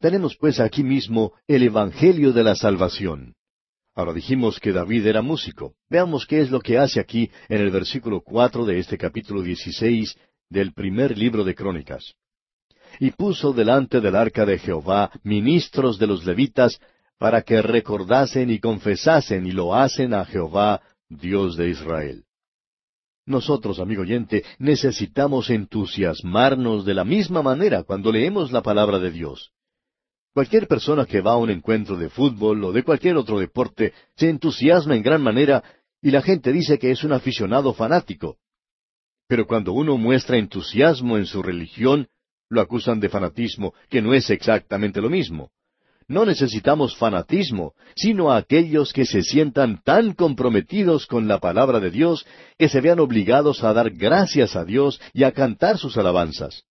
Tenemos 0.00 0.36
pues 0.36 0.60
aquí 0.60 0.82
mismo 0.82 1.32
el 1.46 1.62
Evangelio 1.62 2.32
de 2.32 2.44
la 2.44 2.54
Salvación. 2.54 3.34
Ahora 3.94 4.12
dijimos 4.12 4.60
que 4.60 4.72
David 4.72 5.06
era 5.06 5.22
músico. 5.22 5.74
Veamos 5.88 6.26
qué 6.26 6.40
es 6.40 6.50
lo 6.50 6.60
que 6.60 6.78
hace 6.78 7.00
aquí 7.00 7.30
en 7.48 7.60
el 7.60 7.70
versículo 7.70 8.20
cuatro 8.20 8.64
de 8.66 8.78
este 8.78 8.98
capítulo 8.98 9.42
dieciséis 9.42 10.16
del 10.50 10.72
primer 10.72 11.16
libro 11.16 11.44
de 11.44 11.54
Crónicas 11.54 12.14
y 12.98 13.10
puso 13.10 13.52
delante 13.52 14.00
del 14.00 14.16
arca 14.16 14.44
de 14.44 14.58
Jehová 14.58 15.10
ministros 15.22 15.98
de 15.98 16.06
los 16.06 16.24
levitas, 16.24 16.78
para 17.18 17.42
que 17.42 17.62
recordasen 17.62 18.50
y 18.50 18.58
confesasen 18.58 19.46
y 19.46 19.52
lo 19.52 19.74
hacen 19.74 20.14
a 20.14 20.24
Jehová, 20.24 20.82
Dios 21.08 21.56
de 21.56 21.70
Israel. 21.70 22.24
Nosotros, 23.26 23.80
amigo 23.80 24.02
oyente, 24.02 24.44
necesitamos 24.58 25.50
entusiasmarnos 25.50 26.84
de 26.84 26.94
la 26.94 27.04
misma 27.04 27.42
manera 27.42 27.82
cuando 27.82 28.12
leemos 28.12 28.52
la 28.52 28.62
palabra 28.62 28.98
de 28.98 29.10
Dios. 29.10 29.50
Cualquier 30.32 30.68
persona 30.68 31.06
que 31.06 31.22
va 31.22 31.32
a 31.32 31.38
un 31.38 31.50
encuentro 31.50 31.96
de 31.96 32.10
fútbol 32.10 32.62
o 32.62 32.72
de 32.72 32.84
cualquier 32.84 33.16
otro 33.16 33.38
deporte 33.38 33.94
se 34.16 34.28
entusiasma 34.28 34.94
en 34.94 35.02
gran 35.02 35.22
manera 35.22 35.64
y 36.02 36.10
la 36.10 36.22
gente 36.22 36.52
dice 36.52 36.78
que 36.78 36.90
es 36.90 37.02
un 37.02 37.12
aficionado 37.12 37.72
fanático. 37.72 38.36
Pero 39.26 39.46
cuando 39.46 39.72
uno 39.72 39.96
muestra 39.96 40.36
entusiasmo 40.36 41.16
en 41.16 41.26
su 41.26 41.42
religión, 41.42 42.06
lo 42.48 42.60
acusan 42.60 43.00
de 43.00 43.08
fanatismo, 43.08 43.74
que 43.88 44.00
no 44.02 44.14
es 44.14 44.30
exactamente 44.30 45.00
lo 45.00 45.10
mismo. 45.10 45.50
No 46.08 46.24
necesitamos 46.24 46.96
fanatismo, 46.96 47.74
sino 47.96 48.30
a 48.30 48.36
aquellos 48.36 48.92
que 48.92 49.04
se 49.04 49.22
sientan 49.22 49.82
tan 49.82 50.12
comprometidos 50.14 51.06
con 51.06 51.26
la 51.26 51.40
palabra 51.40 51.80
de 51.80 51.90
Dios 51.90 52.24
que 52.56 52.68
se 52.68 52.80
vean 52.80 53.00
obligados 53.00 53.64
a 53.64 53.72
dar 53.72 53.90
gracias 53.90 54.54
a 54.54 54.64
Dios 54.64 55.00
y 55.12 55.24
a 55.24 55.32
cantar 55.32 55.78
sus 55.78 55.96
alabanzas. 55.96 56.62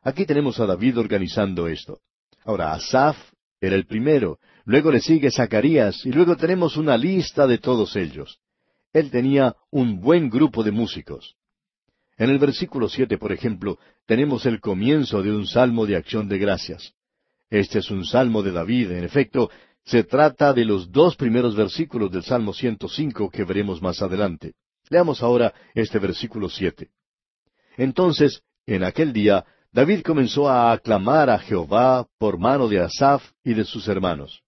Aquí 0.00 0.24
tenemos 0.24 0.58
a 0.58 0.66
David 0.66 0.98
organizando 0.98 1.68
esto. 1.68 2.00
Ahora, 2.44 2.72
Asaf 2.72 3.16
era 3.60 3.76
el 3.76 3.86
primero, 3.86 4.38
luego 4.64 4.90
le 4.90 5.00
sigue 5.00 5.30
Zacarías 5.30 6.04
y 6.06 6.12
luego 6.12 6.36
tenemos 6.36 6.76
una 6.76 6.96
lista 6.96 7.46
de 7.46 7.58
todos 7.58 7.94
ellos. 7.96 8.38
Él 8.94 9.10
tenía 9.10 9.54
un 9.70 10.00
buen 10.00 10.30
grupo 10.30 10.62
de 10.62 10.70
músicos. 10.70 11.36
En 12.16 12.30
el 12.30 12.38
versículo 12.38 12.88
siete, 12.88 13.18
por 13.18 13.32
ejemplo, 13.32 13.78
tenemos 14.06 14.46
el 14.46 14.60
comienzo 14.60 15.22
de 15.22 15.32
un 15.32 15.46
salmo 15.46 15.84
de 15.84 15.96
acción 15.96 16.28
de 16.28 16.38
gracias. 16.38 16.94
Este 17.50 17.78
es 17.78 17.90
un 17.90 18.04
salmo 18.04 18.42
de 18.42 18.52
David, 18.52 18.92
en 18.92 19.04
efecto, 19.04 19.50
se 19.84 20.04
trata 20.04 20.52
de 20.52 20.64
los 20.64 20.90
dos 20.90 21.14
primeros 21.16 21.54
versículos 21.54 22.10
del 22.10 22.22
Salmo 22.22 22.54
105 22.54 23.30
que 23.30 23.44
veremos 23.44 23.82
más 23.82 24.00
adelante. 24.00 24.54
Leamos 24.88 25.22
ahora 25.22 25.52
este 25.74 25.98
versículo 25.98 26.48
siete. 26.48 26.90
Entonces, 27.76 28.42
en 28.66 28.82
aquel 28.84 29.12
día, 29.12 29.44
David 29.72 30.02
comenzó 30.02 30.48
a 30.48 30.72
aclamar 30.72 31.28
a 31.28 31.38
Jehová 31.38 32.06
por 32.18 32.38
mano 32.38 32.68
de 32.68 32.80
Asaf 32.80 33.32
y 33.42 33.54
de 33.54 33.64
sus 33.64 33.88
hermanos. 33.88 34.42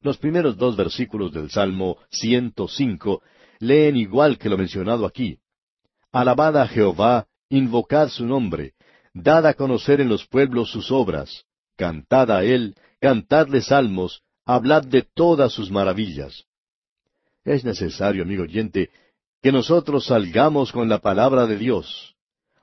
Los 0.00 0.16
primeros 0.16 0.56
dos 0.56 0.76
versículos 0.76 1.32
del 1.32 1.50
Salmo 1.50 1.98
105 2.10 3.22
leen 3.58 3.96
igual 3.96 4.38
que 4.38 4.48
lo 4.48 4.56
mencionado 4.56 5.04
aquí. 5.04 5.38
Alabad 6.10 6.56
a 6.56 6.66
Jehová, 6.66 7.26
invocad 7.50 8.08
su 8.08 8.24
nombre, 8.24 8.72
dad 9.14 9.46
a 9.46 9.54
conocer 9.54 10.00
en 10.00 10.08
los 10.08 10.26
pueblos 10.26 10.70
sus 10.70 10.90
obras, 10.90 11.44
cantad 11.76 12.30
a 12.30 12.44
él, 12.44 12.74
cantadle 13.00 13.62
salmos, 13.62 14.22
hablad 14.44 14.84
de 14.84 15.02
todas 15.02 15.52
sus 15.52 15.70
maravillas. 15.70 16.44
Es 17.44 17.64
necesario, 17.64 18.22
amigo 18.22 18.42
oyente, 18.42 18.90
que 19.42 19.52
nosotros 19.52 20.06
salgamos 20.06 20.72
con 20.72 20.88
la 20.88 20.98
palabra 20.98 21.46
de 21.46 21.56
Dios. 21.56 22.14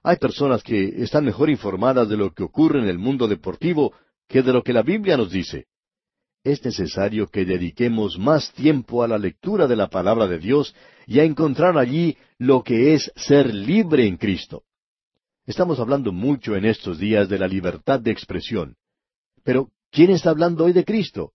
Hay 0.04 0.18
personas 0.18 0.64
que 0.64 1.04
están 1.04 1.26
mejor 1.26 1.50
informadas 1.50 2.08
de 2.08 2.18
lo 2.18 2.34
que 2.34 2.44
ocurre 2.44 2.80
en 2.80 2.88
el 2.88 3.00
mundo 3.00 3.28
deportivo 3.28 3.94
que 4.28 4.44
de 4.44 4.54
lo 4.54 4.64
que 4.64 4.74
la 4.74 4.84
Biblia 4.84 5.18
nos 5.18 5.32
dice 5.32 5.68
es 6.48 6.64
necesario 6.64 7.28
que 7.28 7.46
dediquemos 7.46 8.18
más 8.18 8.54
tiempo 8.54 9.04
a 9.04 9.08
la 9.08 9.18
lectura 9.18 9.68
de 9.68 9.76
la 9.76 9.90
palabra 9.90 10.28
de 10.28 10.40
Dios 10.40 10.74
y 11.06 11.20
a 11.20 11.24
encontrar 11.24 11.78
allí 11.78 12.18
lo 12.38 12.64
que 12.64 12.94
es 12.94 13.12
ser 13.16 13.54
libre 13.54 14.08
en 14.08 14.16
Cristo. 14.16 14.64
Estamos 15.48 15.80
hablando 15.80 16.12
mucho 16.12 16.58
en 16.58 16.66
estos 16.66 17.00
días 17.00 17.30
de 17.30 17.40
la 17.40 17.48
libertad 17.48 18.02
de 18.02 18.12
expresión. 18.12 18.76
Pero, 19.46 19.70
¿quién 19.92 20.12
está 20.12 20.30
hablando 20.30 20.66
hoy 20.66 20.74
de 20.74 20.84
Cristo? 20.84 21.32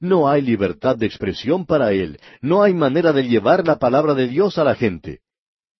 No 0.00 0.30
hay 0.30 0.40
libertad 0.40 0.96
de 0.96 1.04
expresión 1.04 1.66
para 1.66 1.92
Él, 1.92 2.18
no 2.40 2.62
hay 2.62 2.72
manera 2.72 3.12
de 3.12 3.28
llevar 3.28 3.66
la 3.66 3.78
palabra 3.78 4.14
de 4.14 4.28
Dios 4.28 4.56
a 4.56 4.64
la 4.64 4.74
gente. 4.74 5.20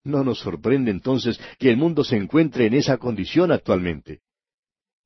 No 0.04 0.22
nos 0.22 0.40
sorprende 0.40 0.90
entonces 0.90 1.40
que 1.58 1.70
el 1.70 1.78
mundo 1.78 2.04
se 2.04 2.16
encuentre 2.16 2.66
en 2.66 2.74
esa 2.74 2.98
condición 2.98 3.50
actualmente. 3.50 4.20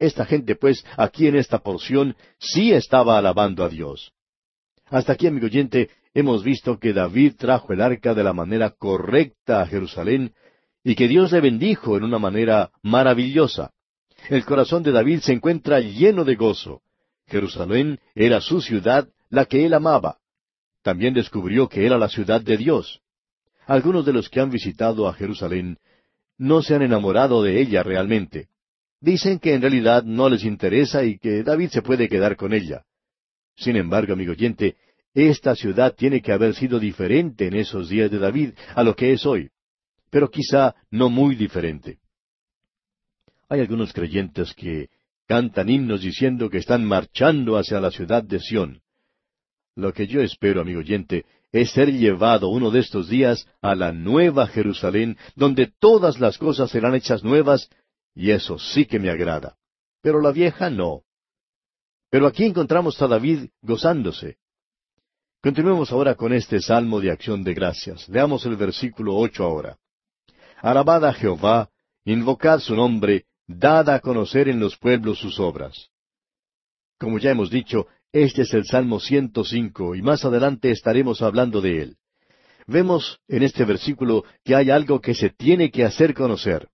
Esta 0.01 0.25
gente, 0.25 0.57
pues, 0.57 0.85
aquí 0.97 1.29
en 1.29 1.37
esta 1.37 1.61
porción, 1.61 2.17
sí 2.41 2.73
estaba 2.73 3.19
alabando 3.19 3.65
a 3.65 3.69
Dios. 3.69 4.13
Hasta 4.87 5.13
aquí, 5.13 5.29
amigo 5.29 5.47
oyente, 5.47 5.91
hemos 6.13 6.43
visto 6.43 6.81
que 6.81 6.93
David 6.93 7.35
trajo 7.39 7.73
el 7.73 7.81
arca 7.81 8.15
de 8.15 8.25
la 8.25 8.33
manera 8.33 8.71
correcta 8.71 9.63
a 9.63 9.67
Jerusalén 9.67 10.35
y 10.89 10.95
que 10.95 11.07
Dios 11.07 11.33
le 11.33 11.43
bendijo 11.43 11.99
en 11.99 12.05
una 12.05 12.19
manera 12.19 12.71
maravillosa. 12.83 13.73
El 14.31 14.47
corazón 14.47 14.83
de 14.83 14.91
David 14.91 15.21
se 15.21 15.35
encuentra 15.35 15.81
lleno 15.81 16.25
de 16.25 16.35
gozo. 16.35 16.81
Jerusalén 17.27 18.01
era 18.15 18.41
su 18.41 18.63
ciudad, 18.63 19.07
la 19.29 19.45
que 19.45 19.67
él 19.67 19.75
amaba. 19.75 20.17
También 20.83 21.13
descubrió 21.13 21.69
que 21.69 21.85
era 21.85 21.99
la 21.99 22.09
ciudad 22.09 22.41
de 22.41 22.57
Dios. 22.57 23.03
Algunos 23.67 24.07
de 24.07 24.15
los 24.15 24.31
que 24.31 24.41
han 24.41 24.49
visitado 24.49 25.07
a 25.07 25.13
Jerusalén 25.13 25.77
no 26.39 26.63
se 26.63 26.75
han 26.75 26.81
enamorado 26.81 27.43
de 27.43 27.61
ella 27.61 27.83
realmente. 27.83 28.49
Dicen 28.99 29.41
que 29.41 29.53
en 29.53 29.61
realidad 29.61 30.05
no 30.05 30.31
les 30.31 30.43
interesa 30.43 31.05
y 31.05 31.19
que 31.19 31.43
David 31.43 31.69
se 31.69 31.83
puede 31.83 32.09
quedar 32.09 32.35
con 32.37 32.55
ella. 32.55 32.85
Sin 33.59 33.77
embargo, 33.77 34.15
amigo 34.15 34.33
oyente, 34.33 34.77
esta 35.13 35.55
ciudad 35.55 35.95
tiene 35.95 36.23
que 36.23 36.33
haber 36.33 36.55
sido 36.55 36.81
diferente 36.81 37.47
en 37.47 37.57
esos 37.57 37.91
días 37.91 38.11
de 38.11 38.19
David 38.19 38.55
a 38.75 38.83
lo 38.83 38.97
que 38.97 39.13
es 39.13 39.27
hoy, 39.27 39.51
pero 40.11 40.31
quizá 40.31 40.75
no 40.91 41.11
muy 41.11 41.35
diferente. 41.35 41.99
Hay 43.49 43.61
algunos 43.61 43.93
creyentes 43.93 44.55
que 44.55 44.89
cantan 45.27 45.69
himnos 45.69 46.03
diciendo 46.03 46.51
que 46.51 46.59
están 46.59 46.85
marchando 46.85 47.57
hacia 47.57 47.81
la 47.81 47.91
ciudad 47.91 48.23
de 48.23 48.41
Sión. 48.41 48.81
Lo 49.75 49.93
que 49.93 50.07
yo 50.07 50.21
espero, 50.21 50.61
amigo 50.61 50.81
oyente, 50.81 51.25
es 51.53 51.71
ser 51.71 51.93
llevado 51.93 52.49
uno 52.49 52.71
de 52.71 52.81
estos 52.81 53.09
días 53.09 53.47
a 53.63 53.75
la 53.75 53.93
nueva 53.93 54.47
Jerusalén, 54.49 55.17
donde 55.35 55.73
todas 55.79 56.21
las 56.21 56.37
cosas 56.37 56.71
serán 56.71 56.95
hechas 56.95 57.25
nuevas, 57.25 57.71
y 58.15 58.31
eso 58.31 58.59
sí 58.59 58.85
que 58.87 58.99
me 58.99 59.11
agrada. 59.11 59.57
Pero 60.03 60.21
la 60.21 60.33
vieja 60.33 60.71
no. 60.71 61.03
Pero 62.11 62.27
aquí 62.27 62.45
encontramos 62.45 63.01
a 63.01 63.07
David 63.07 63.51
gozándose. 63.63 64.37
Continuemos 65.43 65.93
ahora 65.93 66.15
con 66.17 66.33
este 66.33 66.61
salmo 66.61 67.01
de 67.01 67.11
acción 67.11 67.45
de 67.45 67.55
gracias. 67.55 68.09
Veamos 68.09 68.45
el 68.47 68.57
versículo 68.57 69.17
ocho 69.17 69.45
ahora. 69.45 69.79
Alabad 70.61 71.05
a 71.05 71.13
Jehová, 71.13 71.71
invocad 72.05 72.59
su 72.59 72.75
nombre, 72.75 73.27
dad 73.47 73.89
a 73.91 74.01
conocer 74.01 74.49
en 74.49 74.59
los 74.59 74.77
pueblos 74.77 75.19
sus 75.19 75.39
obras. 75.39 75.91
Como 76.99 77.19
ya 77.19 77.31
hemos 77.31 77.51
dicho, 77.51 77.87
este 78.13 78.43
es 78.43 78.53
el 78.55 78.65
Salmo 78.65 78.99
105 78.99 79.95
y 79.95 80.03
más 80.03 80.25
adelante 80.25 80.71
estaremos 80.71 81.23
hablando 81.23 81.61
de 81.61 81.83
él. 81.83 81.97
Vemos 82.67 83.21
en 83.29 83.45
este 83.45 83.65
versículo 83.65 84.25
que 84.45 84.55
hay 84.57 84.71
algo 84.71 85.01
que 85.01 85.15
se 85.15 85.31
tiene 85.31 85.71
que 85.71 85.85
hacer 85.85 86.13
conocer. 86.13 86.69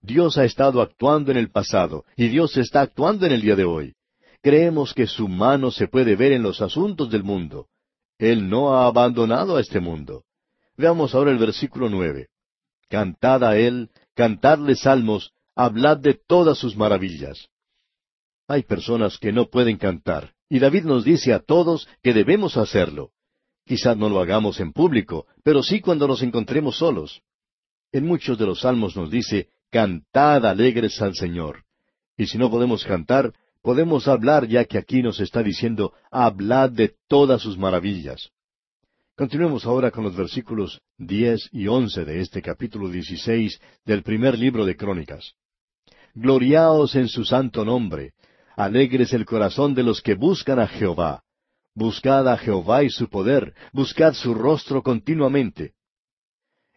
Dios 0.00 0.38
ha 0.38 0.44
estado 0.44 0.80
actuando 0.80 1.30
en 1.30 1.36
el 1.36 1.50
pasado 1.50 2.04
y 2.16 2.28
Dios 2.28 2.56
está 2.56 2.80
actuando 2.80 3.26
en 3.26 3.32
el 3.32 3.42
día 3.42 3.56
de 3.56 3.64
hoy. 3.64 3.94
Creemos 4.40 4.94
que 4.94 5.06
su 5.06 5.28
mano 5.28 5.70
se 5.70 5.88
puede 5.88 6.16
ver 6.16 6.32
en 6.32 6.42
los 6.42 6.62
asuntos 6.62 7.10
del 7.10 7.22
mundo. 7.22 7.68
Él 8.16 8.48
no 8.48 8.74
ha 8.74 8.86
abandonado 8.86 9.56
a 9.56 9.60
este 9.60 9.78
mundo. 9.78 10.24
Veamos 10.76 11.14
ahora 11.14 11.32
el 11.32 11.38
versículo 11.38 11.88
nueve. 11.88 12.28
Cantad 12.88 13.44
a 13.44 13.58
Él, 13.58 13.90
cantadle 14.14 14.74
salmos, 14.74 15.32
hablad 15.54 15.98
de 15.98 16.14
todas 16.14 16.58
sus 16.58 16.76
maravillas. 16.76 17.48
Hay 18.46 18.62
personas 18.62 19.18
que 19.18 19.32
no 19.32 19.46
pueden 19.50 19.76
cantar, 19.76 20.32
y 20.48 20.58
David 20.58 20.84
nos 20.84 21.04
dice 21.04 21.34
a 21.34 21.40
todos 21.40 21.88
que 22.02 22.14
debemos 22.14 22.56
hacerlo. 22.56 23.10
Quizás 23.66 23.96
no 23.98 24.08
lo 24.08 24.20
hagamos 24.20 24.60
en 24.60 24.72
público, 24.72 25.26
pero 25.44 25.62
sí 25.62 25.80
cuando 25.80 26.08
nos 26.08 26.22
encontremos 26.22 26.78
solos. 26.78 27.20
En 27.92 28.06
muchos 28.06 28.38
de 28.38 28.46
los 28.46 28.60
salmos 28.60 28.96
nos 28.96 29.10
dice, 29.10 29.48
cantad 29.70 30.46
alegres 30.46 31.02
al 31.02 31.14
Señor. 31.14 31.64
Y 32.16 32.26
si 32.26 32.38
no 32.38 32.50
podemos 32.50 32.84
cantar, 32.84 33.34
podemos 33.60 34.08
hablar 34.08 34.48
ya 34.48 34.64
que 34.64 34.78
aquí 34.78 35.02
nos 35.02 35.20
está 35.20 35.42
diciendo, 35.42 35.92
hablad 36.10 36.70
de 36.70 36.94
todas 37.08 37.42
sus 37.42 37.58
maravillas. 37.58 38.30
Continuemos 39.18 39.66
ahora 39.66 39.90
con 39.90 40.04
los 40.04 40.14
versículos 40.14 40.80
diez 40.96 41.48
y 41.50 41.66
once 41.66 42.04
de 42.04 42.20
este 42.20 42.40
capítulo 42.40 42.88
dieciséis 42.88 43.60
del 43.84 44.04
primer 44.04 44.38
libro 44.38 44.64
de 44.64 44.76
Crónicas. 44.76 45.34
Gloriaos 46.14 46.94
en 46.94 47.08
su 47.08 47.24
santo 47.24 47.64
nombre, 47.64 48.12
Alegres 48.54 49.12
el 49.12 49.26
corazón 49.26 49.74
de 49.74 49.82
los 49.82 50.00
que 50.02 50.14
buscan 50.14 50.60
a 50.60 50.68
Jehová. 50.68 51.24
Buscad 51.74 52.28
a 52.28 52.38
Jehová 52.38 52.84
y 52.84 52.90
su 52.90 53.08
poder, 53.08 53.54
buscad 53.72 54.12
su 54.12 54.34
rostro 54.34 54.84
continuamente. 54.84 55.72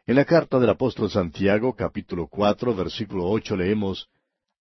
En 0.07 0.15
la 0.15 0.25
carta 0.25 0.57
del 0.57 0.71
apóstol 0.71 1.11
Santiago, 1.11 1.75
capítulo 1.75 2.27
cuatro, 2.27 2.73
versículo 2.73 3.29
ocho, 3.29 3.55
leemos 3.55 4.07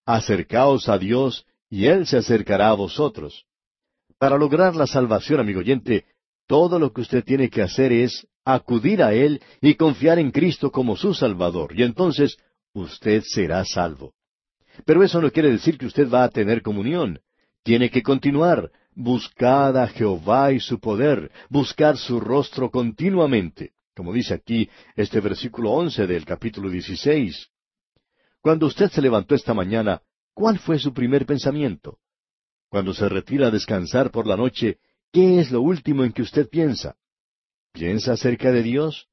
Acercaos 0.05 0.87
a 0.91 0.99
Dios, 0.99 1.47
y 1.71 1.87
Él 1.87 2.07
se 2.07 2.19
acercará 2.19 2.69
a 2.69 2.75
vosotros. 2.75 3.47
Para 4.19 4.37
lograr 4.37 4.77
la 4.77 4.87
salvación, 4.87 5.41
amigo 5.41 5.61
oyente, 5.61 6.05
todo 6.51 6.81
lo 6.81 6.93
que 6.93 7.03
usted 7.03 7.23
tiene 7.23 7.49
que 7.49 7.63
hacer 7.63 7.93
es 7.93 8.27
acudir 8.45 9.05
a 9.05 9.13
Él 9.13 9.41
y 9.61 9.77
confiar 9.77 10.19
en 10.19 10.33
Cristo 10.33 10.73
como 10.73 10.97
su 10.97 11.15
Salvador, 11.15 11.79
y 11.79 11.85
entonces 11.85 12.39
usted 12.73 13.23
será 13.25 13.65
salvo. 13.65 14.15
Pero 14.85 15.05
eso 15.05 15.23
no 15.23 15.31
quiere 15.31 15.53
decir 15.53 15.79
que 15.79 15.87
usted 15.87 16.11
va 16.11 16.25
a 16.25 16.29
tener 16.29 16.61
comunión. 16.61 17.21
Tiene 17.63 17.89
que 17.89 18.03
continuar. 18.03 18.73
Buscad 18.97 19.77
a 19.79 19.87
Jehová 19.87 20.51
y 20.51 20.59
su 20.59 20.81
poder, 20.81 21.31
buscar 21.49 21.97
su 21.97 22.19
rostro 22.19 22.69
continuamente, 22.69 23.71
como 23.95 24.13
dice 24.13 24.35
aquí 24.35 24.69
este 24.97 25.21
versículo 25.21 25.71
once 25.71 26.05
del 26.05 26.25
capítulo 26.25 26.69
dieciséis. 26.69 27.47
Cuando 28.41 28.67
usted 28.67 28.91
se 28.91 29.01
levantó 29.01 29.37
esta 29.37 29.55
mañana, 29.55 30.03
¿cuál 30.35 30.59
fue 30.59 30.81
su 30.81 30.93
primer 30.93 31.27
pensamiento? 31.27 31.99
Cuando 32.69 32.93
se 32.93 33.09
retira 33.09 33.47
a 33.47 33.51
descansar 33.53 34.11
por 34.11 34.27
la 34.27 34.37
noche, 34.37 34.79
¿qué 35.13 35.41
es 35.41 35.51
lo 35.51 35.61
último 35.61 36.05
en 36.05 36.13
que 36.13 36.23
usted 36.23 36.49
piensa? 36.49 36.97
¿Piensa 37.73 38.13
acerca 38.13 38.51
de 38.51 38.63
Dios? 38.63 39.09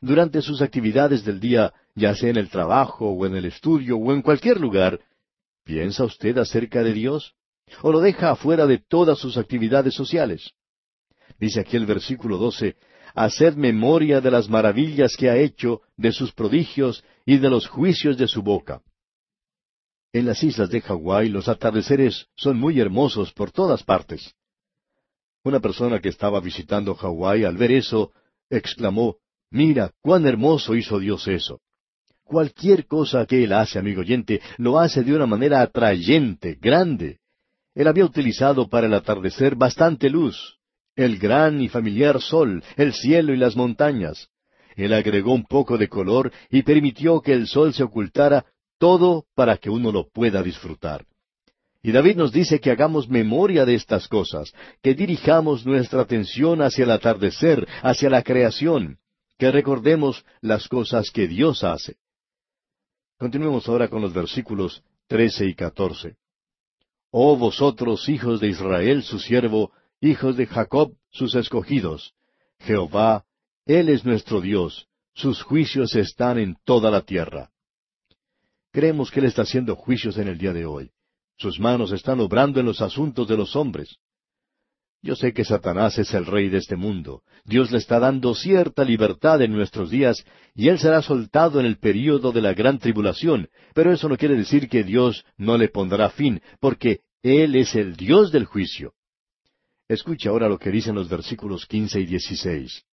Durante 0.00 0.42
sus 0.42 0.62
actividades 0.62 1.24
del 1.24 1.40
día, 1.40 1.72
ya 1.94 2.14
sea 2.14 2.30
en 2.30 2.36
el 2.36 2.48
trabajo 2.48 3.10
o 3.10 3.26
en 3.26 3.36
el 3.36 3.44
estudio 3.44 3.96
o 3.96 4.12
en 4.12 4.22
cualquier 4.22 4.60
lugar, 4.60 5.00
¿piensa 5.64 6.04
usted 6.04 6.38
acerca 6.38 6.82
de 6.82 6.92
Dios? 6.92 7.34
¿O 7.82 7.92
lo 7.92 8.00
deja 8.00 8.30
afuera 8.30 8.66
de 8.66 8.78
todas 8.78 9.18
sus 9.18 9.36
actividades 9.36 9.94
sociales? 9.94 10.52
Dice 11.38 11.60
aquí 11.60 11.76
el 11.76 11.86
versículo 11.86 12.38
doce, 12.38 12.76
Haced 13.14 13.54
memoria 13.56 14.20
de 14.20 14.30
las 14.30 14.48
maravillas 14.48 15.16
que 15.16 15.28
ha 15.28 15.36
hecho, 15.36 15.82
de 15.96 16.12
sus 16.12 16.32
prodigios 16.32 17.04
y 17.26 17.38
de 17.38 17.50
los 17.50 17.68
juicios 17.68 18.16
de 18.16 18.26
su 18.26 18.42
boca. 18.42 18.82
En 20.14 20.26
las 20.26 20.42
islas 20.42 20.70
de 20.70 20.80
Hawái 20.80 21.28
los 21.28 21.48
atardeceres 21.48 22.26
son 22.36 22.58
muy 22.58 22.80
hermosos 22.80 23.32
por 23.32 23.50
todas 23.50 23.82
partes. 23.82 24.34
Una 25.44 25.60
persona 25.60 25.98
que 26.00 26.08
estaba 26.08 26.40
visitando 26.40 26.94
Hawái 26.94 27.44
al 27.44 27.56
ver 27.56 27.72
eso, 27.72 28.12
exclamó, 28.48 29.16
Mira, 29.50 29.90
cuán 30.00 30.26
hermoso 30.26 30.74
hizo 30.74 30.98
Dios 30.98 31.26
eso. 31.28 31.60
Cualquier 32.22 32.86
cosa 32.86 33.26
que 33.26 33.44
él 33.44 33.52
hace, 33.52 33.78
amigo 33.78 34.00
oyente, 34.00 34.40
lo 34.56 34.78
hace 34.78 35.02
de 35.02 35.14
una 35.14 35.26
manera 35.26 35.60
atrayente, 35.60 36.56
grande. 36.60 37.18
Él 37.74 37.88
había 37.88 38.04
utilizado 38.04 38.68
para 38.68 38.86
el 38.86 38.94
atardecer 38.94 39.56
bastante 39.56 40.08
luz, 40.08 40.58
el 40.96 41.18
gran 41.18 41.60
y 41.60 41.68
familiar 41.68 42.20
sol, 42.20 42.62
el 42.76 42.94
cielo 42.94 43.34
y 43.34 43.36
las 43.36 43.56
montañas. 43.56 44.28
Él 44.76 44.94
agregó 44.94 45.34
un 45.34 45.44
poco 45.44 45.76
de 45.76 45.88
color 45.88 46.32
y 46.50 46.62
permitió 46.62 47.20
que 47.20 47.32
el 47.32 47.46
sol 47.46 47.74
se 47.74 47.82
ocultara 47.82 48.46
todo 48.78 49.26
para 49.34 49.56
que 49.58 49.70
uno 49.70 49.92
lo 49.92 50.08
pueda 50.08 50.42
disfrutar. 50.42 51.04
Y 51.82 51.90
David 51.90 52.16
nos 52.16 52.30
dice 52.30 52.60
que 52.60 52.70
hagamos 52.70 53.08
memoria 53.08 53.64
de 53.64 53.74
estas 53.74 54.06
cosas, 54.06 54.54
que 54.82 54.94
dirijamos 54.94 55.66
nuestra 55.66 56.02
atención 56.02 56.62
hacia 56.62 56.84
el 56.84 56.92
atardecer, 56.92 57.66
hacia 57.82 58.08
la 58.08 58.22
creación, 58.22 58.98
que 59.36 59.50
recordemos 59.50 60.24
las 60.40 60.68
cosas 60.68 61.10
que 61.10 61.26
Dios 61.26 61.64
hace. 61.64 61.96
Continuemos 63.18 63.68
ahora 63.68 63.88
con 63.88 64.00
los 64.00 64.12
versículos 64.12 64.84
trece 65.08 65.46
y 65.46 65.54
catorce. 65.54 66.16
Oh 67.10 67.36
vosotros, 67.36 68.08
hijos 68.08 68.40
de 68.40 68.48
Israel, 68.48 69.02
su 69.02 69.18
siervo, 69.18 69.72
hijos 70.00 70.36
de 70.36 70.46
Jacob, 70.46 70.94
sus 71.10 71.34
escogidos, 71.34 72.14
Jehová, 72.60 73.24
Él 73.66 73.88
es 73.88 74.04
nuestro 74.04 74.40
Dios, 74.40 74.86
sus 75.14 75.42
juicios 75.42 75.96
están 75.96 76.38
en 76.38 76.56
toda 76.64 76.90
la 76.92 77.02
tierra. 77.02 77.50
Creemos 78.70 79.10
que 79.10 79.18
Él 79.18 79.26
está 79.26 79.42
haciendo 79.42 79.74
juicios 79.74 80.16
en 80.16 80.28
el 80.28 80.38
día 80.38 80.52
de 80.52 80.64
hoy. 80.64 80.92
Sus 81.42 81.58
manos 81.58 81.90
están 81.90 82.20
obrando 82.20 82.60
en 82.60 82.66
los 82.66 82.80
asuntos 82.80 83.26
de 83.26 83.36
los 83.36 83.56
hombres. 83.56 83.96
Yo 85.02 85.16
sé 85.16 85.32
que 85.32 85.44
Satanás 85.44 85.98
es 85.98 86.14
el 86.14 86.24
rey 86.24 86.48
de 86.48 86.58
este 86.58 86.76
mundo. 86.76 87.22
Dios 87.44 87.72
le 87.72 87.78
está 87.78 87.98
dando 87.98 88.32
cierta 88.36 88.84
libertad 88.84 89.42
en 89.42 89.50
nuestros 89.50 89.90
días 89.90 90.24
y 90.54 90.68
él 90.68 90.78
será 90.78 91.02
soltado 91.02 91.58
en 91.58 91.66
el 91.66 91.78
período 91.78 92.30
de 92.30 92.42
la 92.42 92.54
gran 92.54 92.78
tribulación, 92.78 93.48
pero 93.74 93.92
eso 93.92 94.08
no 94.08 94.16
quiere 94.16 94.36
decir 94.36 94.68
que 94.68 94.84
Dios 94.84 95.24
no 95.36 95.58
le 95.58 95.66
pondrá 95.66 96.10
fin, 96.10 96.40
porque 96.60 97.00
Él 97.24 97.56
es 97.56 97.74
el 97.74 97.96
Dios 97.96 98.30
del 98.30 98.44
juicio. 98.44 98.92
Escuche 99.88 100.28
ahora 100.28 100.48
lo 100.48 100.60
que 100.60 100.70
dicen 100.70 100.94
los 100.94 101.08
versículos 101.08 101.66
quince 101.66 101.98
y 101.98 102.06
dieciséis. 102.06 102.84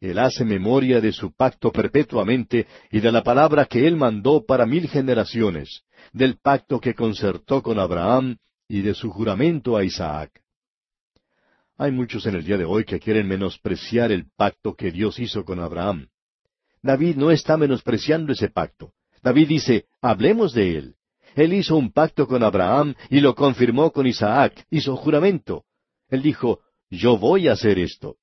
Él 0.00 0.18
hace 0.18 0.44
memoria 0.44 1.00
de 1.00 1.12
su 1.12 1.32
pacto 1.32 1.70
perpetuamente 1.70 2.66
y 2.90 2.98
de 2.98 3.12
la 3.12 3.22
palabra 3.22 3.66
que 3.66 3.86
Él 3.86 3.94
mandó 3.94 4.44
para 4.44 4.66
mil 4.66 4.88
generaciones, 4.88 5.84
del 6.12 6.38
pacto 6.38 6.80
que 6.80 6.94
concertó 6.94 7.62
con 7.62 7.78
Abraham 7.78 8.36
y 8.68 8.82
de 8.82 8.94
su 8.94 9.10
juramento 9.10 9.76
a 9.76 9.84
Isaac. 9.84 10.42
Hay 11.76 11.92
muchos 11.92 12.26
en 12.26 12.34
el 12.34 12.44
día 12.44 12.56
de 12.56 12.64
hoy 12.64 12.84
que 12.84 12.98
quieren 12.98 13.28
menospreciar 13.28 14.10
el 14.10 14.26
pacto 14.36 14.74
que 14.74 14.90
Dios 14.90 15.18
hizo 15.20 15.44
con 15.44 15.60
Abraham. 15.60 16.08
David 16.82 17.16
no 17.16 17.30
está 17.30 17.56
menospreciando 17.56 18.32
ese 18.32 18.48
pacto. 18.48 18.92
David 19.22 19.48
dice, 19.48 19.86
hablemos 20.00 20.52
de 20.52 20.76
él. 20.76 20.94
Él 21.34 21.52
hizo 21.52 21.76
un 21.76 21.92
pacto 21.92 22.26
con 22.26 22.42
Abraham 22.42 22.94
y 23.10 23.20
lo 23.20 23.34
confirmó 23.34 23.92
con 23.92 24.06
Isaac, 24.06 24.66
hizo 24.70 24.96
juramento. 24.96 25.64
Él 26.08 26.22
dijo, 26.22 26.60
yo 26.90 27.16
voy 27.16 27.48
a 27.48 27.52
hacer 27.52 27.78
esto. 27.78 28.16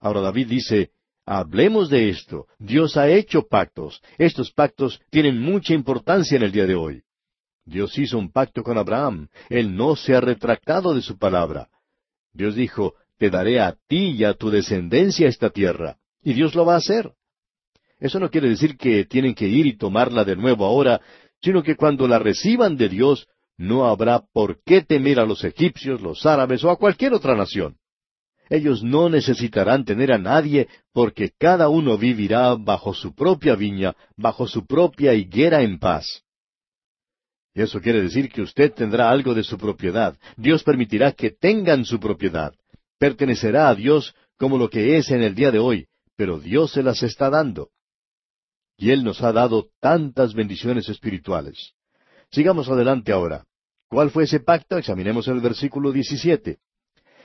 Ahora 0.00 0.20
David 0.20 0.48
dice, 0.48 0.90
hablemos 1.30 1.88
de 1.88 2.08
esto. 2.08 2.48
Dios 2.58 2.96
ha 2.96 3.08
hecho 3.08 3.46
pactos. 3.46 4.02
Estos 4.18 4.50
pactos 4.50 5.00
tienen 5.10 5.40
mucha 5.40 5.74
importancia 5.74 6.36
en 6.36 6.42
el 6.42 6.50
día 6.50 6.66
de 6.66 6.74
hoy. 6.74 7.02
Dios 7.64 7.96
hizo 7.98 8.18
un 8.18 8.32
pacto 8.32 8.64
con 8.64 8.76
Abraham. 8.76 9.28
Él 9.48 9.76
no 9.76 9.94
se 9.94 10.16
ha 10.16 10.20
retractado 10.20 10.92
de 10.92 11.02
su 11.02 11.18
palabra. 11.18 11.68
Dios 12.32 12.56
dijo, 12.56 12.94
te 13.16 13.30
daré 13.30 13.60
a 13.60 13.76
ti 13.86 14.10
y 14.10 14.24
a 14.24 14.34
tu 14.34 14.50
descendencia 14.50 15.28
esta 15.28 15.50
tierra. 15.50 15.98
Y 16.20 16.32
Dios 16.32 16.56
lo 16.56 16.66
va 16.66 16.74
a 16.74 16.78
hacer. 16.78 17.12
Eso 18.00 18.18
no 18.18 18.28
quiere 18.28 18.48
decir 18.48 18.76
que 18.76 19.04
tienen 19.04 19.36
que 19.36 19.46
ir 19.46 19.66
y 19.66 19.76
tomarla 19.76 20.24
de 20.24 20.34
nuevo 20.34 20.64
ahora, 20.64 21.00
sino 21.40 21.62
que 21.62 21.76
cuando 21.76 22.08
la 22.08 22.18
reciban 22.18 22.76
de 22.76 22.88
Dios, 22.88 23.28
no 23.56 23.86
habrá 23.86 24.24
por 24.32 24.60
qué 24.64 24.82
temer 24.82 25.20
a 25.20 25.26
los 25.26 25.44
egipcios, 25.44 26.00
los 26.00 26.26
árabes 26.26 26.64
o 26.64 26.70
a 26.70 26.76
cualquier 26.76 27.12
otra 27.14 27.36
nación. 27.36 27.76
Ellos 28.50 28.82
no 28.82 29.08
necesitarán 29.08 29.84
tener 29.84 30.12
a 30.12 30.18
nadie 30.18 30.68
porque 30.92 31.30
cada 31.38 31.68
uno 31.68 31.96
vivirá 31.96 32.56
bajo 32.56 32.92
su 32.92 33.14
propia 33.14 33.54
viña, 33.54 33.94
bajo 34.16 34.48
su 34.48 34.66
propia 34.66 35.14
higuera 35.14 35.62
en 35.62 35.78
paz. 35.78 36.24
Y 37.54 37.62
eso 37.62 37.80
quiere 37.80 38.02
decir 38.02 38.28
que 38.28 38.42
usted 38.42 38.72
tendrá 38.72 39.08
algo 39.08 39.34
de 39.34 39.44
su 39.44 39.56
propiedad. 39.56 40.18
Dios 40.36 40.64
permitirá 40.64 41.12
que 41.12 41.30
tengan 41.30 41.84
su 41.84 42.00
propiedad. 42.00 42.52
Pertenecerá 42.98 43.68
a 43.68 43.74
Dios 43.76 44.16
como 44.36 44.58
lo 44.58 44.68
que 44.68 44.96
es 44.96 45.12
en 45.12 45.22
el 45.22 45.36
día 45.36 45.52
de 45.52 45.60
hoy, 45.60 45.86
pero 46.16 46.40
Dios 46.40 46.72
se 46.72 46.82
las 46.82 47.04
está 47.04 47.30
dando. 47.30 47.70
Y 48.76 48.90
Él 48.90 49.04
nos 49.04 49.22
ha 49.22 49.32
dado 49.32 49.68
tantas 49.80 50.34
bendiciones 50.34 50.88
espirituales. 50.88 51.74
Sigamos 52.32 52.68
adelante 52.68 53.12
ahora. 53.12 53.44
¿Cuál 53.88 54.10
fue 54.10 54.24
ese 54.24 54.40
pacto? 54.40 54.76
Examinemos 54.76 55.28
el 55.28 55.40
versículo 55.40 55.92
17 55.92 56.58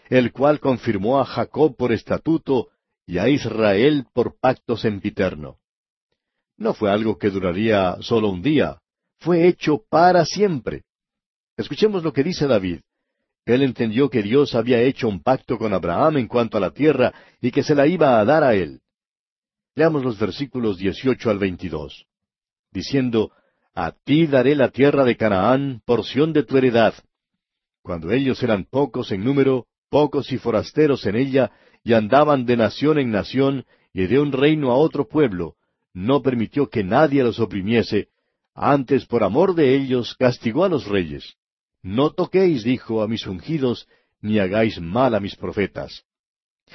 el 0.09 0.31
cual 0.31 0.59
confirmó 0.59 1.19
a 1.19 1.25
Jacob 1.25 1.75
por 1.75 1.91
estatuto 1.91 2.69
y 3.05 3.17
a 3.17 3.29
Israel 3.29 4.05
por 4.13 4.39
pacto 4.39 4.77
sempiterno. 4.77 5.57
No 6.57 6.73
fue 6.73 6.91
algo 6.91 7.17
que 7.17 7.29
duraría 7.29 7.97
solo 8.01 8.29
un 8.29 8.41
día, 8.41 8.79
fue 9.19 9.47
hecho 9.47 9.83
para 9.89 10.25
siempre. 10.25 10.83
Escuchemos 11.57 12.03
lo 12.03 12.13
que 12.13 12.23
dice 12.23 12.47
David. 12.47 12.81
Él 13.45 13.61
entendió 13.61 14.09
que 14.09 14.23
Dios 14.23 14.55
había 14.55 14.81
hecho 14.81 15.07
un 15.07 15.21
pacto 15.21 15.57
con 15.57 15.73
Abraham 15.73 16.17
en 16.17 16.27
cuanto 16.27 16.57
a 16.57 16.59
la 16.59 16.71
tierra 16.71 17.13
y 17.41 17.51
que 17.51 17.63
se 17.63 17.75
la 17.75 17.85
iba 17.85 18.19
a 18.19 18.25
dar 18.25 18.43
a 18.43 18.55
él. 18.55 18.81
Leamos 19.75 20.03
los 20.03 20.17
versículos 20.17 20.77
18 20.77 21.29
al 21.29 21.37
22. 21.37 22.05
Diciendo, 22.71 23.31
A 23.73 23.91
ti 23.91 24.25
daré 24.25 24.55
la 24.55 24.69
tierra 24.69 25.03
de 25.03 25.15
Canaán, 25.15 25.81
porción 25.85 26.33
de 26.33 26.43
tu 26.43 26.57
heredad. 26.57 26.95
Cuando 27.83 28.11
ellos 28.11 28.41
eran 28.41 28.63
pocos 28.63 29.11
en 29.11 29.23
número, 29.23 29.67
pocos 29.95 30.29
y 30.33 30.37
forasteros 30.37 31.05
en 31.05 31.15
ella, 31.15 31.51
y 31.81 31.93
andaban 31.93 32.45
de 32.45 32.57
nación 32.57 32.99
en 32.99 33.11
nación, 33.11 33.63
y 33.93 34.07
de 34.07 34.19
un 34.19 34.33
reino 34.33 34.71
a 34.71 34.75
otro 34.75 35.07
pueblo, 35.07 35.55
no 35.93 36.21
permitió 36.21 36.69
que 36.69 36.83
nadie 36.83 37.23
los 37.23 37.39
oprimiese, 37.39 38.09
antes 38.53 39.05
por 39.05 39.23
amor 39.23 39.55
de 39.55 39.73
ellos 39.73 40.13
castigó 40.19 40.65
a 40.65 40.67
los 40.67 40.85
reyes. 40.85 41.35
No 41.81 42.11
toquéis, 42.11 42.65
dijo, 42.65 43.03
a 43.03 43.07
mis 43.07 43.25
ungidos, 43.25 43.87
ni 44.19 44.37
hagáis 44.37 44.81
mal 44.81 45.15
a 45.15 45.21
mis 45.21 45.37
profetas. 45.37 46.03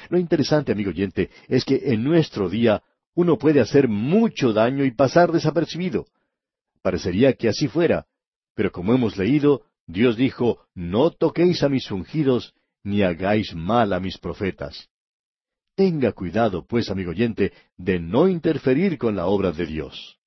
Lo 0.08 0.18
interesante, 0.18 0.72
amigo 0.72 0.88
oyente, 0.88 1.28
es 1.46 1.66
que 1.66 1.78
en 1.92 2.02
nuestro 2.02 2.48
día 2.48 2.82
uno 3.14 3.36
puede 3.36 3.60
hacer 3.60 3.86
mucho 3.86 4.54
daño 4.54 4.82
y 4.86 4.92
pasar 4.92 5.30
desapercibido. 5.30 6.06
Parecería 6.80 7.34
que 7.34 7.50
así 7.50 7.68
fuera, 7.68 8.06
pero 8.54 8.72
como 8.72 8.94
hemos 8.94 9.18
leído, 9.18 9.60
Dios 9.86 10.16
dijo, 10.16 10.60
No 10.74 11.10
toquéis 11.10 11.62
a 11.62 11.68
mis 11.68 11.90
ungidos, 11.90 12.54
ni 12.82 13.02
hagáis 13.02 13.54
mal 13.54 13.92
a 13.92 14.00
mis 14.00 14.18
profetas. 14.18 14.88
Tenga 15.74 16.12
cuidado, 16.12 16.66
pues, 16.66 16.90
amigo 16.90 17.10
oyente, 17.10 17.52
de 17.76 17.98
no 17.98 18.28
interferir 18.28 18.98
con 18.98 19.16
la 19.16 19.26
obra 19.26 19.52
de 19.52 19.66
Dios. 19.66 20.18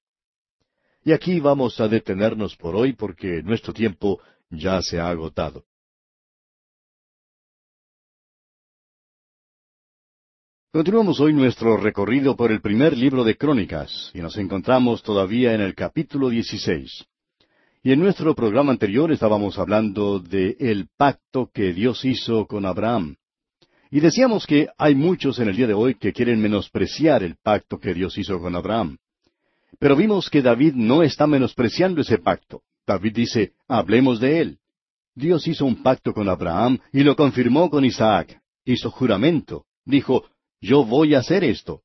Y 1.04 1.12
aquí 1.12 1.40
vamos 1.40 1.80
a 1.80 1.88
detenernos 1.88 2.56
por 2.56 2.76
hoy 2.76 2.94
porque 2.94 3.44
nuestro 3.44 3.74
tiempo 3.74 4.22
ya 4.50 4.82
se 4.82 5.00
ha 5.00 5.10
agotado. 5.10 5.66
Continuamos 10.72 11.20
hoy 11.20 11.34
nuestro 11.34 11.78
recorrido 11.78 12.36
por 12.36 12.52
el 12.52 12.60
primer 12.60 12.98
libro 12.98 13.24
de 13.24 13.38
Crónicas 13.38 14.10
y 14.16 14.22
nos 14.22 14.38
encontramos 14.38 15.04
todavía 15.04 15.54
en 15.54 15.62
el 15.62 15.76
capítulo 15.76 16.30
16. 16.30 17.06
Y 17.86 17.92
en 17.92 18.00
nuestro 18.00 18.34
programa 18.34 18.72
anterior 18.72 19.12
estábamos 19.12 19.60
hablando 19.60 20.20
de 20.20 20.56
el 20.58 20.88
pacto 20.96 21.50
que 21.54 21.74
Dios 21.74 22.06
hizo 22.06 22.48
con 22.48 22.66
Abraham. 22.66 23.18
Y 23.92 24.00
decíamos 24.00 24.48
que 24.48 24.70
hay 24.78 24.96
muchos 24.96 25.38
en 25.40 25.50
el 25.50 25.58
día 25.58 25.68
de 25.68 25.74
hoy 25.74 25.96
que 25.96 26.14
quieren 26.14 26.42
menospreciar 26.42 27.24
el 27.24 27.36
pacto 27.36 27.78
que 27.80 27.94
Dios 27.94 28.18
hizo 28.18 28.40
con 28.40 28.56
Abraham. 28.56 29.00
Pero 29.80 29.98
vimos 29.98 30.30
que 30.30 30.42
David 30.42 30.76
no 30.76 31.04
está 31.04 31.28
menospreciando 31.28 32.00
ese 32.00 32.20
pacto. 32.20 32.62
David 32.88 33.16
dice, 33.16 33.52
hablemos 33.68 34.22
de 34.22 34.40
él. 34.40 34.60
Dios 35.14 35.46
hizo 35.46 35.66
un 35.66 35.84
pacto 35.84 36.14
con 36.14 36.30
Abraham 36.30 36.80
y 36.94 37.04
lo 37.04 37.18
confirmó 37.18 37.70
con 37.70 37.84
Isaac. 37.84 38.40
Hizo 38.64 38.92
juramento. 38.92 39.66
Dijo, 39.84 40.24
yo 40.62 40.86
voy 40.86 41.16
a 41.16 41.20
hacer 41.20 41.44
esto. 41.44 41.82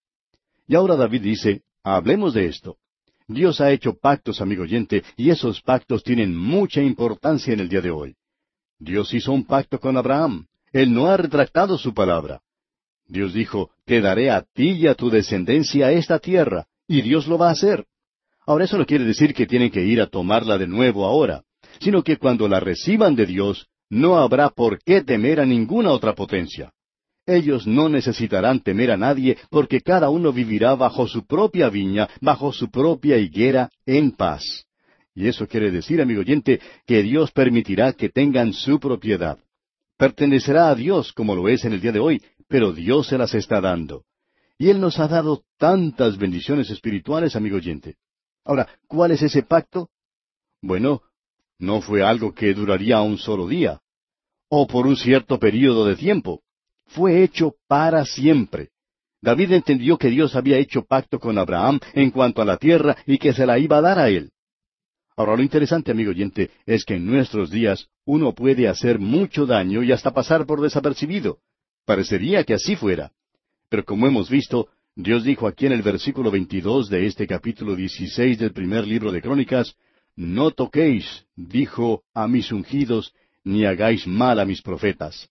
Y 0.69 0.77
ahora 0.77 0.95
David 0.95 1.23
dice, 1.23 1.63
hablemos 1.83 2.35
de 2.35 2.47
esto. 2.47 2.77
Dios 3.29 3.61
ha 3.61 3.71
hecho 3.71 3.93
pactos, 3.95 4.41
amigo 4.41 4.63
oyente, 4.63 5.05
y 5.17 5.29
esos 5.29 5.61
pactos 5.61 6.03
tienen 6.03 6.35
mucha 6.35 6.83
importancia 6.83 7.53
en 7.53 7.61
el 7.61 7.69
día 7.69 7.83
de 7.83 7.91
hoy. 7.91 8.17
Dios 8.79 9.13
hizo 9.13 9.33
un 9.33 9.45
pacto 9.45 9.79
con 9.79 9.99
Abraham. 9.99 10.47
Él 10.73 10.93
no 10.93 11.09
ha 11.09 11.17
retractado 11.19 11.77
su 11.77 11.93
palabra. 11.93 12.41
Dios 13.07 13.35
dijo, 13.35 13.71
Te 13.85 14.01
daré 14.01 14.31
a 14.31 14.43
ti 14.43 14.71
y 14.71 14.87
a 14.87 14.95
tu 14.95 15.11
descendencia 15.11 15.93
esta 15.93 16.19
tierra, 16.19 16.67
y 16.87 17.03
Dios 17.03 17.27
lo 17.27 17.37
va 17.37 17.49
a 17.49 17.53
hacer. 17.53 17.87
Ahora 18.47 18.65
eso 18.65 18.79
no 18.79 18.87
quiere 18.87 19.05
decir 19.05 19.35
que 19.35 19.47
tienen 19.47 19.71
que 19.71 19.85
ir 19.85 20.01
a 20.01 20.07
tomarla 20.07 20.57
de 20.57 20.67
nuevo 20.67 21.05
ahora, 21.05 21.43
sino 21.81 22.03
que 22.03 22.17
cuando 22.17 22.49
la 22.49 22.61
reciban 22.61 23.15
de 23.15 23.27
Dios, 23.27 23.69
no 23.91 24.19
habrá 24.19 24.49
por 24.49 24.83
qué 24.83 25.03
temer 25.03 25.41
a 25.41 25.45
ninguna 25.45 25.91
otra 25.91 26.15
potencia. 26.15 26.73
Ellos 27.29 27.67
no 27.67 27.91
necesitarán 27.91 28.61
temer 28.61 28.91
a 28.91 28.97
nadie 28.97 29.37
porque 29.51 29.83
cada 29.83 30.09
uno 30.09 30.33
vivirá 30.33 30.75
bajo 30.75 31.07
su 31.07 31.27
propia 31.27 31.69
viña, 31.69 32.09
bajo 32.23 32.55
su 32.55 32.71
propia 32.71 33.19
higuera, 33.19 33.71
en 33.85 34.13
paz. 34.13 34.65
Y 35.15 35.29
eso 35.29 35.47
quiere 35.47 35.71
decir, 35.71 36.01
amigo 36.01 36.23
oyente, 36.23 36.59
que 36.87 37.03
Dios 37.03 37.31
permitirá 37.31 37.93
que 37.93 38.09
tengan 38.09 38.55
su 38.55 38.81
propiedad. 38.81 39.39
Pertenecerá 39.99 40.71
a 40.71 40.75
Dios 40.75 41.13
como 41.13 41.35
lo 41.35 41.51
es 41.51 41.67
en 41.67 41.75
el 41.75 41.83
día 41.83 41.93
de 41.93 41.99
hoy, 41.99 42.23
pero 42.49 42.73
Dios 42.73 43.09
se 43.09 43.19
las 43.19 43.35
está 43.35 43.61
dando. 43.61 44.05
Y 44.57 44.71
Él 44.71 44.81
nos 44.81 44.99
ha 44.99 45.07
dado 45.07 45.43
tantas 45.59 46.17
bendiciones 46.17 46.71
espirituales, 46.71 47.37
amigo 47.37 47.57
oyente. 47.57 47.97
Ahora, 48.43 48.67
¿cuál 48.87 49.11
es 49.11 49.21
ese 49.21 49.43
pacto? 49.43 49.91
Bueno, 50.63 51.03
no 51.59 51.83
fue 51.83 52.03
algo 52.03 52.33
que 52.33 52.55
duraría 52.55 53.03
un 53.03 53.19
solo 53.19 53.47
día, 53.47 53.83
o 54.49 54.67
por 54.67 54.87
un 54.87 54.97
cierto 54.97 55.39
período 55.39 55.85
de 55.85 55.95
tiempo 55.95 56.43
fue 56.89 57.23
hecho 57.23 57.55
para 57.67 58.05
siempre. 58.05 58.71
David 59.21 59.53
entendió 59.53 59.99
que 59.99 60.11
Dios 60.11 60.37
había 60.37 60.59
hecho 60.59 60.85
pacto 60.85 61.19
con 61.19 61.39
Abraham 61.39 61.81
en 61.95 62.11
cuanto 62.11 62.41
a 62.41 62.45
la 62.45 62.57
tierra 62.57 62.97
y 63.07 63.19
que 63.19 63.33
se 63.33 63.47
la 63.47 63.59
iba 63.59 63.79
a 63.79 63.83
dar 63.83 63.99
a 63.99 64.09
él. 64.09 64.31
Ahora 65.17 65.37
lo 65.37 65.43
interesante, 65.43 65.91
amigo 65.91 66.11
oyente, 66.11 66.51
es 66.65 66.85
que 66.85 66.95
en 66.95 67.05
nuestros 67.05 67.51
días 67.51 67.89
uno 68.05 68.33
puede 68.33 68.69
hacer 68.69 69.01
mucho 69.01 69.47
daño 69.47 69.83
y 69.83 69.91
hasta 69.91 70.13
pasar 70.13 70.47
por 70.47 70.61
desapercibido. 70.61 71.39
Parecería 71.85 72.45
que 72.45 72.55
así 72.55 72.77
fuera. 72.77 73.11
Pero 73.69 73.85
como 73.85 74.07
hemos 74.07 74.31
visto, 74.31 74.69
Dios 74.95 75.25
dijo 75.25 75.49
aquí 75.49 75.67
en 75.67 75.73
el 75.73 75.83
versículo 75.83 76.31
22 76.31 76.89
de 76.89 77.07
este 77.07 77.27
capítulo 77.27 77.75
16 77.75 78.39
del 78.39 78.53
primer 78.53 78.87
libro 78.87 79.11
de 79.11 79.21
Crónicas, 79.21 79.75
No 80.15 80.53
toquéis, 80.53 81.27
dijo, 81.35 82.05
a 82.15 82.29
mis 82.29 82.53
ungidos, 82.53 83.13
ni 83.43 83.65
hagáis 83.65 84.07
mal 84.07 84.39
a 84.39 84.45
mis 84.45 84.63
profetas. 84.63 85.29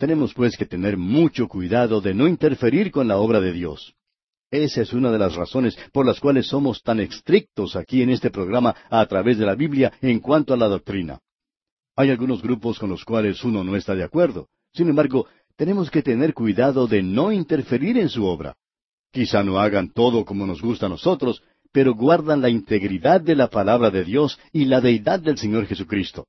Tenemos 0.00 0.32
pues 0.32 0.56
que 0.56 0.64
tener 0.64 0.96
mucho 0.96 1.46
cuidado 1.46 2.00
de 2.00 2.14
no 2.14 2.26
interferir 2.26 2.90
con 2.90 3.06
la 3.06 3.18
obra 3.18 3.38
de 3.38 3.52
Dios. 3.52 3.94
Esa 4.50 4.80
es 4.80 4.94
una 4.94 5.12
de 5.12 5.18
las 5.18 5.34
razones 5.34 5.76
por 5.92 6.06
las 6.06 6.18
cuales 6.18 6.46
somos 6.46 6.82
tan 6.82 7.00
estrictos 7.00 7.76
aquí 7.76 8.00
en 8.00 8.08
este 8.08 8.30
programa 8.30 8.74
a 8.88 9.04
través 9.04 9.36
de 9.36 9.44
la 9.44 9.54
Biblia 9.54 9.92
en 10.00 10.20
cuanto 10.20 10.54
a 10.54 10.56
la 10.56 10.68
doctrina. 10.68 11.20
Hay 11.96 12.08
algunos 12.08 12.40
grupos 12.40 12.78
con 12.78 12.88
los 12.88 13.04
cuales 13.04 13.44
uno 13.44 13.62
no 13.62 13.76
está 13.76 13.94
de 13.94 14.02
acuerdo. 14.02 14.48
Sin 14.72 14.88
embargo, 14.88 15.26
tenemos 15.54 15.90
que 15.90 16.00
tener 16.00 16.32
cuidado 16.32 16.86
de 16.86 17.02
no 17.02 17.30
interferir 17.30 17.98
en 17.98 18.08
su 18.08 18.24
obra. 18.24 18.56
Quizá 19.12 19.42
no 19.44 19.60
hagan 19.60 19.92
todo 19.92 20.24
como 20.24 20.46
nos 20.46 20.62
gusta 20.62 20.86
a 20.86 20.88
nosotros, 20.88 21.42
pero 21.72 21.94
guardan 21.94 22.40
la 22.40 22.48
integridad 22.48 23.20
de 23.20 23.36
la 23.36 23.48
palabra 23.48 23.90
de 23.90 24.04
Dios 24.04 24.38
y 24.50 24.64
la 24.64 24.80
deidad 24.80 25.20
del 25.20 25.36
Señor 25.36 25.66
Jesucristo. 25.66 26.26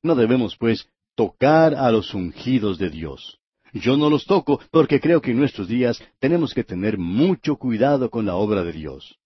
No 0.00 0.14
debemos, 0.14 0.56
pues, 0.56 0.86
tocar 1.14 1.74
a 1.74 1.90
los 1.90 2.14
ungidos 2.14 2.78
de 2.78 2.90
Dios. 2.90 3.38
Yo 3.72 3.96
no 3.96 4.10
los 4.10 4.24
toco 4.24 4.60
porque 4.70 5.00
creo 5.00 5.20
que 5.20 5.30
en 5.30 5.38
nuestros 5.38 5.68
días 5.68 6.02
tenemos 6.18 6.54
que 6.54 6.64
tener 6.64 6.98
mucho 6.98 7.56
cuidado 7.56 8.10
con 8.10 8.26
la 8.26 8.34
obra 8.34 8.64
de 8.64 8.72
Dios. 8.72 9.18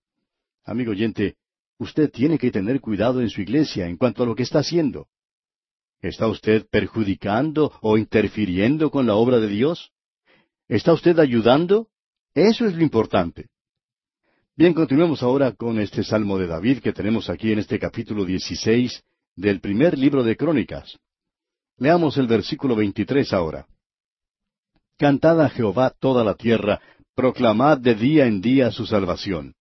Amigo 0.65 0.93
oyente, 0.93 1.37
usted 1.79 2.11
tiene 2.11 2.39
que 2.39 2.51
tener 2.51 2.81
cuidado 2.81 3.21
en 3.21 3.31
su 3.31 3.41
iglesia 3.41 3.87
en 3.87 3.97
cuanto 3.97 4.23
a 4.23 4.27
lo 4.27 4.35
que 4.35 4.43
está 4.43 4.61
haciendo. 4.61 5.09
¿Está 6.01 6.27
usted 6.29 6.67
perjudicando 6.71 7.73
o 7.81 7.97
interfiriendo 7.97 8.91
con 8.91 9.07
la 9.07 9.15
obra 9.15 9.41
de 9.41 9.49
Dios? 9.49 9.93
¿Está 10.69 10.93
usted 10.93 11.19
ayudando? 11.19 11.89
Eso 12.35 12.67
es 12.67 12.75
lo 12.75 12.83
importante. 12.83 13.49
Bien, 14.57 14.75
continuemos 14.75 15.23
ahora 15.23 15.53
con 15.53 15.81
este 15.81 16.03
Salmo 16.03 16.39
de 16.39 16.47
David 16.47 16.79
que 16.79 16.93
tenemos 16.93 17.31
aquí 17.31 17.53
en 17.53 17.59
este 17.59 17.79
capítulo 17.79 18.25
16 18.25 19.03
del 19.35 19.61
primer 19.61 19.99
libro 19.99 20.23
de 20.23 20.37
Crónicas. 20.37 20.99
Leamos 21.79 22.17
el 22.19 22.29
versículo 22.29 22.77
23 22.77 23.33
ahora. 23.33 23.67
Cantad 24.97 25.41
a 25.41 25.49
Jehová 25.49 25.91
toda 25.91 26.23
la 26.23 26.35
tierra, 26.35 26.81
proclamad 27.17 27.79
de 27.79 27.97
día 27.97 28.27
en 28.27 28.41
día 28.41 28.71
su 28.71 28.87
salvación. 28.87 29.55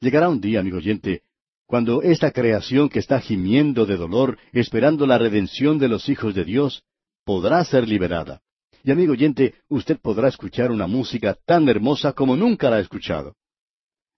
Llegará 0.00 0.30
un 0.30 0.40
día, 0.40 0.60
amigo 0.60 0.78
oyente, 0.78 1.22
cuando 1.66 2.02
esta 2.02 2.30
creación 2.30 2.88
que 2.88 2.98
está 2.98 3.20
gimiendo 3.20 3.84
de 3.84 3.96
dolor, 3.96 4.38
esperando 4.52 5.06
la 5.06 5.18
redención 5.18 5.78
de 5.78 5.88
los 5.88 6.08
hijos 6.08 6.34
de 6.34 6.44
Dios, 6.44 6.82
podrá 7.24 7.62
ser 7.64 7.86
liberada. 7.86 8.40
Y 8.82 8.90
amigo 8.90 9.12
oyente, 9.12 9.54
usted 9.68 9.98
podrá 10.00 10.28
escuchar 10.28 10.70
una 10.70 10.86
música 10.86 11.36
tan 11.46 11.68
hermosa 11.68 12.14
como 12.14 12.36
nunca 12.36 12.70
la 12.70 12.76
ha 12.76 12.80
escuchado. 12.80 13.36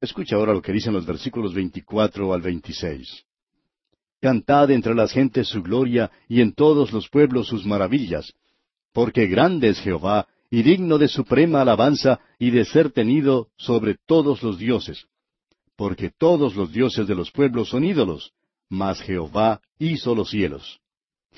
Escucha 0.01 0.37
ahora 0.37 0.55
lo 0.55 0.63
que 0.63 0.73
dicen 0.73 0.93
los 0.93 1.05
versículos 1.05 1.55
24 1.55 2.33
al 2.33 2.41
26. 2.41 3.25
Cantad 4.25 4.71
entre 4.71 4.95
las 4.95 5.13
gentes 5.13 5.49
su 5.49 5.63
gloria 5.63 6.11
y 6.31 6.41
en 6.41 6.55
todos 6.55 6.95
los 6.95 7.11
pueblos 7.11 7.47
sus 7.47 7.67
maravillas, 7.67 8.33
porque 8.95 9.27
grande 9.27 9.69
es 9.69 9.81
Jehová 9.81 10.29
y 10.51 10.63
digno 10.63 10.97
de 10.97 11.09
suprema 11.09 11.61
alabanza 11.61 12.21
y 12.39 12.51
de 12.51 12.65
ser 12.65 12.91
tenido 12.91 13.49
sobre 13.59 13.99
todos 14.07 14.43
los 14.43 14.59
dioses. 14.59 15.05
Porque 15.77 16.11
todos 16.11 16.57
los 16.57 16.73
dioses 16.73 17.07
de 17.07 17.15
los 17.15 17.31
pueblos 17.33 17.69
son 17.69 17.85
ídolos, 17.85 18.33
mas 18.71 18.99
Jehová 19.03 19.61
hizo 19.79 20.15
los 20.15 20.31
cielos. 20.31 20.81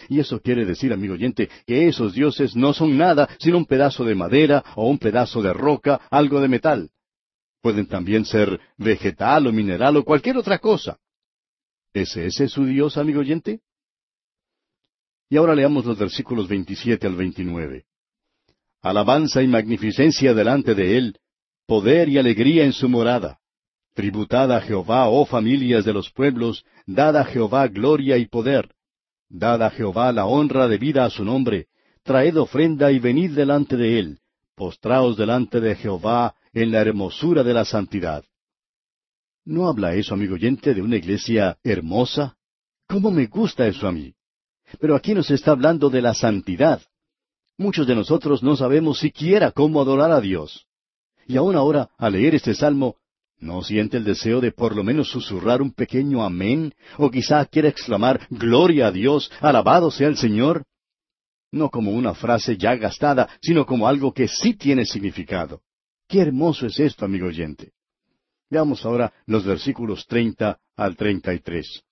Y 0.09 0.21
eso 0.21 0.41
quiere 0.41 0.65
decir, 0.65 0.93
amigo 0.93 1.15
oyente, 1.15 1.51
que 1.67 1.89
esos 1.89 2.15
dioses 2.15 2.55
no 2.55 2.73
son 2.73 2.97
nada 2.97 3.29
sino 3.41 3.59
un 3.59 3.67
pedazo 3.67 4.05
de 4.05 4.15
madera 4.15 4.63
o 4.77 4.89
un 4.89 4.99
pedazo 4.99 5.43
de 5.43 5.53
roca, 5.53 6.03
algo 6.09 6.41
de 6.41 6.47
metal. 6.47 6.91
Pueden 7.61 7.89
también 7.89 8.25
ser 8.25 8.61
vegetal 8.79 9.49
o 9.49 9.53
mineral 9.53 9.97
o 9.97 10.05
cualquier 10.05 10.37
otra 10.37 10.61
cosa. 10.61 11.01
¿Es 11.99 12.53
su 12.53 12.67
Dios, 12.67 12.99
amigo 12.99 13.21
oyente? 13.21 13.61
Y 15.31 15.39
ahora 15.39 15.55
leamos 15.55 15.87
los 15.87 15.99
versículos 15.99 16.47
27 16.47 17.07
al 17.07 17.17
29. 17.17 17.87
Alabanza 18.83 19.43
y 19.43 19.49
magnificencia 19.49 20.35
delante 20.35 20.75
de 20.75 20.99
Él, 20.99 21.17
poder 21.67 22.11
y 22.11 22.19
alegría 22.19 22.65
en 22.65 22.75
su 22.75 22.91
morada. 22.91 23.39
Tributad 23.95 24.53
a 24.53 24.61
Jehová, 24.61 25.09
oh 25.09 25.25
familias 25.25 25.87
de 25.87 25.95
los 25.95 26.11
pueblos, 26.11 26.67
dad 26.85 27.17
a 27.17 27.25
Jehová 27.25 27.67
gloria 27.69 28.19
y 28.19 28.27
poder. 28.27 28.75
Dad 29.31 29.63
a 29.63 29.71
Jehová 29.71 30.13
la 30.13 30.27
honra 30.27 30.69
debida 30.69 31.07
a 31.07 31.11
su 31.11 31.25
nombre, 31.25 31.69
traed 32.03 32.37
ofrenda 32.37 32.93
y 32.93 32.99
venid 32.99 33.31
delante 33.31 33.75
de 33.79 33.99
él, 33.99 34.19
postraos 34.55 35.17
delante 35.17 35.61
de 35.61 35.75
Jehová 35.75 36.35
en 36.53 36.73
la 36.73 36.83
hermosura 36.83 37.43
de 37.43 37.55
la 37.55 37.65
santidad. 37.65 38.23
¿No 39.47 39.69
habla 39.69 39.95
eso, 39.95 40.13
amigo 40.13 40.35
oyente, 40.35 40.75
de 40.75 40.83
una 40.83 40.97
iglesia 40.97 41.57
hermosa? 41.63 42.37
¿Cómo 42.89 43.13
me 43.13 43.27
gusta 43.27 43.67
eso 43.69 43.87
a 43.87 43.93
mí? 43.93 44.13
Pero 44.81 44.97
aquí 44.97 45.15
nos 45.15 45.31
está 45.31 45.53
hablando 45.53 45.89
de 45.89 46.03
la 46.03 46.15
santidad. 46.15 46.83
Muchos 47.57 47.87
de 47.87 47.95
nosotros 47.95 48.43
no 48.43 48.57
sabemos 48.57 48.99
siquiera 48.99 49.53
cómo 49.53 49.81
adorar 49.81 50.11
a 50.11 50.21
Dios. 50.21 50.67
Y 51.29 51.37
aún 51.37 51.55
ahora, 51.55 51.91
al 51.97 52.15
leer 52.15 52.35
este 52.35 52.55
salmo, 52.55 52.97
¿No 53.39 53.63
siente 53.63 53.99
el 53.99 54.05
deseo 54.05 54.41
de 54.41 54.51
por 54.51 54.75
lo 54.75 54.83
menos 54.83 55.11
susurrar 55.11 55.61
un 55.61 55.71
pequeño 55.71 56.25
amén? 56.25 56.73
¿O 56.97 57.11
quizá 57.11 57.45
quiere 57.45 57.69
exclamar 57.69 58.27
Gloria 58.31 58.87
a 58.87 58.93
Dios, 58.93 59.31
alabado 59.41 59.91
sea 59.91 60.09
el 60.09 60.17
Señor? 60.17 60.65
No 61.53 61.69
como 61.69 61.91
una 61.91 62.15
frase 62.15 62.57
ya 62.57 62.77
gastada, 62.77 63.29
sino 63.43 63.67
como 63.67 63.87
algo 63.87 64.13
que 64.13 64.27
sí 64.27 64.55
tiene 64.55 64.87
significado. 64.87 65.61
Qué 66.09 66.21
hermoso 66.21 66.67
es 66.67 66.81
esto, 66.81 67.05
amigo 67.05 67.27
oyente. 67.27 67.73
Veamos 68.51 68.85
ahora 68.85 69.13
los 69.27 69.45
versículos 69.45 70.07
treinta 70.07 70.59
al 70.77 70.97
treinta 70.97 71.35
y 71.35 71.41
tres. 71.41 71.83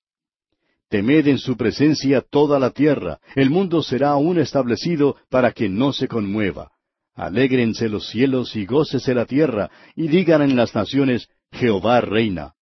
Temed 0.88 1.26
en 1.26 1.38
su 1.38 1.56
presencia 1.56 2.20
toda 2.20 2.58
la 2.58 2.70
tierra, 2.70 3.18
el 3.34 3.50
mundo 3.50 3.82
será 3.82 4.10
aún 4.10 4.38
establecido 4.38 5.16
para 5.28 5.52
que 5.52 5.68
no 5.68 5.92
se 5.92 6.06
conmueva. 6.06 6.70
Alégrense 7.14 7.88
los 7.88 8.08
cielos 8.08 8.54
y 8.54 8.66
gócese 8.66 9.14
la 9.14 9.24
tierra, 9.24 9.70
y 9.96 10.08
digan 10.08 10.42
en 10.42 10.56
las 10.56 10.74
naciones, 10.74 11.28
Jehová 11.52 12.00
reina. 12.00 12.54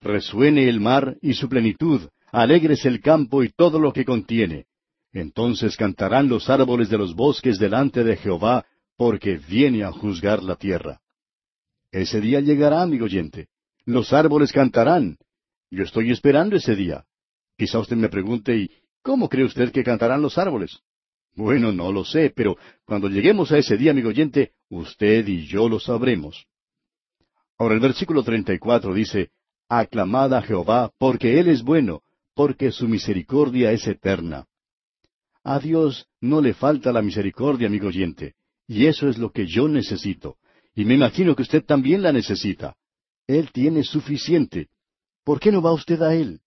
Resuene 0.00 0.68
el 0.68 0.80
mar 0.80 1.16
y 1.20 1.34
su 1.34 1.48
plenitud, 1.48 2.08
alégrese 2.30 2.88
el 2.88 3.00
campo 3.00 3.42
y 3.42 3.50
todo 3.50 3.78
lo 3.78 3.92
que 3.92 4.04
contiene. 4.04 4.66
Entonces 5.12 5.76
cantarán 5.76 6.28
los 6.28 6.48
árboles 6.48 6.88
de 6.88 6.98
los 6.98 7.14
bosques 7.14 7.58
delante 7.58 8.02
de 8.02 8.16
Jehová, 8.16 8.64
porque 8.96 9.36
viene 9.36 9.84
a 9.84 9.92
juzgar 9.92 10.42
la 10.42 10.56
tierra. 10.56 11.00
Ese 11.92 12.22
día 12.22 12.40
llegará, 12.40 12.80
amigo 12.80 13.04
oyente. 13.04 13.48
Los 13.84 14.14
árboles 14.14 14.50
cantarán. 14.50 15.18
Yo 15.70 15.84
estoy 15.84 16.10
esperando 16.10 16.56
ese 16.56 16.74
día. 16.74 17.04
Quizá 17.58 17.78
usted 17.78 17.96
me 17.96 18.08
pregunte, 18.08 18.56
¿y 18.56 18.70
cómo 19.02 19.28
cree 19.28 19.44
usted 19.44 19.70
que 19.70 19.84
cantarán 19.84 20.22
los 20.22 20.38
árboles? 20.38 20.80
Bueno, 21.34 21.70
no 21.70 21.92
lo 21.92 22.04
sé, 22.04 22.32
pero 22.34 22.56
cuando 22.86 23.08
lleguemos 23.08 23.52
a 23.52 23.58
ese 23.58 23.76
día, 23.76 23.90
amigo 23.90 24.08
oyente, 24.08 24.52
usted 24.70 25.28
y 25.28 25.46
yo 25.46 25.68
lo 25.68 25.78
sabremos. 25.78 26.46
Ahora 27.58 27.74
el 27.74 27.80
versículo 27.80 28.22
34 28.22 28.94
dice, 28.94 29.30
Aclamad 29.68 30.32
a 30.34 30.42
Jehová, 30.42 30.90
porque 30.98 31.38
Él 31.38 31.48
es 31.48 31.62
bueno, 31.62 32.02
porque 32.34 32.72
su 32.72 32.88
misericordia 32.88 33.70
es 33.70 33.86
eterna. 33.86 34.46
A 35.44 35.58
Dios 35.58 36.06
no 36.20 36.40
le 36.40 36.54
falta 36.54 36.90
la 36.90 37.02
misericordia, 37.02 37.68
amigo 37.68 37.88
oyente, 37.88 38.34
y 38.66 38.86
eso 38.86 39.08
es 39.08 39.18
lo 39.18 39.30
que 39.30 39.46
yo 39.46 39.68
necesito, 39.68 40.36
y 40.74 40.84
me 40.84 40.94
imagino 40.94 41.36
que 41.36 41.42
usted 41.42 41.64
también 41.64 42.02
la 42.02 42.12
necesita. 42.12 42.74
Él 43.26 43.50
tiene 43.52 43.84
suficiente. 43.84 44.68
¿Por 45.24 45.38
qué 45.38 45.52
no 45.52 45.62
va 45.62 45.72
usted 45.72 46.00
a 46.02 46.14
Él? 46.14 46.40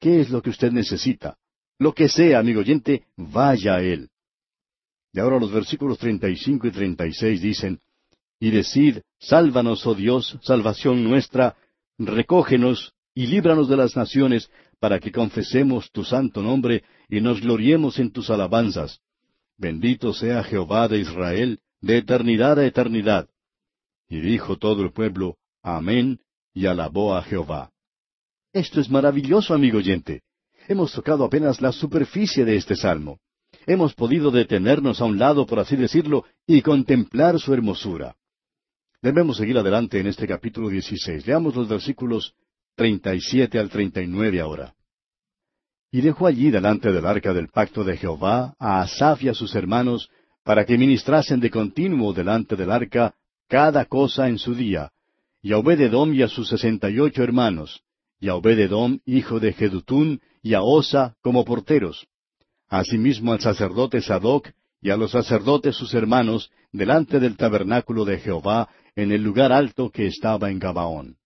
¿Qué 0.00 0.20
es 0.20 0.30
lo 0.30 0.42
que 0.42 0.50
usted 0.50 0.72
necesita? 0.72 1.36
Lo 1.78 1.92
que 1.92 2.08
sea, 2.08 2.38
amigo 2.38 2.60
oyente, 2.60 3.04
vaya 3.16 3.76
a 3.76 3.82
Él. 3.82 4.08
Y 5.12 5.20
ahora 5.20 5.38
los 5.38 5.52
versículos 5.52 5.98
treinta 5.98 6.28
y 6.28 6.36
cinco 6.36 6.66
y 6.66 6.70
treinta 6.70 7.06
y 7.06 7.12
seis 7.12 7.40
dicen, 7.40 7.80
Y 8.40 8.50
decid, 8.50 8.98
sálvanos, 9.18 9.86
oh 9.86 9.94
Dios, 9.94 10.38
salvación 10.42 11.04
nuestra, 11.04 11.56
recógenos 11.98 12.94
y 13.14 13.26
líbranos 13.26 13.68
de 13.68 13.76
las 13.76 13.96
naciones, 13.96 14.50
para 14.80 15.00
que 15.00 15.10
confesemos 15.10 15.90
tu 15.90 16.04
santo 16.04 16.40
nombre 16.40 16.84
y 17.08 17.20
nos 17.20 17.40
gloriemos 17.40 17.98
en 17.98 18.12
tus 18.12 18.30
alabanzas. 18.30 19.00
Bendito 19.56 20.12
sea 20.12 20.44
Jehová 20.44 20.86
de 20.86 21.00
Israel, 21.00 21.58
de 21.80 21.98
eternidad 21.98 22.58
a 22.60 22.66
eternidad. 22.66 23.28
Y 24.08 24.20
dijo 24.20 24.56
todo 24.56 24.82
el 24.82 24.92
pueblo, 24.92 25.36
Amén, 25.62 26.20
y 26.54 26.66
alabó 26.66 27.14
a 27.14 27.22
Jehová. 27.22 27.70
Esto 28.52 28.80
es 28.80 28.88
maravilloso, 28.88 29.54
amigo 29.54 29.78
oyente. 29.78 30.22
Hemos 30.66 30.92
tocado 30.92 31.24
apenas 31.24 31.60
la 31.60 31.72
superficie 31.72 32.44
de 32.44 32.56
este 32.56 32.76
salmo 32.76 33.18
hemos 33.68 33.94
podido 33.94 34.30
detenernos 34.30 35.00
a 35.00 35.04
un 35.04 35.18
lado, 35.18 35.46
por 35.46 35.58
así 35.58 35.76
decirlo, 35.76 36.24
y 36.46 36.62
contemplar 36.62 37.38
su 37.38 37.52
hermosura. 37.52 38.16
Debemos 39.02 39.36
seguir 39.36 39.58
adelante 39.58 40.00
en 40.00 40.06
este 40.06 40.26
capítulo 40.26 40.68
16. 40.70 41.26
Leamos 41.26 41.54
los 41.54 41.68
versículos 41.68 42.34
37 42.76 43.58
al 43.58 43.68
39 43.68 44.40
ahora. 44.40 44.74
Y 45.90 46.00
dejó 46.00 46.26
allí 46.26 46.50
delante 46.50 46.90
del 46.90 47.06
arca 47.06 47.32
del 47.32 47.48
pacto 47.48 47.84
de 47.84 47.96
Jehová 47.96 48.54
a 48.58 48.80
Asaf 48.80 49.22
y 49.22 49.28
a 49.28 49.34
sus 49.34 49.54
hermanos, 49.54 50.10
para 50.42 50.64
que 50.64 50.78
ministrasen 50.78 51.38
de 51.38 51.50
continuo 51.50 52.12
delante 52.12 52.56
del 52.56 52.70
arca 52.70 53.14
cada 53.48 53.86
cosa 53.86 54.28
en 54.28 54.38
su 54.38 54.54
día, 54.54 54.92
y 55.42 55.52
a 55.52 55.58
Obededom 55.58 56.12
y 56.12 56.22
a 56.22 56.28
sus 56.28 56.48
sesenta 56.48 56.90
y 56.90 56.98
ocho 57.00 57.22
hermanos, 57.22 57.82
y 58.20 58.28
a 58.28 58.34
Obededom 58.34 59.00
hijo 59.06 59.40
de 59.40 59.52
Jedutún, 59.52 60.20
y 60.42 60.54
a 60.54 60.62
Osa 60.62 61.16
como 61.22 61.44
porteros, 61.44 62.06
asimismo 62.68 63.32
al 63.32 63.40
sacerdote 63.40 64.00
Sadoc 64.00 64.50
y 64.80 64.90
a 64.90 64.96
los 64.96 65.10
sacerdotes 65.10 65.76
sus 65.76 65.94
hermanos, 65.94 66.50
delante 66.70 67.18
del 67.18 67.36
tabernáculo 67.36 68.04
de 68.04 68.18
Jehová, 68.18 68.68
en 68.94 69.10
el 69.10 69.22
lugar 69.22 69.52
alto 69.52 69.90
que 69.90 70.06
estaba 70.06 70.50
en 70.50 70.58
Gabaón. 70.58 71.16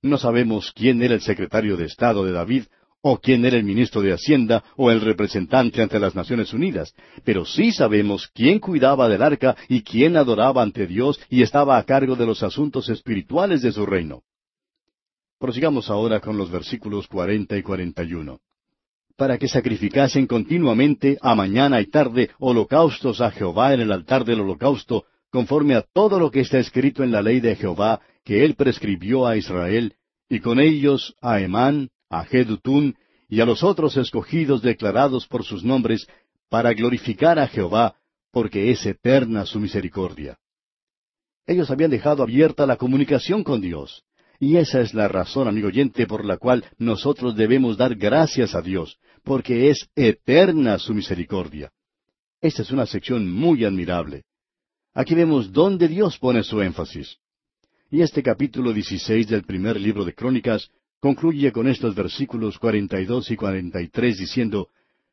No 0.00 0.16
sabemos 0.16 0.72
quién 0.72 1.02
era 1.02 1.14
el 1.14 1.20
secretario 1.20 1.76
de 1.76 1.86
Estado 1.86 2.24
de 2.24 2.32
David, 2.32 2.64
o 3.00 3.18
quién 3.18 3.44
era 3.44 3.56
el 3.56 3.64
ministro 3.64 4.00
de 4.02 4.12
Hacienda, 4.12 4.64
o 4.76 4.90
el 4.90 5.00
representante 5.00 5.82
ante 5.82 5.98
las 5.98 6.14
Naciones 6.14 6.52
Unidas, 6.52 6.94
pero 7.24 7.44
sí 7.44 7.72
sabemos 7.72 8.28
quién 8.34 8.58
cuidaba 8.58 9.08
del 9.08 9.22
arca 9.22 9.56
y 9.68 9.82
quién 9.82 10.16
adoraba 10.16 10.62
ante 10.62 10.86
Dios 10.86 11.20
y 11.30 11.42
estaba 11.42 11.78
a 11.78 11.84
cargo 11.84 12.16
de 12.16 12.26
los 12.26 12.42
asuntos 12.42 12.88
espirituales 12.88 13.62
de 13.62 13.72
su 13.72 13.86
reino. 13.86 14.22
Prosigamos 15.38 15.88
ahora 15.90 16.20
con 16.20 16.36
los 16.36 16.50
versículos 16.50 17.06
cuarenta 17.06 17.56
y 17.56 17.62
cuarenta 17.62 18.02
y 18.02 18.14
uno 18.14 18.40
para 19.18 19.36
que 19.36 19.48
sacrificasen 19.48 20.28
continuamente 20.28 21.18
a 21.20 21.34
mañana 21.34 21.80
y 21.80 21.86
tarde 21.86 22.30
holocaustos 22.38 23.20
a 23.20 23.32
Jehová 23.32 23.74
en 23.74 23.80
el 23.80 23.90
altar 23.90 24.24
del 24.24 24.40
holocausto, 24.40 25.06
conforme 25.28 25.74
a 25.74 25.82
todo 25.82 26.20
lo 26.20 26.30
que 26.30 26.40
está 26.40 26.60
escrito 26.60 27.02
en 27.02 27.10
la 27.10 27.20
ley 27.20 27.40
de 27.40 27.56
Jehová 27.56 28.00
que 28.24 28.44
él 28.44 28.54
prescribió 28.54 29.26
a 29.26 29.36
Israel, 29.36 29.94
y 30.28 30.38
con 30.38 30.60
ellos 30.60 31.16
a 31.20 31.40
Emán, 31.40 31.88
a 32.08 32.24
Jedutún, 32.24 32.96
y 33.28 33.40
a 33.40 33.44
los 33.44 33.62
otros 33.62 33.96
escogidos 33.96 34.62
declarados 34.62 35.26
por 35.26 35.44
sus 35.44 35.62
nombres, 35.62 36.06
para 36.48 36.72
glorificar 36.72 37.38
a 37.38 37.46
Jehová, 37.46 37.96
porque 38.32 38.70
es 38.70 38.84
eterna 38.86 39.44
su 39.44 39.60
misericordia. 39.60 40.38
Ellos 41.46 41.70
habían 41.70 41.90
dejado 41.90 42.22
abierta 42.22 42.66
la 42.66 42.76
comunicación 42.76 43.42
con 43.42 43.60
Dios. 43.60 44.04
Y 44.40 44.56
esa 44.56 44.80
es 44.80 44.94
la 44.94 45.08
razón, 45.08 45.48
amigo 45.48 45.68
oyente, 45.68 46.06
por 46.06 46.24
la 46.24 46.36
cual 46.36 46.64
nosotros 46.78 47.34
debemos 47.36 47.76
dar 47.76 47.96
gracias 47.96 48.54
a 48.54 48.62
Dios, 48.62 48.98
porque 49.24 49.70
es 49.70 49.88
eterna 49.96 50.78
su 50.78 50.94
misericordia. 50.94 51.72
Esta 52.40 52.62
es 52.62 52.70
una 52.70 52.86
sección 52.86 53.30
muy 53.30 53.64
admirable. 53.64 54.24
Aquí 54.94 55.14
vemos 55.14 55.52
dónde 55.52 55.88
Dios 55.88 56.18
pone 56.18 56.42
su 56.44 56.62
énfasis. 56.62 57.16
Y 57.90 58.02
este 58.02 58.22
capítulo 58.22 58.72
16 58.72 59.26
del 59.26 59.42
primer 59.42 59.80
libro 59.80 60.04
de 60.04 60.14
Crónicas 60.14 60.70
concluye 61.00 61.52
con 61.52 61.68
estos 61.68 61.94
versículos 61.94 62.58
cuarenta 62.58 63.00
y 63.00 63.04
dos 63.04 63.30
y 63.30 63.36
cuarenta 63.36 63.80
y 63.80 63.88
tres 63.88 64.18
diciendo, 64.18 64.68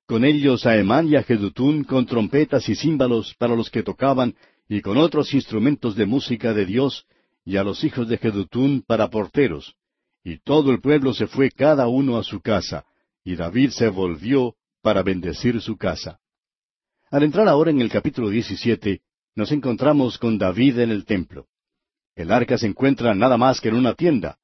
Con 0.05 0.25
ellos 0.25 0.65
a 0.65 0.77
Emán 0.77 1.07
y 1.07 1.15
a 1.15 1.23
Jedutún 1.23 1.83
con 1.83 2.05
trompetas 2.05 2.67
y 2.69 2.75
címbalos 2.75 3.33
para 3.35 3.55
los 3.55 3.69
que 3.69 3.83
tocaban, 3.83 4.35
y 4.67 4.81
con 4.81 4.97
otros 4.97 5.33
instrumentos 5.33 5.95
de 5.95 6.05
música 6.05 6.53
de 6.53 6.65
Dios, 6.65 7.05
y 7.43 7.57
a 7.57 7.63
los 7.63 7.83
hijos 7.83 8.07
de 8.07 8.17
Jedutún 8.17 8.83
para 8.85 9.09
porteros. 9.09 9.75
Y 10.23 10.39
todo 10.39 10.71
el 10.71 10.81
pueblo 10.81 11.13
se 11.13 11.27
fue 11.27 11.51
cada 11.51 11.87
uno 11.87 12.17
a 12.17 12.23
su 12.23 12.41
casa, 12.41 12.85
y 13.23 13.35
David 13.35 13.69
se 13.69 13.89
volvió 13.89 14.55
para 14.81 15.03
bendecir 15.03 15.61
su 15.61 15.77
casa. 15.77 16.19
Al 17.11 17.23
entrar 17.23 17.47
ahora 17.47 17.71
en 17.71 17.81
el 17.81 17.89
capítulo 17.89 18.29
17, 18.29 19.01
nos 19.35 19.51
encontramos 19.51 20.17
con 20.17 20.37
David 20.37 20.79
en 20.79 20.91
el 20.91 21.05
templo. 21.05 21.47
El 22.15 22.31
arca 22.31 22.57
se 22.57 22.67
encuentra 22.67 23.13
nada 23.13 23.37
más 23.37 23.61
que 23.61 23.69
en 23.69 23.75
una 23.75 23.93
tienda. 23.93 24.37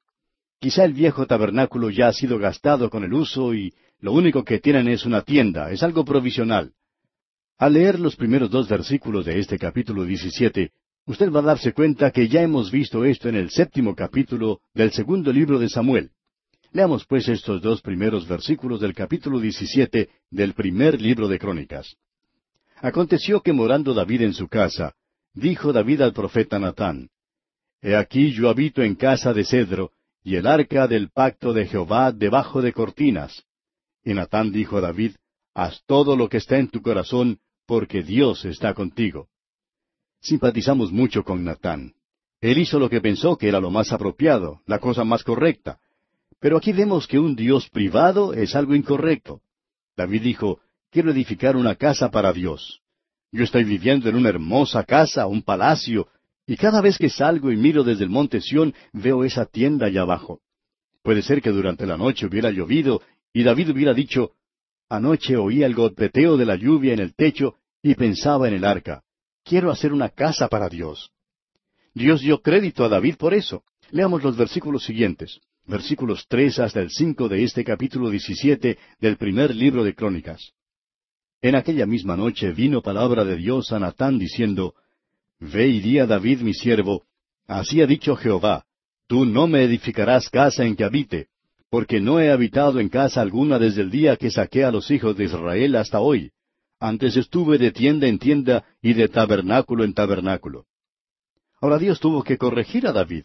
Quizá 0.62 0.86
el 0.86 0.94
viejo 0.94 1.26
tabernáculo 1.26 1.90
ya 1.90 2.10
ha 2.10 2.14
sido 2.14 2.38
gastado 2.38 2.92
con 2.92 3.04
el 3.04 3.12
uso 3.14 3.52
y 3.56 3.74
lo 4.00 4.14
único 4.14 4.44
que 4.44 4.60
tienen 4.60 4.88
es 4.90 5.08
una 5.08 5.24
tienda, 5.24 5.72
es 5.72 5.82
algo 5.82 6.06
provisional. 6.06 6.74
Al 7.58 7.74
leer 7.74 8.00
los 8.00 8.16
primeros 8.16 8.52
dos 8.52 8.70
versículos 8.70 9.26
de 9.26 9.40
este 9.40 9.58
capítulo 9.58 10.06
17, 10.06 10.72
usted 11.08 11.32
va 11.32 11.40
a 11.40 11.54
darse 11.54 11.74
cuenta 11.74 12.12
que 12.12 12.28
ya 12.28 12.44
hemos 12.44 12.70
visto 12.70 13.04
esto 13.06 13.28
en 13.28 13.38
el 13.38 13.50
séptimo 13.50 13.96
capítulo 13.96 14.62
del 14.76 14.92
segundo 14.92 15.34
libro 15.34 15.58
de 15.58 15.68
Samuel. 15.68 16.12
Leamos 16.74 17.08
pues 17.08 17.28
estos 17.28 17.60
dos 17.64 17.82
primeros 17.82 18.28
versículos 18.28 18.82
del 18.82 18.94
capítulo 18.94 19.40
17 19.40 20.10
del 20.30 20.54
primer 20.54 21.02
libro 21.02 21.28
de 21.28 21.40
Crónicas. 21.40 21.96
Aconteció 22.76 23.42
que 23.42 23.52
morando 23.52 23.96
David 23.96 24.22
en 24.22 24.34
su 24.36 24.48
casa, 24.48 24.94
dijo 25.34 25.74
David 25.74 26.02
al 26.02 26.14
profeta 26.14 26.60
Natán, 26.60 27.10
He 27.82 27.96
aquí 27.96 28.32
yo 28.32 28.48
habito 28.48 28.84
en 28.84 28.94
casa 28.94 29.34
de 29.34 29.44
cedro, 29.44 29.92
y 30.24 30.36
el 30.36 30.48
arca 30.48 30.88
del 30.88 31.10
pacto 31.10 31.54
de 31.54 31.66
Jehová 31.66 32.12
debajo 32.12 32.62
de 32.62 32.74
cortinas. 32.74 33.44
Y 34.04 34.14
Natán 34.14 34.52
dijo 34.52 34.78
a 34.78 34.82
David, 34.82 35.16
Haz 35.54 35.84
todo 35.86 36.16
lo 36.16 36.30
que 36.30 36.38
está 36.38 36.58
en 36.58 36.70
tu 36.70 36.82
corazón, 36.82 37.40
porque 37.66 38.04
Dios 38.04 38.46
está 38.46 38.74
contigo. 38.74 39.28
Simpatizamos 40.22 40.92
mucho 40.92 41.24
con 41.24 41.44
Natán. 41.44 41.94
Él 42.40 42.58
hizo 42.58 42.80
lo 42.80 42.90
que 42.90 43.02
pensó 43.02 43.38
que 43.38 43.50
era 43.50 43.60
lo 43.60 43.70
más 43.70 43.92
apropiado, 43.92 44.62
la 44.66 44.80
cosa 44.80 45.04
más 45.04 45.24
correcta. 45.24 45.80
Pero 46.40 46.58
aquí 46.58 46.72
vemos 46.72 47.08
que 47.08 47.20
un 47.20 47.36
Dios 47.36 47.70
privado 47.70 48.34
es 48.34 48.56
algo 48.56 48.74
incorrecto. 48.76 49.42
David 49.96 50.24
dijo, 50.24 50.60
quiero 50.90 51.12
edificar 51.12 51.56
una 51.56 51.76
casa 51.76 52.10
para 52.10 52.34
Dios. 52.34 52.82
Yo 53.32 53.44
estoy 53.44 53.64
viviendo 53.64 54.10
en 54.10 54.16
una 54.16 54.30
hermosa 54.30 54.84
casa, 54.84 55.28
un 55.28 55.44
palacio, 55.44 56.08
y 56.52 56.58
cada 56.58 56.82
vez 56.82 56.98
que 56.98 57.10
salgo 57.10 57.50
y 57.50 57.56
miro 57.56 57.82
desde 57.82 58.04
el 58.04 58.10
monte 58.10 58.42
Sión, 58.42 58.74
veo 58.92 59.24
esa 59.24 59.46
tienda 59.46 59.86
allá 59.86 60.02
abajo. 60.02 60.42
Puede 61.02 61.22
ser 61.22 61.42
que 61.42 61.50
durante 61.50 61.86
la 61.86 61.96
noche 61.96 62.26
hubiera 62.26 62.52
llovido 62.52 63.02
y 63.32 63.44
David 63.44 63.70
hubiera 63.70 63.94
dicho, 63.94 64.32
Anoche 64.90 65.38
oí 65.38 65.64
el 65.64 65.74
golpeteo 65.74 66.36
de 66.36 66.46
la 66.46 66.58
lluvia 66.58 66.94
en 66.94 67.00
el 67.00 67.16
techo 67.16 67.56
y 67.82 67.96
pensaba 67.96 68.50
en 68.50 68.56
el 68.56 68.66
arca. 68.66 69.02
Quiero 69.46 69.72
hacer 69.72 69.94
una 69.94 70.10
casa 70.10 70.50
para 70.50 70.68
Dios. 70.68 71.12
Dios 71.94 72.20
dio 72.20 72.42
crédito 72.42 72.84
a 72.84 72.90
David 72.90 73.16
por 73.16 73.34
eso. 73.34 73.64
Leamos 73.92 74.22
los 74.22 74.36
versículos 74.36 74.84
siguientes, 74.84 75.40
versículos 75.66 76.26
tres 76.28 76.60
hasta 76.60 76.82
el 76.82 76.90
cinco 76.90 77.30
de 77.30 77.46
este 77.46 77.64
capítulo 77.64 78.10
diecisiete 78.10 78.78
del 79.00 79.16
primer 79.16 79.56
libro 79.56 79.86
de 79.86 79.96
Crónicas. 79.96 80.52
En 81.42 81.56
aquella 81.56 81.86
misma 81.86 82.18
noche 82.18 82.52
vino 82.52 82.82
palabra 82.82 83.24
de 83.24 83.38
Dios 83.38 83.72
a 83.72 83.80
Natán 83.80 84.20
diciendo, 84.20 84.76
Ve 85.42 85.68
y 85.68 85.82
di 85.82 85.98
a 85.98 86.06
David 86.06 86.42
mi 86.42 86.54
siervo, 86.54 87.04
así 87.48 87.82
ha 87.82 87.88
dicho 87.88 88.16
Jehová, 88.16 88.64
tú 89.08 89.26
no 89.26 89.48
me 89.48 89.64
edificarás 89.64 90.30
casa 90.30 90.64
en 90.66 90.76
que 90.76 90.84
habite, 90.84 91.30
porque 91.72 92.00
no 92.00 92.20
he 92.20 92.32
habitado 92.32 92.80
en 92.80 92.90
casa 92.90 93.22
alguna 93.22 93.58
desde 93.58 93.82
el 93.82 93.90
día 93.90 94.18
que 94.18 94.30
saqué 94.30 94.64
a 94.64 94.72
los 94.72 94.92
hijos 94.92 95.18
de 95.18 95.24
Israel 95.24 95.76
hasta 95.78 96.00
hoy. 96.00 96.32
Antes 96.80 97.18
estuve 97.18 97.58
de 97.58 97.72
tienda 97.72 98.08
en 98.08 98.20
tienda 98.20 98.64
y 98.84 98.94
de 98.94 99.08
tabernáculo 99.08 99.84
en 99.84 99.96
tabernáculo. 99.96 100.66
Ahora 101.60 101.80
Dios 101.80 102.00
tuvo 102.00 102.24
que 102.24 102.38
corregir 102.38 102.86
a 102.86 102.92
David. 102.92 103.24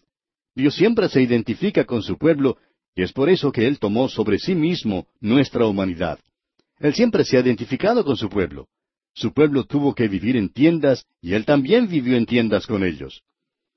Dios 0.55 0.75
siempre 0.75 1.11
se 1.11 1.21
identifica 1.21 1.85
con 1.85 2.03
su 2.03 2.17
pueblo, 2.17 2.57
y 2.95 3.03
es 3.03 3.13
por 3.13 3.29
eso 3.29 3.53
que 3.53 3.67
Él 3.67 3.79
tomó 3.79 4.09
sobre 4.09 4.39
sí 4.39 4.55
mismo 4.55 5.07
nuestra 5.21 5.67
humanidad. 5.67 6.19
Él 6.79 6.95
siempre 6.95 7.25
se 7.25 7.37
ha 7.37 7.41
identificado 7.41 8.07
con 8.07 8.17
su 8.17 8.31
pueblo. 8.31 8.69
Su 9.17 9.33
pueblo 9.33 9.65
tuvo 9.65 9.95
que 9.95 10.09
vivir 10.09 10.37
en 10.37 10.51
tiendas 10.51 11.07
y 11.23 11.33
él 11.33 11.47
también 11.47 11.89
vivió 11.89 12.19
en 12.19 12.27
tiendas 12.27 12.67
con 12.67 12.85
ellos. 12.85 13.23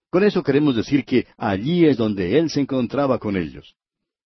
Con 0.10 0.26
eso 0.26 0.44
queremos 0.44 0.76
decir 0.76 1.06
que 1.06 1.28
allí 1.38 1.86
es 1.86 1.96
donde 1.96 2.38
él 2.38 2.50
se 2.50 2.60
encontraba 2.60 3.20
con 3.20 3.38
ellos. 3.38 3.76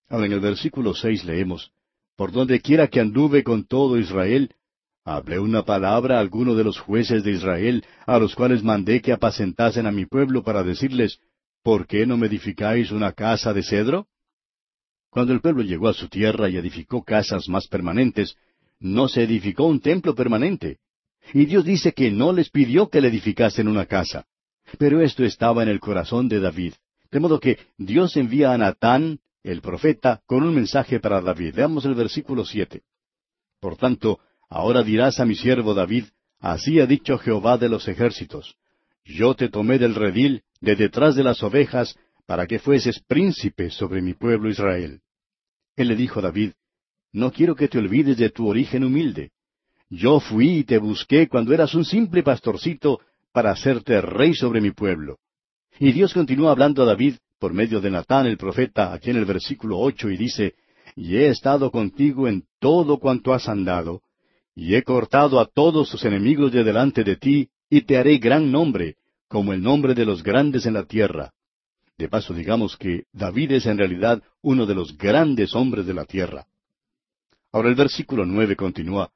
Ahora 0.10 0.26
en 0.26 0.34
el 0.34 0.40
versículo 0.40 0.96
seis 0.96 1.24
leemos, 1.24 1.72
Por 2.16 2.32
donde 2.32 2.62
quiera 2.62 2.88
que 2.88 3.00
anduve 3.00 3.44
con 3.44 3.68
todo 3.68 4.00
Israel, 4.00 4.56
hablé 5.06 5.38
una 5.38 5.64
palabra 5.64 6.18
a 6.18 6.20
alguno 6.20 6.56
de 6.56 6.64
los 6.64 6.80
jueces 6.80 7.24
de 7.24 7.34
Israel, 7.34 7.86
a 8.08 8.18
los 8.18 8.34
cuales 8.34 8.64
mandé 8.64 9.00
que 9.00 9.14
apacentasen 9.14 9.86
a 9.86 9.92
mi 9.92 10.08
pueblo 10.08 10.42
para 10.42 10.64
decirles, 10.64 11.20
¿por 11.62 11.86
qué 11.86 12.08
no 12.08 12.18
me 12.18 12.26
edificáis 12.26 12.90
una 12.90 13.12
casa 13.12 13.54
de 13.54 13.62
cedro? 13.62 14.08
Cuando 15.12 15.32
el 15.32 15.42
pueblo 15.42 15.62
llegó 15.62 15.90
a 15.90 15.94
su 15.94 16.10
tierra 16.10 16.50
y 16.50 16.58
edificó 16.58 17.04
casas 17.04 17.48
más 17.50 17.68
permanentes, 17.68 18.36
no 18.80 19.08
se 19.08 19.22
edificó 19.22 19.68
un 19.68 19.80
templo 19.80 20.16
permanente, 20.16 20.80
y 21.32 21.46
Dios 21.46 21.64
dice 21.64 21.94
que 21.94 22.12
no 22.12 22.34
les 22.34 22.50
pidió 22.50 22.90
que 22.90 23.02
le 23.02 23.08
edificasen 23.08 23.68
una 23.68 23.86
casa. 23.86 24.26
Pero 24.78 25.02
esto 25.02 25.24
estaba 25.24 25.64
en 25.64 25.70
el 25.70 25.80
corazón 25.80 26.28
de 26.28 26.40
David. 26.40 26.74
De 27.12 27.20
modo 27.20 27.40
que 27.40 27.60
Dios 27.78 28.18
envía 28.18 28.54
a 28.54 28.58
Natán, 28.58 29.20
el 29.44 29.62
profeta, 29.62 30.22
con 30.26 30.44
un 30.44 30.56
mensaje 30.56 31.00
para 31.00 31.22
David. 31.22 31.56
Veamos 31.56 31.86
el 31.86 31.96
versículo 31.96 32.46
siete. 32.46 32.82
Por 33.60 33.78
tanto, 33.78 34.20
ahora 34.50 34.84
dirás 34.84 35.20
a 35.20 35.26
mi 35.26 35.36
siervo 35.36 35.74
David, 35.74 36.06
así 36.40 36.80
ha 36.80 36.86
dicho 36.86 37.18
Jehová 37.18 37.58
de 37.58 37.70
los 37.70 37.88
ejércitos. 37.88 38.56
Yo 39.06 39.36
te 39.36 39.50
tomé 39.50 39.78
del 39.80 39.96
redil, 39.96 40.44
de 40.62 40.76
detrás 40.76 41.16
de 41.16 41.24
las 41.24 41.44
ovejas, 41.44 41.98
para 42.26 42.48
que 42.48 42.60
fueses 42.60 43.00
príncipe 43.02 43.70
sobre 43.70 44.02
mi 44.02 44.14
pueblo 44.14 44.50
Israel. 44.50 45.02
Él 45.76 45.90
le 45.90 45.96
dijo 45.96 46.20
a 46.20 46.24
David, 46.24 46.54
No 47.12 47.32
quiero 47.32 47.56
que 47.56 47.68
te 47.68 47.78
olvides 47.78 48.18
de 48.18 48.30
tu 48.30 48.48
origen 48.48 48.84
humilde. 48.84 49.32
Yo 49.96 50.20
fui 50.20 50.58
y 50.60 50.64
te 50.64 50.80
busqué 50.80 51.28
cuando 51.28 51.54
eras 51.54 51.76
un 51.76 51.86
simple 51.86 52.24
pastorcito 52.24 53.00
para 53.32 53.52
hacerte 53.52 54.02
rey 54.02 54.34
sobre 54.34 54.60
mi 54.60 54.72
pueblo. 54.72 55.20
Y 55.80 55.92
Dios 55.92 56.16
continúa 56.16 56.50
hablando 56.50 56.82
a 56.82 56.86
David 56.88 57.18
por 57.38 57.54
medio 57.54 57.80
de 57.80 57.92
Natán 57.92 58.26
el 58.26 58.38
profeta 58.38 58.92
aquí 58.92 59.12
en 59.12 59.18
el 59.18 59.26
versículo 59.26 59.78
ocho 59.78 60.10
y 60.10 60.18
dice, 60.18 60.56
Y 60.96 61.18
he 61.18 61.28
estado 61.28 61.70
contigo 61.70 62.28
en 62.28 62.44
todo 62.60 62.98
cuanto 62.98 63.34
has 63.34 63.48
andado, 63.48 64.02
y 64.56 64.74
he 64.74 64.82
cortado 64.82 65.40
a 65.40 65.46
todos 65.46 65.92
tus 65.92 66.04
enemigos 66.06 66.52
de 66.52 66.64
delante 66.64 67.04
de 67.04 67.16
ti, 67.18 67.50
y 67.70 67.82
te 67.82 67.98
haré 67.98 68.18
gran 68.18 68.52
nombre, 68.52 68.96
como 69.28 69.54
el 69.54 69.62
nombre 69.62 69.94
de 69.94 70.06
los 70.06 70.24
grandes 70.24 70.66
en 70.66 70.74
la 70.74 70.86
tierra. 70.86 71.34
De 72.00 72.10
paso 72.10 72.34
digamos 72.34 72.78
que 72.78 73.04
David 73.12 73.52
es 73.52 73.68
en 73.68 73.78
realidad 73.78 74.24
uno 74.42 74.66
de 74.66 74.74
los 74.74 74.98
grandes 74.98 75.54
hombres 75.54 75.86
de 75.86 75.94
la 75.94 76.06
tierra. 76.06 76.48
Ahora 77.52 77.70
el 77.70 77.76
versículo 77.76 78.26
nueve 78.26 78.56
continúa, 78.56 79.12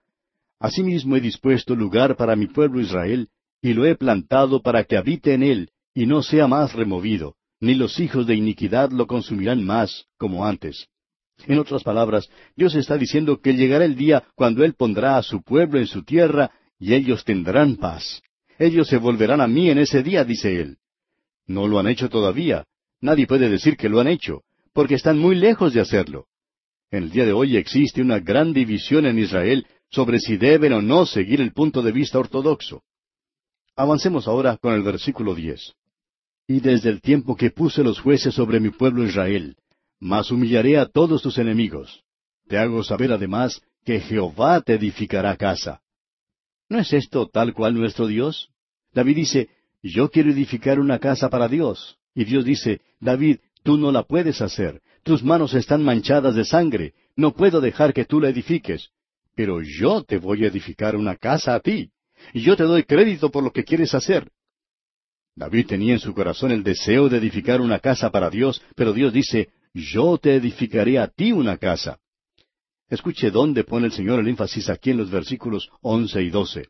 Asimismo 0.59 1.15
he 1.15 1.21
dispuesto 1.21 1.75
lugar 1.75 2.15
para 2.15 2.35
mi 2.35 2.47
pueblo 2.47 2.81
Israel, 2.81 3.29
y 3.61 3.73
lo 3.73 3.85
he 3.85 3.95
plantado 3.95 4.61
para 4.61 4.83
que 4.83 4.97
habite 4.97 5.33
en 5.33 5.43
él, 5.43 5.69
y 5.93 6.05
no 6.05 6.21
sea 6.21 6.47
más 6.47 6.73
removido, 6.73 7.35
ni 7.59 7.75
los 7.75 7.99
hijos 7.99 8.27
de 8.27 8.35
iniquidad 8.35 8.91
lo 8.91 9.07
consumirán 9.07 9.63
más, 9.63 10.05
como 10.17 10.45
antes. 10.45 10.87
En 11.45 11.59
otras 11.59 11.83
palabras, 11.83 12.29
Dios 12.55 12.75
está 12.75 12.97
diciendo 12.97 13.39
que 13.41 13.53
llegará 13.53 13.85
el 13.85 13.95
día 13.95 14.23
cuando 14.35 14.63
Él 14.63 14.73
pondrá 14.73 15.17
a 15.17 15.23
su 15.23 15.43
pueblo 15.43 15.79
en 15.79 15.87
su 15.87 16.03
tierra, 16.03 16.51
y 16.79 16.93
ellos 16.93 17.23
tendrán 17.23 17.75
paz. 17.75 18.21
Ellos 18.57 18.87
se 18.87 18.97
volverán 18.97 19.41
a 19.41 19.47
mí 19.47 19.69
en 19.69 19.77
ese 19.77 20.01
día, 20.01 20.23
dice 20.23 20.59
Él. 20.59 20.77
No 21.45 21.67
lo 21.67 21.79
han 21.79 21.87
hecho 21.87 22.09
todavía. 22.09 22.65
Nadie 23.01 23.27
puede 23.27 23.49
decir 23.49 23.77
que 23.77 23.89
lo 23.89 23.99
han 23.99 24.07
hecho, 24.07 24.41
porque 24.73 24.95
están 24.95 25.19
muy 25.19 25.35
lejos 25.35 25.73
de 25.73 25.81
hacerlo. 25.81 26.25
En 26.89 27.03
el 27.03 27.11
día 27.11 27.25
de 27.25 27.33
hoy 27.33 27.57
existe 27.57 28.01
una 28.01 28.19
gran 28.19 28.53
división 28.53 29.05
en 29.05 29.19
Israel 29.19 29.67
sobre 29.89 30.19
si 30.19 30.37
deben 30.37 30.73
o 30.73 30.81
no 30.81 31.05
seguir 31.05 31.41
el 31.41 31.53
punto 31.53 31.81
de 31.81 31.91
vista 31.91 32.19
ortodoxo. 32.19 32.83
Avancemos 33.75 34.27
ahora 34.27 34.57
con 34.57 34.73
el 34.73 34.83
versículo 34.83 35.35
diez. 35.35 35.73
Y 36.47 36.59
desde 36.59 36.89
el 36.89 37.01
tiempo 37.01 37.35
que 37.35 37.51
puse 37.51 37.83
los 37.83 37.99
jueces 37.99 38.33
sobre 38.33 38.59
mi 38.59 38.69
pueblo 38.69 39.03
Israel, 39.03 39.55
mas 39.99 40.31
humillaré 40.31 40.77
a 40.77 40.85
todos 40.85 41.21
tus 41.21 41.37
enemigos. 41.37 42.03
Te 42.47 42.57
hago 42.57 42.83
saber 42.83 43.11
además 43.11 43.61
que 43.83 43.99
Jehová 43.99 44.61
te 44.61 44.75
edificará 44.75 45.35
casa. 45.35 45.81
¿No 46.69 46.79
es 46.79 46.91
esto 46.93 47.27
tal 47.27 47.53
cual 47.53 47.75
nuestro 47.75 48.07
Dios? 48.07 48.49
David 48.93 49.15
dice, 49.15 49.49
yo 49.83 50.09
quiero 50.09 50.31
edificar 50.31 50.79
una 50.79 50.99
casa 50.99 51.29
para 51.29 51.47
Dios. 51.47 51.97
Y 52.13 52.25
Dios 52.25 52.45
dice, 52.45 52.81
David, 52.99 53.39
tú 53.63 53.77
no 53.77 53.91
la 53.91 54.03
puedes 54.03 54.41
hacer. 54.41 54.81
Tus 55.03 55.23
manos 55.23 55.53
están 55.53 55.83
manchadas 55.83 56.35
de 56.35 56.45
sangre. 56.45 56.93
No 57.15 57.33
puedo 57.33 57.61
dejar 57.61 57.93
que 57.93 58.05
tú 58.05 58.19
la 58.19 58.29
edifiques 58.29 58.91
pero 59.37 59.61
yo 59.61 60.03
te 60.03 60.17
voy 60.17 60.43
a 60.43 60.47
edificar 60.47 60.95
una 60.95 61.15
casa 61.15 61.53
a 61.53 61.59
ti, 61.59 61.91
y 62.33 62.41
yo 62.41 62.57
te 62.57 62.63
doy 62.63 62.83
crédito 62.85 63.29
por 63.29 63.43
lo 63.43 63.51
que 63.51 63.63
quieres 63.63 63.93
hacer. 63.93 64.31
David 65.35 65.67
tenía 65.67 65.93
en 65.93 65.99
su 65.99 66.15
corazón 66.15 66.51
el 66.51 66.63
deseo 66.63 67.07
de 67.07 67.19
edificar 67.19 67.61
una 67.61 67.77
casa 67.77 68.09
para 68.09 68.31
Dios, 68.31 68.63
pero 68.75 68.93
Dios 68.93 69.13
dice, 69.13 69.49
yo 69.75 70.17
te 70.17 70.33
edificaré 70.33 70.97
a 70.97 71.07
ti 71.07 71.31
una 71.31 71.57
casa. 71.57 71.99
Escuche 72.89 73.29
dónde 73.29 73.63
pone 73.63 73.85
el 73.85 73.91
Señor 73.91 74.19
el 74.21 74.27
énfasis 74.27 74.71
aquí 74.71 74.89
en 74.89 74.97
los 74.97 75.11
versículos 75.11 75.69
once 75.81 76.19
y 76.23 76.31
doce. 76.31 76.69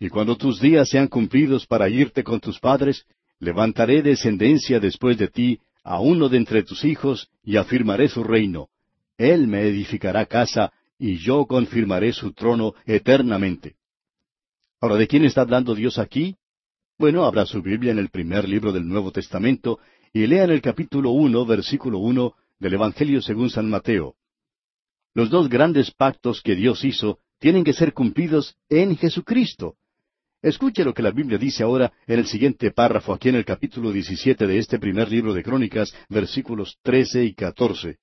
Y 0.00 0.08
cuando 0.08 0.36
tus 0.36 0.60
días 0.60 0.88
sean 0.88 1.06
cumplidos 1.06 1.68
para 1.68 1.88
irte 1.88 2.24
con 2.24 2.40
tus 2.40 2.58
padres, 2.58 3.06
levantaré 3.38 4.02
descendencia 4.02 4.80
después 4.80 5.18
de 5.18 5.28
ti 5.28 5.60
a 5.84 6.00
uno 6.00 6.28
de 6.28 6.38
entre 6.38 6.64
tus 6.64 6.84
hijos, 6.84 7.28
y 7.44 7.56
afirmaré 7.56 8.08
su 8.08 8.24
reino. 8.24 8.70
Él 9.16 9.46
me 9.46 9.62
edificará 9.68 10.26
casa, 10.26 10.72
y 10.98 11.18
yo 11.18 11.46
confirmaré 11.46 12.12
su 12.12 12.32
trono 12.32 12.74
eternamente. 12.84 13.76
Ahora, 14.80 14.96
¿de 14.96 15.06
quién 15.06 15.24
está 15.24 15.42
hablando 15.42 15.74
Dios 15.74 15.98
aquí? 15.98 16.36
Bueno, 16.98 17.24
abra 17.24 17.44
su 17.46 17.62
Biblia 17.62 17.92
en 17.92 17.98
el 17.98 18.08
primer 18.08 18.48
libro 18.48 18.72
del 18.72 18.86
Nuevo 18.86 19.12
Testamento 19.12 19.78
y 20.12 20.26
lea 20.26 20.44
en 20.44 20.50
el 20.50 20.62
capítulo 20.62 21.10
uno, 21.10 21.44
versículo 21.44 21.98
uno 21.98 22.34
del 22.58 22.74
Evangelio 22.74 23.20
según 23.20 23.50
San 23.50 23.68
Mateo. 23.68 24.14
Los 25.14 25.30
dos 25.30 25.48
grandes 25.48 25.90
pactos 25.90 26.42
que 26.42 26.54
Dios 26.54 26.84
hizo 26.84 27.20
tienen 27.38 27.64
que 27.64 27.72
ser 27.72 27.92
cumplidos 27.92 28.56
en 28.68 28.96
Jesucristo. 28.96 29.76
Escuche 30.42 30.84
lo 30.84 30.94
que 30.94 31.02
la 31.02 31.10
Biblia 31.10 31.38
dice 31.38 31.62
ahora 31.62 31.92
en 32.06 32.18
el 32.18 32.26
siguiente 32.26 32.70
párrafo, 32.70 33.12
aquí 33.12 33.28
en 33.28 33.36
el 33.36 33.44
capítulo 33.44 33.90
17 33.92 34.46
de 34.46 34.58
este 34.58 34.78
primer 34.78 35.10
libro 35.10 35.34
de 35.34 35.42
Crónicas, 35.42 35.94
versículos 36.08 36.78
13 36.82 37.24
y 37.24 37.34
14. 37.34 37.98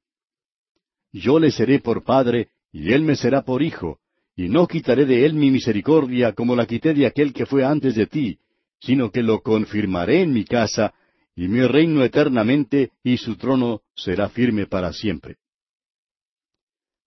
Yo 1.12 1.39
le 1.39 1.52
seré 1.52 1.80
por 1.80 2.04
padre, 2.04 2.50
y 2.74 2.91
él 2.91 3.03
me 3.03 3.15
será 3.15 3.43
por 3.43 3.61
hijo, 3.61 3.99
y 4.36 4.49
no 4.49 4.67
quitaré 4.67 5.05
de 5.05 5.26
él 5.26 5.36
mi 5.36 5.51
misericordia 5.51 6.34
como 6.34 6.55
la 6.55 6.65
quité 6.65 6.93
de 6.95 7.05
aquel 7.05 7.32
que 7.32 7.45
fue 7.45 7.63
antes 7.63 7.93
de 7.95 8.07
ti, 8.07 8.39
sino 8.82 9.11
que 9.11 9.21
lo 9.21 9.41
confirmaré 9.41 10.21
en 10.21 10.34
mi 10.34 10.43
casa, 10.43 10.93
y 11.36 11.47
mi 11.47 11.61
reino 11.61 12.03
eternamente, 12.03 12.91
y 13.03 13.17
su 13.17 13.38
trono 13.38 13.82
será 13.95 14.28
firme 14.30 14.65
para 14.65 14.91
siempre. 14.91 15.38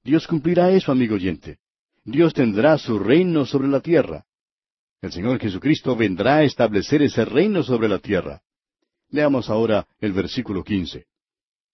Dios 0.04 0.26
cumplirá 0.28 0.70
eso, 0.70 0.92
amigo 0.92 1.16
oyente. 1.16 1.58
Dios 2.04 2.32
tendrá 2.32 2.78
su 2.78 3.00
reino 3.00 3.44
sobre 3.44 3.66
la 3.66 3.80
tierra. 3.80 4.24
El 5.02 5.10
Señor 5.10 5.40
Jesucristo 5.40 5.96
vendrá 5.96 6.36
a 6.36 6.44
establecer 6.44 7.02
ese 7.02 7.24
reino 7.24 7.64
sobre 7.64 7.88
la 7.88 7.98
tierra. 7.98 8.40
Leamos 9.10 9.50
ahora 9.50 9.88
el 9.98 10.12
versículo 10.12 10.62
quince. 10.62 11.06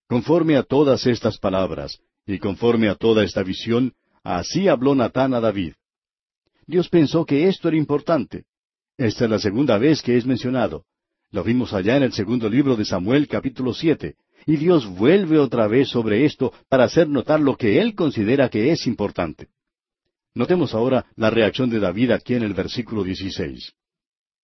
Conforme 0.09 0.57
a 0.57 0.62
todas 0.62 1.07
estas 1.07 1.38
palabras, 1.38 2.01
y 2.27 2.39
conforme 2.39 2.89
a 2.89 2.95
toda 2.95 3.25
esta 3.25 3.43
visión, 3.43 3.93
así 4.23 4.68
habló 4.68 4.95
Natán 4.95 5.35
a 5.35 5.41
David. 5.41 5.75
Dios 6.66 6.89
pensó 6.89 7.25
que 7.25 7.49
esto 7.49 7.68
era 7.68 7.77
importante. 7.77 8.45
Esta 8.97 9.25
es 9.25 9.31
la 9.31 9.39
segunda 9.39 9.79
vez 9.79 10.03
que 10.03 10.16
es 10.16 10.27
mencionado. 10.27 10.85
Lo 11.31 11.43
vimos 11.43 11.73
allá 11.73 11.97
en 11.97 12.05
el 12.05 12.12
segundo 12.12 12.49
libro 12.49 12.77
de 12.77 12.85
Samuel 12.85 13.27
capítulo 13.27 13.75
siete, 13.75 14.16
y 14.47 14.57
Dios 14.57 14.87
vuelve 14.87 15.39
otra 15.39 15.66
vez 15.66 15.89
sobre 15.89 16.25
esto 16.25 16.53
para 16.68 16.85
hacer 16.85 17.09
notar 17.09 17.41
lo 17.41 17.57
que 17.57 17.81
Él 17.81 17.95
considera 17.95 18.49
que 18.49 18.70
es 18.70 18.87
importante. 18.87 19.49
Notemos 20.35 20.75
ahora 20.75 21.07
la 21.16 21.31
reacción 21.31 21.70
de 21.70 21.81
David 21.81 22.12
aquí 22.12 22.35
en 22.35 22.43
el 22.43 22.55
versículo 22.55 23.05
16. 23.05 23.73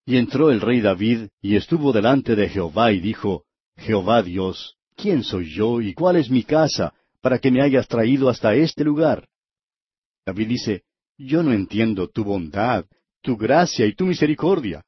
Y 0.05 0.17
entró 0.17 0.51
el 0.51 0.61
rey 0.61 0.81
David 0.81 1.27
y 1.41 1.55
estuvo 1.55 1.91
delante 1.91 2.35
de 2.35 2.49
Jehová 2.49 2.91
y 2.91 2.99
dijo, 2.99 3.43
Jehová 3.77 4.23
Dios, 4.23 4.75
¿quién 4.95 5.23
soy 5.23 5.53
yo 5.53 5.81
y 5.81 5.93
cuál 5.93 6.15
es 6.15 6.29
mi 6.29 6.43
casa 6.43 6.93
para 7.21 7.39
que 7.39 7.51
me 7.51 7.61
hayas 7.61 7.87
traído 7.87 8.29
hasta 8.29 8.55
este 8.55 8.83
lugar? 8.83 9.27
David 10.25 10.47
dice, 10.47 10.83
Yo 11.17 11.43
no 11.43 11.53
entiendo 11.53 12.07
tu 12.09 12.23
bondad, 12.23 12.85
tu 13.21 13.37
gracia 13.37 13.85
y 13.85 13.93
tu 13.93 14.05
misericordia. 14.05 14.83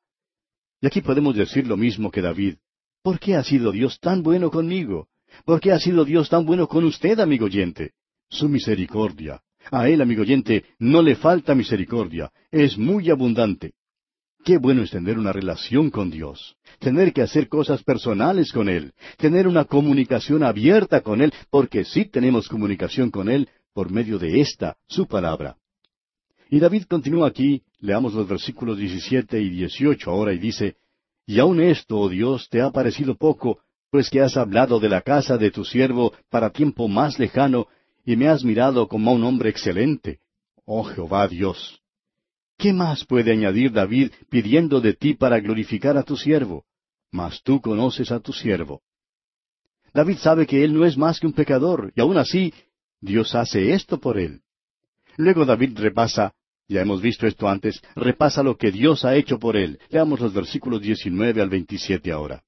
Y 0.82 0.88
aquí 0.88 1.02
podemos 1.02 1.36
decir 1.36 1.68
lo 1.68 1.78
mismo 1.78 2.10
que 2.10 2.22
David. 2.22 2.56
¿Por 3.04 3.20
qué 3.20 3.36
ha 3.36 3.44
sido 3.44 3.72
Dios 3.72 4.00
tan 4.00 4.24
bueno 4.24 4.50
conmigo? 4.52 5.10
¿Por 5.46 5.60
qué 5.60 5.72
ha 5.72 5.80
sido 5.80 6.06
Dios 6.06 6.30
tan 6.30 6.46
bueno 6.46 6.68
con 6.68 6.84
usted, 6.84 7.20
amigo 7.20 7.46
oyente? 7.46 7.94
Su 8.30 8.48
misericordia, 8.48 9.42
a 9.72 9.88
él, 9.90 10.02
amigo 10.02 10.22
oyente, 10.22 10.66
no 10.80 11.02
le 11.02 11.16
falta 11.16 11.56
misericordia, 11.56 12.32
es 12.50 12.78
muy 12.78 13.10
abundante. 13.10 13.74
Qué 14.44 14.58
bueno 14.58 14.82
es 14.82 14.90
tener 14.90 15.20
una 15.20 15.32
relación 15.32 15.92
con 15.92 16.10
Dios, 16.10 16.56
tener 16.80 17.14
que 17.14 17.22
hacer 17.22 17.48
cosas 17.48 17.84
personales 17.84 18.52
con 18.52 18.70
Él, 18.70 18.94
tener 19.18 19.48
una 19.48 19.66
comunicación 19.66 20.44
abierta 20.44 21.02
con 21.02 21.22
Él, 21.22 21.32
porque 21.52 21.86
sí 21.86 22.06
tenemos 22.06 22.48
comunicación 22.48 23.12
con 23.12 23.30
Él 23.30 23.50
por 23.74 23.92
medio 23.92 24.18
de 24.18 24.42
esta, 24.42 24.78
su 24.88 25.06
palabra. 25.06 25.58
Y 26.50 26.60
David 26.60 26.84
continúa 26.90 27.28
aquí, 27.28 27.62
leamos 27.80 28.14
los 28.14 28.28
versículos 28.28 28.80
17 28.80 29.40
y 29.40 29.50
18 29.50 30.10
ahora 30.10 30.34
y 30.34 30.40
dice, 30.40 30.76
Y 31.28 31.40
aun 31.40 31.62
esto, 31.62 32.00
oh 32.00 32.10
Dios, 32.10 32.50
te 32.50 32.62
ha 32.62 32.72
parecido 32.72 33.16
poco, 33.16 33.60
pues 33.92 34.10
que 34.10 34.22
has 34.22 34.38
hablado 34.38 34.80
de 34.80 34.90
la 34.90 35.02
casa 35.02 35.38
de 35.38 35.52
tu 35.52 35.64
siervo 35.64 36.14
para 36.30 36.50
tiempo 36.50 36.88
más 36.88 37.20
lejano, 37.20 37.68
y 38.06 38.16
me 38.16 38.28
has 38.28 38.44
mirado 38.44 38.88
como 38.88 39.12
a 39.12 39.14
un 39.14 39.24
hombre 39.24 39.50
excelente. 39.50 40.20
Oh 40.66 40.84
Jehová 40.84 41.28
Dios. 41.28 41.81
¿Qué 42.62 42.74
más 42.74 43.04
puede 43.06 43.32
añadir 43.32 43.72
David 43.72 44.12
pidiendo 44.30 44.82
de 44.82 44.94
ti 44.94 45.16
para 45.16 45.40
glorificar 45.40 45.98
a 45.98 46.04
tu 46.04 46.16
siervo? 46.16 46.64
Mas 47.12 47.42
tú 47.42 47.60
conoces 47.60 48.12
a 48.12 48.20
tu 48.20 48.34
siervo. 48.34 48.84
David 49.96 50.18
sabe 50.18 50.46
que 50.46 50.64
él 50.64 50.72
no 50.72 50.86
es 50.86 50.96
más 50.96 51.20
que 51.20 51.26
un 51.26 51.34
pecador, 51.34 51.92
y 51.96 52.02
aun 52.02 52.20
así 52.20 52.54
Dios 53.00 53.34
hace 53.34 53.74
esto 53.74 54.00
por 54.00 54.20
él. 54.20 54.42
Luego 55.18 55.44
David 55.44 55.80
repasa, 55.80 56.36
ya 56.68 56.82
hemos 56.82 57.02
visto 57.02 57.26
esto 57.26 57.50
antes, 57.50 57.82
repasa 57.96 58.44
lo 58.44 58.56
que 58.56 58.72
Dios 58.72 59.06
ha 59.06 59.16
hecho 59.16 59.40
por 59.40 59.58
él. 59.58 59.80
Leamos 59.90 60.20
los 60.20 60.32
versículos 60.32 60.82
19 60.82 61.42
al 61.42 61.50
27 61.50 62.12
ahora. 62.12 62.44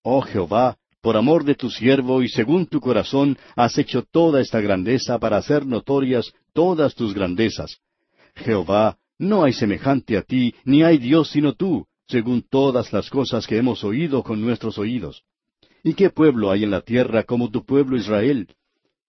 Oh 0.00 0.22
Jehová, 0.22 0.78
por 1.02 1.14
amor 1.18 1.44
de 1.44 1.56
tu 1.56 1.68
siervo 1.68 2.22
y 2.22 2.30
según 2.30 2.68
tu 2.68 2.80
corazón 2.80 3.36
has 3.54 3.76
hecho 3.76 4.02
toda 4.02 4.40
esta 4.40 4.62
grandeza 4.62 5.18
para 5.18 5.36
hacer 5.36 5.66
notorias 5.66 6.32
todas 6.54 6.94
tus 6.94 7.12
grandezas. 7.12 7.82
Jehová, 8.34 8.96
no 9.18 9.44
hay 9.44 9.52
semejante 9.52 10.16
a 10.16 10.22
ti, 10.22 10.54
ni 10.64 10.82
hay 10.82 10.98
Dios 10.98 11.30
sino 11.30 11.54
tú, 11.54 11.86
según 12.06 12.42
todas 12.42 12.92
las 12.92 13.10
cosas 13.10 13.46
que 13.46 13.56
hemos 13.56 13.82
oído 13.84 14.22
con 14.22 14.40
nuestros 14.40 14.78
oídos. 14.78 15.22
¿Y 15.82 15.94
qué 15.94 16.10
pueblo 16.10 16.50
hay 16.50 16.64
en 16.64 16.70
la 16.70 16.80
tierra 16.80 17.22
como 17.22 17.50
tu 17.50 17.64
pueblo 17.64 17.96
Israel? 17.96 18.48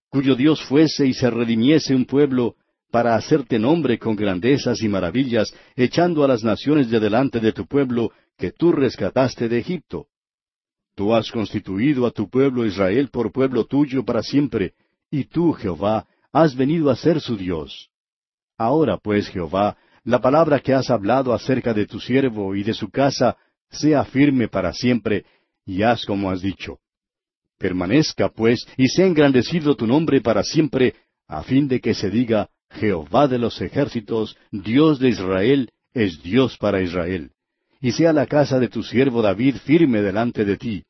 Cuyo 0.09 0.35
Dios 0.35 0.61
fuese 0.63 1.07
y 1.07 1.13
se 1.13 1.29
redimiese 1.29 1.93
un 1.95 2.05
pueblo 2.05 2.55
para 2.91 3.15
hacerte 3.15 3.59
nombre 3.59 3.99
con 3.99 4.15
grandezas 4.15 4.81
y 4.81 4.87
maravillas, 4.87 5.53
echando 5.75 6.23
a 6.23 6.27
las 6.27 6.43
naciones 6.43 6.89
de 6.89 6.99
delante 6.99 7.39
de 7.39 7.51
tu 7.51 7.65
pueblo 7.65 8.11
que 8.37 8.51
tú 8.51 8.71
rescataste 8.71 9.49
de 9.49 9.59
Egipto. 9.59 10.07
Tú 10.95 11.13
has 11.13 11.31
constituido 11.31 12.07
a 12.07 12.11
tu 12.11 12.29
pueblo 12.29 12.65
Israel 12.65 13.09
por 13.09 13.31
pueblo 13.31 13.65
tuyo 13.65 14.03
para 14.05 14.23
siempre, 14.23 14.73
y 15.11 15.25
tú, 15.25 15.53
Jehová, 15.53 16.07
has 16.31 16.55
venido 16.55 16.89
a 16.89 16.95
ser 16.95 17.19
su 17.21 17.35
Dios. 17.35 17.89
Ahora 18.57 18.97
pues, 18.97 19.27
Jehová, 19.29 19.77
la 20.07 20.19
palabra 20.19 20.59
que 20.59 20.73
has 20.73 20.89
hablado 20.89 21.33
acerca 21.33 21.73
de 21.73 21.85
tu 21.85 21.99
siervo 21.99 22.55
y 22.55 22.63
de 22.63 22.73
su 22.73 22.89
casa 22.89 23.37
sea 23.69 24.03
firme 24.05 24.47
para 24.47 24.73
siempre, 24.73 25.25
y 25.65 25.83
haz 25.83 26.05
como 26.05 26.31
has 26.31 26.41
dicho. 26.41 26.79
Permanezca, 27.59 28.29
pues, 28.29 28.65
y 28.77 28.87
sea 28.87 29.05
engrandecido 29.05 29.75
tu 29.75 29.85
nombre 29.85 30.21
para 30.21 30.41
siempre, 30.43 30.95
a 31.27 31.43
fin 31.43 31.67
de 31.67 31.79
que 31.79 31.93
se 31.93 32.09
diga, 32.09 32.49
Jehová 32.71 33.27
de 33.27 33.37
los 33.37 33.61
ejércitos, 33.61 34.35
Dios 34.51 34.99
de 34.99 35.09
Israel, 35.09 35.69
es 35.93 36.21
Dios 36.23 36.57
para 36.57 36.81
Israel 36.81 37.31
y 37.79 37.91
sea 37.91 38.13
la 38.13 38.25
casa 38.25 38.59
de 38.59 38.69
tu 38.69 38.83
siervo 38.83 39.21
David 39.21 39.57
firme 39.57 40.01
delante 40.01 40.45
de 40.45 40.57
ti. 40.57 40.83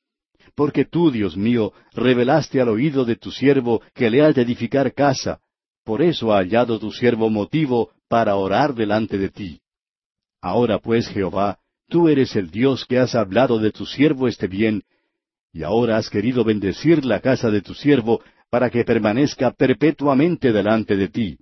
Porque 0.55 0.85
tú, 0.85 1.11
Dios 1.11 1.37
mío, 1.37 1.73
revelaste 1.93 2.61
al 2.61 2.69
oído 2.69 3.05
de 3.05 3.15
tu 3.15 3.31
siervo 3.31 3.81
que 3.93 4.09
le 4.09 4.23
has 4.23 4.35
de 4.35 4.41
edificar 4.41 4.93
casa. 4.93 5.39
Por 5.87 6.01
eso 6.01 6.33
ha 6.33 6.39
hallado 6.39 6.79
tu 6.79 6.91
siervo 6.91 7.29
motivo 7.29 7.91
para 8.09 8.35
orar 8.35 8.75
delante 8.75 9.17
de 9.17 9.29
ti. 9.29 9.61
Ahora 10.41 10.79
pues, 10.79 11.07
Jehová, 11.07 11.59
tú 11.87 12.09
eres 12.09 12.35
el 12.35 12.51
Dios 12.51 12.83
que 12.85 12.99
has 12.99 13.15
hablado 13.15 13.57
de 13.57 13.71
tu 13.71 13.85
siervo 13.85 14.27
este 14.27 14.47
bien, 14.47 14.83
y 15.53 15.63
ahora 15.63 15.95
has 15.95 16.09
querido 16.09 16.43
bendecir 16.43 17.05
la 17.05 17.21
casa 17.21 17.49
de 17.49 17.61
tu 17.61 17.73
siervo 17.73 18.21
para 18.49 18.69
que 18.69 18.83
permanezca 18.83 19.51
perpetuamente 19.51 20.51
delante 20.51 20.97
de 20.97 21.07
ti. 21.07 21.37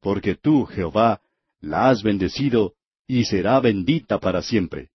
Porque 0.00 0.36
tú, 0.36 0.64
Jehová, 0.64 1.20
la 1.60 1.90
has 1.90 2.02
bendecido 2.02 2.72
y 3.06 3.26
será 3.26 3.60
bendita 3.60 4.18
para 4.18 4.40
siempre. 4.40 4.88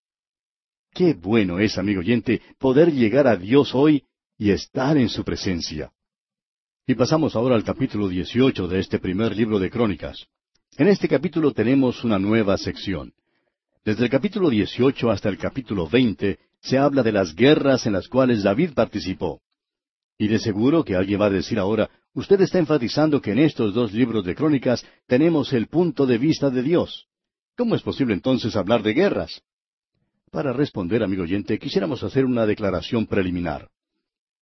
Qué 0.91 1.13
bueno 1.13 1.59
es, 1.59 1.77
amigo 1.77 1.99
oyente, 1.99 2.41
poder 2.57 2.91
llegar 2.91 3.27
a 3.27 3.35
Dios 3.35 3.75
hoy 3.75 4.05
y 4.39 4.49
estar 4.49 4.97
en 4.97 5.09
su 5.09 5.23
presencia. 5.23 5.91
Y 6.87 6.95
pasamos 6.95 7.35
ahora 7.35 7.55
al 7.55 7.63
capítulo 7.63 8.09
18 8.09 8.67
de 8.67 8.79
este 8.79 8.97
primer 8.97 9.35
libro 9.35 9.59
de 9.59 9.69
Crónicas. 9.69 10.25
En 10.77 10.87
este 10.87 11.07
capítulo 11.07 11.51
tenemos 11.51 12.03
una 12.03 12.17
nueva 12.17 12.57
sección. 12.57 13.13
Desde 13.85 14.05
el 14.05 14.09
capítulo 14.09 14.49
18 14.49 15.11
hasta 15.11 15.29
el 15.29 15.37
capítulo 15.37 15.87
20 15.87 16.39
se 16.59 16.77
habla 16.79 17.03
de 17.03 17.11
las 17.11 17.35
guerras 17.35 17.85
en 17.85 17.93
las 17.93 18.07
cuales 18.07 18.41
David 18.41 18.71
participó. 18.73 19.41
Y 20.17 20.27
de 20.27 20.39
seguro 20.39 20.83
que 20.83 20.95
alguien 20.95 21.21
va 21.21 21.27
a 21.27 21.29
decir 21.29 21.59
ahora, 21.59 21.87
usted 22.15 22.41
está 22.41 22.57
enfatizando 22.57 23.21
que 23.21 23.31
en 23.31 23.39
estos 23.39 23.75
dos 23.75 23.93
libros 23.93 24.25
de 24.25 24.33
Crónicas 24.33 24.83
tenemos 25.05 25.53
el 25.53 25.67
punto 25.67 26.07
de 26.07 26.17
vista 26.17 26.49
de 26.49 26.63
Dios. 26.63 27.05
¿Cómo 27.55 27.75
es 27.75 27.83
posible 27.83 28.15
entonces 28.15 28.55
hablar 28.55 28.81
de 28.81 28.93
guerras? 28.93 29.43
Para 30.31 30.51
responder, 30.51 31.03
amigo 31.03 31.23
oyente, 31.23 31.59
quisiéramos 31.59 32.01
hacer 32.01 32.25
una 32.25 32.47
declaración 32.47 33.05
preliminar. 33.05 33.69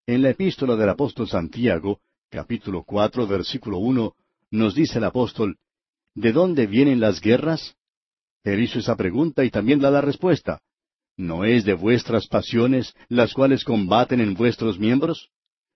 En 0.06 0.22
la 0.22 0.30
epístola 0.30 0.74
del 0.76 0.88
apóstol 0.88 1.28
Santiago, 1.28 2.00
capítulo 2.30 2.84
cuatro, 2.84 3.26
versículo 3.26 3.78
uno, 3.78 4.14
nos 4.50 4.74
dice 4.74 4.98
el 4.98 5.04
apóstol, 5.04 5.58
¿De 6.14 6.32
dónde 6.32 6.66
vienen 6.66 7.00
las 7.00 7.20
guerras? 7.20 7.74
Él 8.44 8.62
hizo 8.62 8.78
esa 8.78 8.96
pregunta 8.96 9.44
y 9.44 9.50
también 9.50 9.80
da 9.80 9.90
la 9.90 10.00
respuesta. 10.00 10.60
¿No 11.16 11.44
es 11.44 11.64
de 11.64 11.74
vuestras 11.74 12.28
pasiones 12.28 12.94
las 13.08 13.34
cuales 13.34 13.64
combaten 13.64 14.20
en 14.20 14.34
vuestros 14.34 14.78
miembros? 14.78 15.28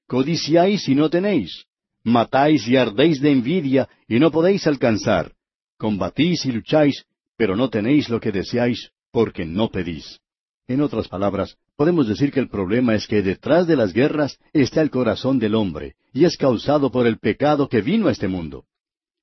Codiciáis 0.06 0.88
y 0.88 0.94
no 0.94 1.10
tenéis. 1.10 1.66
Matáis 2.04 2.66
y 2.68 2.76
ardéis 2.76 3.20
de 3.20 3.32
envidia 3.32 3.88
y 4.08 4.18
no 4.18 4.30
podéis 4.30 4.66
alcanzar. 4.66 5.32
Combatís 5.76 6.46
y 6.46 6.52
lucháis, 6.52 7.04
pero 7.36 7.56
no 7.56 7.68
tenéis 7.68 8.08
lo 8.08 8.20
que 8.20 8.32
deseáis 8.32 8.90
porque 9.10 9.44
no 9.44 9.70
pedís. 9.70 10.20
En 10.66 10.80
otras 10.80 11.08
palabras, 11.08 11.56
podemos 11.76 12.08
decir 12.08 12.32
que 12.32 12.40
el 12.40 12.48
problema 12.48 12.94
es 12.94 13.06
que 13.06 13.22
detrás 13.22 13.66
de 13.66 13.76
las 13.76 13.92
guerras 13.92 14.38
está 14.52 14.82
el 14.82 14.90
corazón 14.90 15.38
del 15.38 15.54
hombre, 15.54 15.96
y 16.14 16.24
es 16.24 16.36
causado 16.36 16.90
por 16.90 17.08
el 17.08 17.18
pecado 17.18 17.68
que 17.68 17.82
vino 17.82 18.06
a 18.06 18.12
este 18.12 18.28
mundo. 18.28 18.64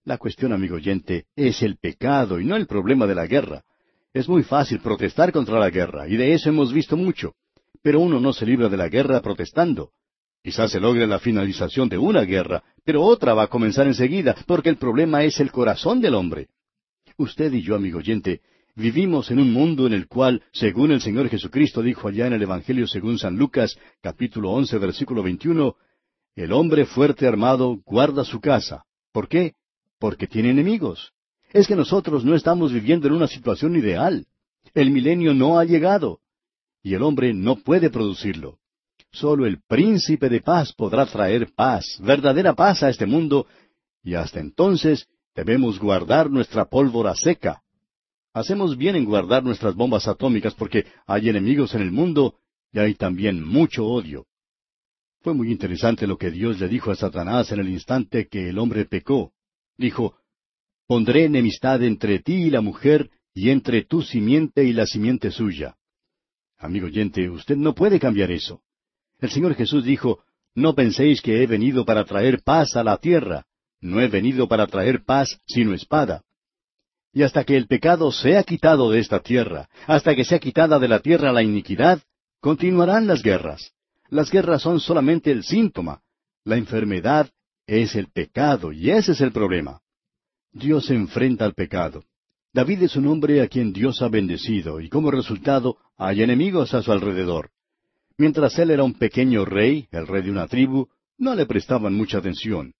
La 0.03 0.17
cuestión, 0.17 0.51
amigo 0.51 0.75
oyente, 0.75 1.25
es 1.37 1.63
el 1.63 1.77
pecado 1.77 2.39
y 2.39 2.45
no 2.45 2.57
el 2.57 2.67
problema 2.67 3.07
de 3.07 3.15
la 3.15 3.27
guerra. 3.27 3.63
Es 4.13 4.27
muy 4.27 4.43
fácil 4.43 4.79
protestar 4.81 5.31
contra 5.31 5.57
la 5.57 5.69
guerra, 5.69 6.09
y 6.09 6.17
de 6.17 6.33
eso 6.33 6.49
hemos 6.49 6.73
visto 6.73 6.97
mucho. 6.97 7.33
Pero 7.81 8.01
uno 8.01 8.19
no 8.19 8.33
se 8.33 8.45
libra 8.45 8.67
de 8.67 8.75
la 8.75 8.89
guerra 8.89 9.21
protestando. 9.21 9.91
Quizás 10.43 10.71
se 10.71 10.81
logre 10.81 11.07
la 11.07 11.19
finalización 11.19 11.87
de 11.87 11.97
una 11.97 12.23
guerra, 12.23 12.61
pero 12.83 13.03
otra 13.03 13.33
va 13.33 13.43
a 13.43 13.47
comenzar 13.47 13.87
enseguida, 13.87 14.35
porque 14.45 14.69
el 14.69 14.75
problema 14.75 15.23
es 15.23 15.39
el 15.39 15.49
corazón 15.49 16.01
del 16.01 16.15
hombre. 16.15 16.49
Usted 17.15 17.53
y 17.53 17.61
yo, 17.61 17.75
amigo 17.75 17.99
oyente, 17.99 18.41
vivimos 18.75 19.31
en 19.31 19.39
un 19.39 19.53
mundo 19.53 19.87
en 19.87 19.93
el 19.93 20.07
cual, 20.07 20.43
según 20.51 20.91
el 20.91 20.99
Señor 20.99 21.29
Jesucristo 21.29 21.81
dijo 21.81 22.09
allá 22.09 22.27
en 22.27 22.33
el 22.33 22.41
Evangelio 22.41 22.85
según 22.85 23.17
San 23.17 23.37
Lucas, 23.37 23.77
capítulo 24.01 24.51
once, 24.51 24.77
versículo 24.77 25.23
veintiuno, 25.23 25.77
el 26.35 26.53
hombre 26.53 26.85
fuerte 26.85 27.27
armado 27.27 27.77
guarda 27.85 28.23
su 28.23 28.39
casa. 28.39 28.85
¿Por 29.11 29.27
qué? 29.27 29.53
Porque 29.99 30.27
tiene 30.27 30.49
enemigos. 30.49 31.11
Es 31.51 31.67
que 31.67 31.75
nosotros 31.75 32.23
no 32.23 32.35
estamos 32.35 32.71
viviendo 32.71 33.07
en 33.07 33.13
una 33.13 33.27
situación 33.27 33.75
ideal. 33.75 34.25
El 34.73 34.91
milenio 34.91 35.33
no 35.33 35.59
ha 35.59 35.65
llegado. 35.65 36.19
Y 36.81 36.93
el 36.93 37.03
hombre 37.03 37.33
no 37.33 37.57
puede 37.57 37.89
producirlo. 37.89 38.59
Solo 39.11 39.45
el 39.45 39.61
príncipe 39.67 40.29
de 40.29 40.39
paz 40.39 40.71
podrá 40.73 41.05
traer 41.05 41.51
paz, 41.53 41.99
verdadera 42.01 42.53
paz 42.53 42.81
a 42.81 42.89
este 42.89 43.05
mundo, 43.05 43.45
y 44.03 44.15
hasta 44.15 44.39
entonces 44.39 45.07
debemos 45.35 45.79
guardar 45.79 46.29
nuestra 46.29 46.65
pólvora 46.65 47.13
seca. 47.15 47.61
Hacemos 48.33 48.77
bien 48.77 48.95
en 48.95 49.03
guardar 49.03 49.43
nuestras 49.43 49.75
bombas 49.75 50.07
atómicas 50.07 50.53
porque 50.55 50.85
hay 51.05 51.27
enemigos 51.27 51.75
en 51.75 51.81
el 51.81 51.91
mundo 51.91 52.35
y 52.71 52.79
hay 52.79 52.95
también 52.95 53.45
mucho 53.45 53.85
odio. 53.85 54.25
Fue 55.21 55.35
muy 55.35 55.51
interesante 55.51 56.07
lo 56.07 56.17
que 56.17 56.31
Dios 56.31 56.59
le 56.59 56.67
dijo 56.67 56.89
a 56.89 56.95
Satanás 56.95 57.51
en 57.51 57.59
el 57.59 57.69
instante 57.69 58.27
que 58.27 58.49
el 58.49 58.57
hombre 58.57 58.85
pecó. 58.85 59.33
Dijo, 59.77 60.15
Pondré 60.87 61.25
enemistad 61.25 61.83
entre 61.83 62.19
ti 62.19 62.33
y 62.33 62.49
la 62.49 62.61
mujer, 62.61 63.11
y 63.33 63.51
entre 63.51 63.83
tu 63.83 64.01
simiente 64.01 64.63
y 64.63 64.73
la 64.73 64.87
simiente 64.87 65.29
suya. 65.29 65.77
Amigo 66.57 66.87
oyente, 66.87 67.29
usted 67.29 67.55
no 67.55 67.75
puede 67.75 67.99
cambiar 67.99 68.31
eso. 68.31 68.61
El 69.19 69.29
Señor 69.29 69.53
Jesús 69.53 69.85
dijo, 69.85 70.23
No 70.55 70.73
penséis 70.73 71.21
que 71.21 71.43
he 71.43 71.47
venido 71.47 71.85
para 71.85 72.03
traer 72.03 72.41
paz 72.41 72.75
a 72.75 72.83
la 72.83 72.97
tierra. 72.97 73.45
No 73.79 74.01
he 74.01 74.07
venido 74.07 74.47
para 74.47 74.65
traer 74.65 75.03
paz, 75.05 75.39
sino 75.45 75.75
espada. 75.75 76.23
Y 77.13 77.21
hasta 77.21 77.43
que 77.43 77.57
el 77.57 77.67
pecado 77.67 78.11
sea 78.11 78.43
quitado 78.43 78.89
de 78.89 78.99
esta 78.99 79.19
tierra, 79.19 79.69
hasta 79.85 80.15
que 80.15 80.25
sea 80.25 80.39
quitada 80.39 80.79
de 80.79 80.87
la 80.87 80.99
tierra 80.99 81.31
la 81.31 81.43
iniquidad, 81.43 82.01
continuarán 82.39 83.05
las 83.05 83.21
guerras. 83.21 83.73
Las 84.11 84.29
guerras 84.29 84.61
son 84.61 84.81
solamente 84.81 85.31
el 85.31 85.43
síntoma. 85.43 86.01
La 86.43 86.57
enfermedad 86.57 87.31
es 87.65 87.95
el 87.95 88.07
pecado, 88.11 88.73
y 88.73 88.91
ese 88.91 89.13
es 89.13 89.21
el 89.21 89.31
problema. 89.31 89.79
Dios 90.51 90.87
se 90.87 90.95
enfrenta 90.95 91.45
al 91.45 91.53
pecado. 91.53 92.03
David 92.53 92.83
es 92.83 92.97
un 92.97 93.07
hombre 93.07 93.41
a 93.41 93.47
quien 93.47 93.71
Dios 93.71 94.01
ha 94.01 94.09
bendecido, 94.09 94.81
y 94.81 94.89
como 94.89 95.11
resultado 95.11 95.77
hay 95.97 96.23
enemigos 96.23 96.73
a 96.73 96.81
su 96.81 96.91
alrededor. 96.91 97.51
Mientras 98.17 98.59
él 98.59 98.71
era 98.71 98.83
un 98.83 98.95
pequeño 98.95 99.45
rey, 99.45 99.87
el 99.91 100.05
rey 100.05 100.23
de 100.23 100.31
una 100.31 100.47
tribu, 100.47 100.89
no 101.17 101.33
le 101.33 101.45
prestaban 101.45 101.93
mucha 101.93 102.17
atención. 102.17 102.73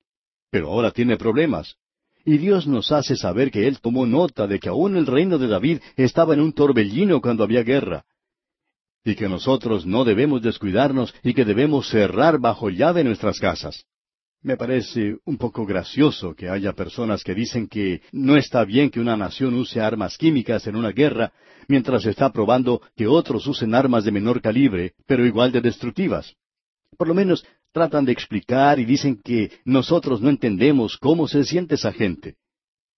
Pero 0.49 0.67
ahora 0.67 0.91
tiene 0.91 1.15
problemas. 1.15 1.77
Y 2.25 2.39
Dios 2.39 2.67
nos 2.67 2.91
hace 2.91 3.15
saber 3.15 3.51
que 3.51 3.67
Él 3.67 3.79
tomó 3.79 4.05
nota 4.05 4.47
de 4.47 4.59
que 4.59 4.67
aún 4.67 4.97
el 4.97 5.07
reino 5.07 5.37
de 5.37 5.47
David 5.47 5.79
estaba 5.95 6.33
en 6.33 6.41
un 6.41 6.51
torbellino 6.51 7.21
cuando 7.21 7.43
había 7.43 7.63
guerra, 7.63 8.05
y 9.03 9.15
que 9.15 9.27
nosotros 9.27 9.85
no 9.85 10.03
debemos 10.05 10.41
descuidarnos 10.41 11.13
y 11.23 11.33
que 11.33 11.45
debemos 11.45 11.89
cerrar 11.89 12.39
bajo 12.39 12.69
llave 12.69 13.03
nuestras 13.03 13.39
casas. 13.39 13.85
Me 14.43 14.57
parece 14.57 15.17
un 15.25 15.37
poco 15.37 15.65
gracioso 15.65 16.33
que 16.33 16.49
haya 16.49 16.73
personas 16.73 17.23
que 17.23 17.35
dicen 17.35 17.67
que 17.67 18.01
no 18.11 18.37
está 18.37 18.65
bien 18.65 18.89
que 18.89 18.99
una 18.99 19.15
nación 19.15 19.53
use 19.53 19.79
armas 19.79 20.17
químicas 20.17 20.65
en 20.65 20.75
una 20.75 20.91
guerra, 20.91 21.31
mientras 21.67 22.05
está 22.05 22.31
probando 22.31 22.81
que 22.95 23.05
otros 23.05 23.45
usen 23.45 23.75
armas 23.75 24.03
de 24.03 24.11
menor 24.11 24.41
calibre, 24.41 24.93
pero 25.05 25.25
igual 25.25 25.51
de 25.51 25.61
destructivas. 25.61 26.35
Por 26.97 27.07
lo 27.07 27.13
menos 27.13 27.45
tratan 27.71 28.03
de 28.03 28.11
explicar 28.11 28.79
y 28.79 28.85
dicen 28.85 29.21
que 29.23 29.51
nosotros 29.63 30.21
no 30.21 30.29
entendemos 30.29 30.97
cómo 30.97 31.27
se 31.27 31.43
siente 31.43 31.75
esa 31.75 31.93
gente. 31.93 32.35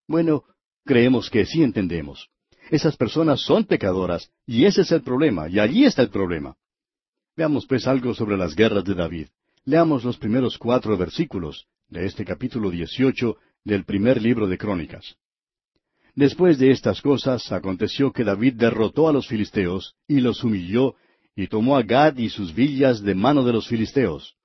Bueno, 0.07 0.43
creemos 0.85 1.29
que 1.29 1.45
sí 1.45 1.61
entendemos. 1.61 2.29
Esas 2.69 2.95
personas 2.97 3.41
son 3.41 3.65
pecadoras, 3.65 4.29
y 4.45 4.65
ese 4.65 4.81
es 4.81 4.91
el 4.91 5.01
problema, 5.01 5.49
y 5.49 5.59
allí 5.59 5.85
está 5.85 6.01
el 6.01 6.09
problema. 6.09 6.55
Veamos 7.35 7.65
pues 7.65 7.87
algo 7.87 8.13
sobre 8.13 8.37
las 8.37 8.55
guerras 8.55 8.83
de 8.83 8.93
David. 8.93 9.27
Leamos 9.65 10.03
los 10.03 10.17
primeros 10.17 10.57
cuatro 10.57 10.97
versículos 10.97 11.65
de 11.87 12.05
este 12.05 12.25
capítulo 12.25 12.69
dieciocho 12.69 13.37
del 13.63 13.85
primer 13.85 14.21
libro 14.21 14.47
de 14.47 14.57
Crónicas. 14.57 15.15
Después 16.15 16.59
de 16.59 16.71
estas 16.71 17.01
cosas, 17.01 17.51
aconteció 17.51 18.11
que 18.11 18.23
David 18.23 18.53
derrotó 18.53 19.07
a 19.07 19.13
los 19.13 19.27
filisteos, 19.27 19.95
y 20.07 20.21
los 20.21 20.43
humilló, 20.43 20.95
y 21.35 21.47
tomó 21.47 21.75
a 21.75 21.81
Gad 21.81 22.17
y 22.17 22.29
sus 22.29 22.53
villas 22.53 23.01
de 23.01 23.15
mano 23.15 23.43
de 23.43 23.53
los 23.53 23.67
filisteos. 23.67 24.35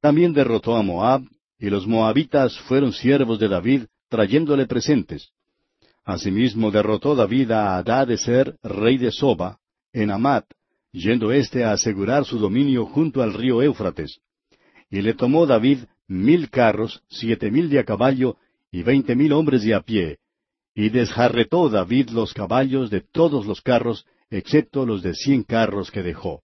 También 0.00 0.32
derrotó 0.32 0.76
a 0.76 0.82
Moab, 0.82 1.22
y 1.58 1.70
los 1.70 1.86
moabitas 1.86 2.58
fueron 2.60 2.92
siervos 2.92 3.38
de 3.40 3.48
David, 3.48 3.84
trayéndole 4.08 4.66
presentes. 4.66 5.32
Asimismo 6.04 6.70
derrotó 6.70 7.14
David 7.14 7.52
a 7.52 7.76
Adad 7.76 8.08
de 8.08 8.18
ser 8.18 8.56
rey 8.62 8.98
de 8.98 9.12
Soba, 9.12 9.58
en 9.92 10.10
Amat, 10.10 10.44
yendo 10.92 11.32
éste 11.32 11.64
a 11.64 11.72
asegurar 11.72 12.24
su 12.24 12.38
dominio 12.38 12.86
junto 12.86 13.22
al 13.22 13.32
río 13.32 13.62
Éufrates. 13.62 14.20
Y 14.90 15.00
le 15.00 15.14
tomó 15.14 15.46
David 15.46 15.84
mil 16.08 16.50
carros, 16.50 17.02
siete 17.08 17.50
mil 17.50 17.70
de 17.70 17.78
a 17.78 17.84
caballo, 17.84 18.36
y 18.70 18.82
veinte 18.82 19.14
mil 19.14 19.32
hombres 19.32 19.62
de 19.62 19.74
a 19.74 19.80
pie. 19.80 20.18
Y 20.74 20.88
desjarretó 20.88 21.68
David 21.68 22.10
los 22.10 22.34
caballos 22.34 22.90
de 22.90 23.00
todos 23.00 23.46
los 23.46 23.60
carros, 23.60 24.06
excepto 24.30 24.84
los 24.84 25.02
de 25.02 25.14
cien 25.14 25.44
carros 25.44 25.90
que 25.90 26.02
dejó. 26.02 26.42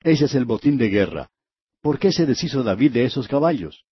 Ese 0.00 0.24
es 0.24 0.34
el 0.34 0.44
botín 0.44 0.78
de 0.78 0.88
guerra. 0.88 1.30
¿Por 1.80 1.98
qué 1.98 2.12
se 2.12 2.26
deshizo 2.26 2.62
David 2.62 2.92
de 2.92 3.04
esos 3.04 3.28
caballos? 3.28 3.84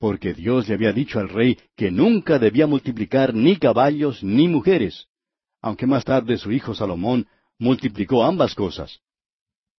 Porque 0.00 0.32
Dios 0.32 0.66
le 0.66 0.74
había 0.74 0.94
dicho 0.94 1.20
al 1.20 1.28
rey 1.28 1.58
que 1.76 1.90
nunca 1.90 2.38
debía 2.38 2.66
multiplicar 2.66 3.34
ni 3.34 3.56
caballos 3.56 4.24
ni 4.24 4.48
mujeres, 4.48 5.08
aunque 5.60 5.86
más 5.86 6.06
tarde 6.06 6.38
su 6.38 6.50
hijo 6.52 6.74
Salomón 6.74 7.26
multiplicó 7.58 8.24
ambas 8.24 8.54
cosas. 8.54 9.00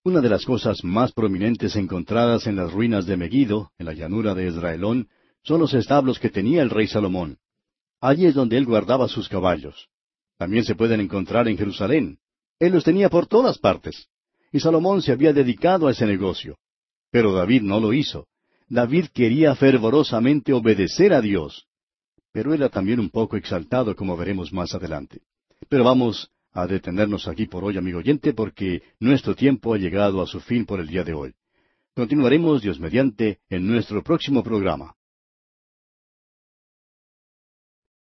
Una 0.03 0.22
de 0.22 0.30
las 0.30 0.45
cosas 0.45 0.84
más 0.84 1.11
prominentes 1.11 1.76
encontradas 1.76 2.45
en 2.45 2.56
las 2.56 2.72
ruinas 2.72 3.07
de 3.07 3.18
Megiddo, 3.18 3.72
en 3.80 3.88
la 3.88 3.93
llanura 3.93 4.35
de 4.35 4.48
Israelón, 4.48 5.10
son 5.43 5.60
los 5.60 5.73
establos 5.73 6.19
que 6.19 6.30
tenía 6.30 6.61
el 6.61 6.69
rey 6.69 6.85
Salomón. 6.85 7.39
Allí 7.99 8.27
es 8.27 8.35
donde 8.35 8.57
él 8.57 8.65
guardaba 8.65 9.07
sus 9.07 9.27
caballos. 9.27 9.89
También 10.38 10.64
se 10.65 10.76
pueden 10.76 11.02
encontrar 11.02 11.48
en 11.48 11.57
Jerusalén. 11.57 12.19
Él 12.60 12.73
los 12.73 12.84
tenía 12.84 13.10
por 13.10 13.26
todas 13.26 13.57
partes. 13.57 14.07
Y 14.52 14.60
Salomón 14.60 15.02
se 15.02 15.11
había 15.11 15.34
dedicado 15.34 15.88
a 15.88 15.91
ese 15.91 16.06
negocio. 16.06 16.60
Pero 17.10 17.34
David 17.34 17.64
no 17.64 17.80
lo 17.80 17.91
hizo. 17.91 18.27
David 18.72 19.07
quería 19.14 19.53
fervorosamente 19.53 20.53
obedecer 20.53 21.11
a 21.11 21.19
Dios. 21.19 21.68
Pero 22.31 22.53
era 22.53 22.69
también 22.69 23.02
un 23.02 23.10
poco 23.10 23.35
exaltado, 23.35 23.98
como 23.98 24.15
veremos 24.15 24.53
más 24.53 24.73
adelante. 24.73 25.19
Pero 25.68 25.84
vamos 25.84 26.31
a 26.53 26.68
detenernos 26.68 27.27
aquí 27.27 27.48
por 27.48 27.65
hoy, 27.65 27.77
amigo 27.77 27.99
oyente, 27.99 28.34
porque 28.34 28.81
nuestro 28.98 29.35
tiempo 29.35 29.73
ha 29.73 29.77
llegado 29.77 30.22
a 30.22 30.26
su 30.26 30.39
fin 30.39 30.65
por 30.65 30.80
el 30.80 30.88
día 30.88 31.03
de 31.03 31.14
hoy. 31.14 31.34
Continuaremos, 31.93 32.61
Dios 32.61 32.80
mediante, 32.80 33.39
en 33.49 33.68
nuestro 33.68 34.02
próximo 34.03 34.41
programa. 34.41 34.95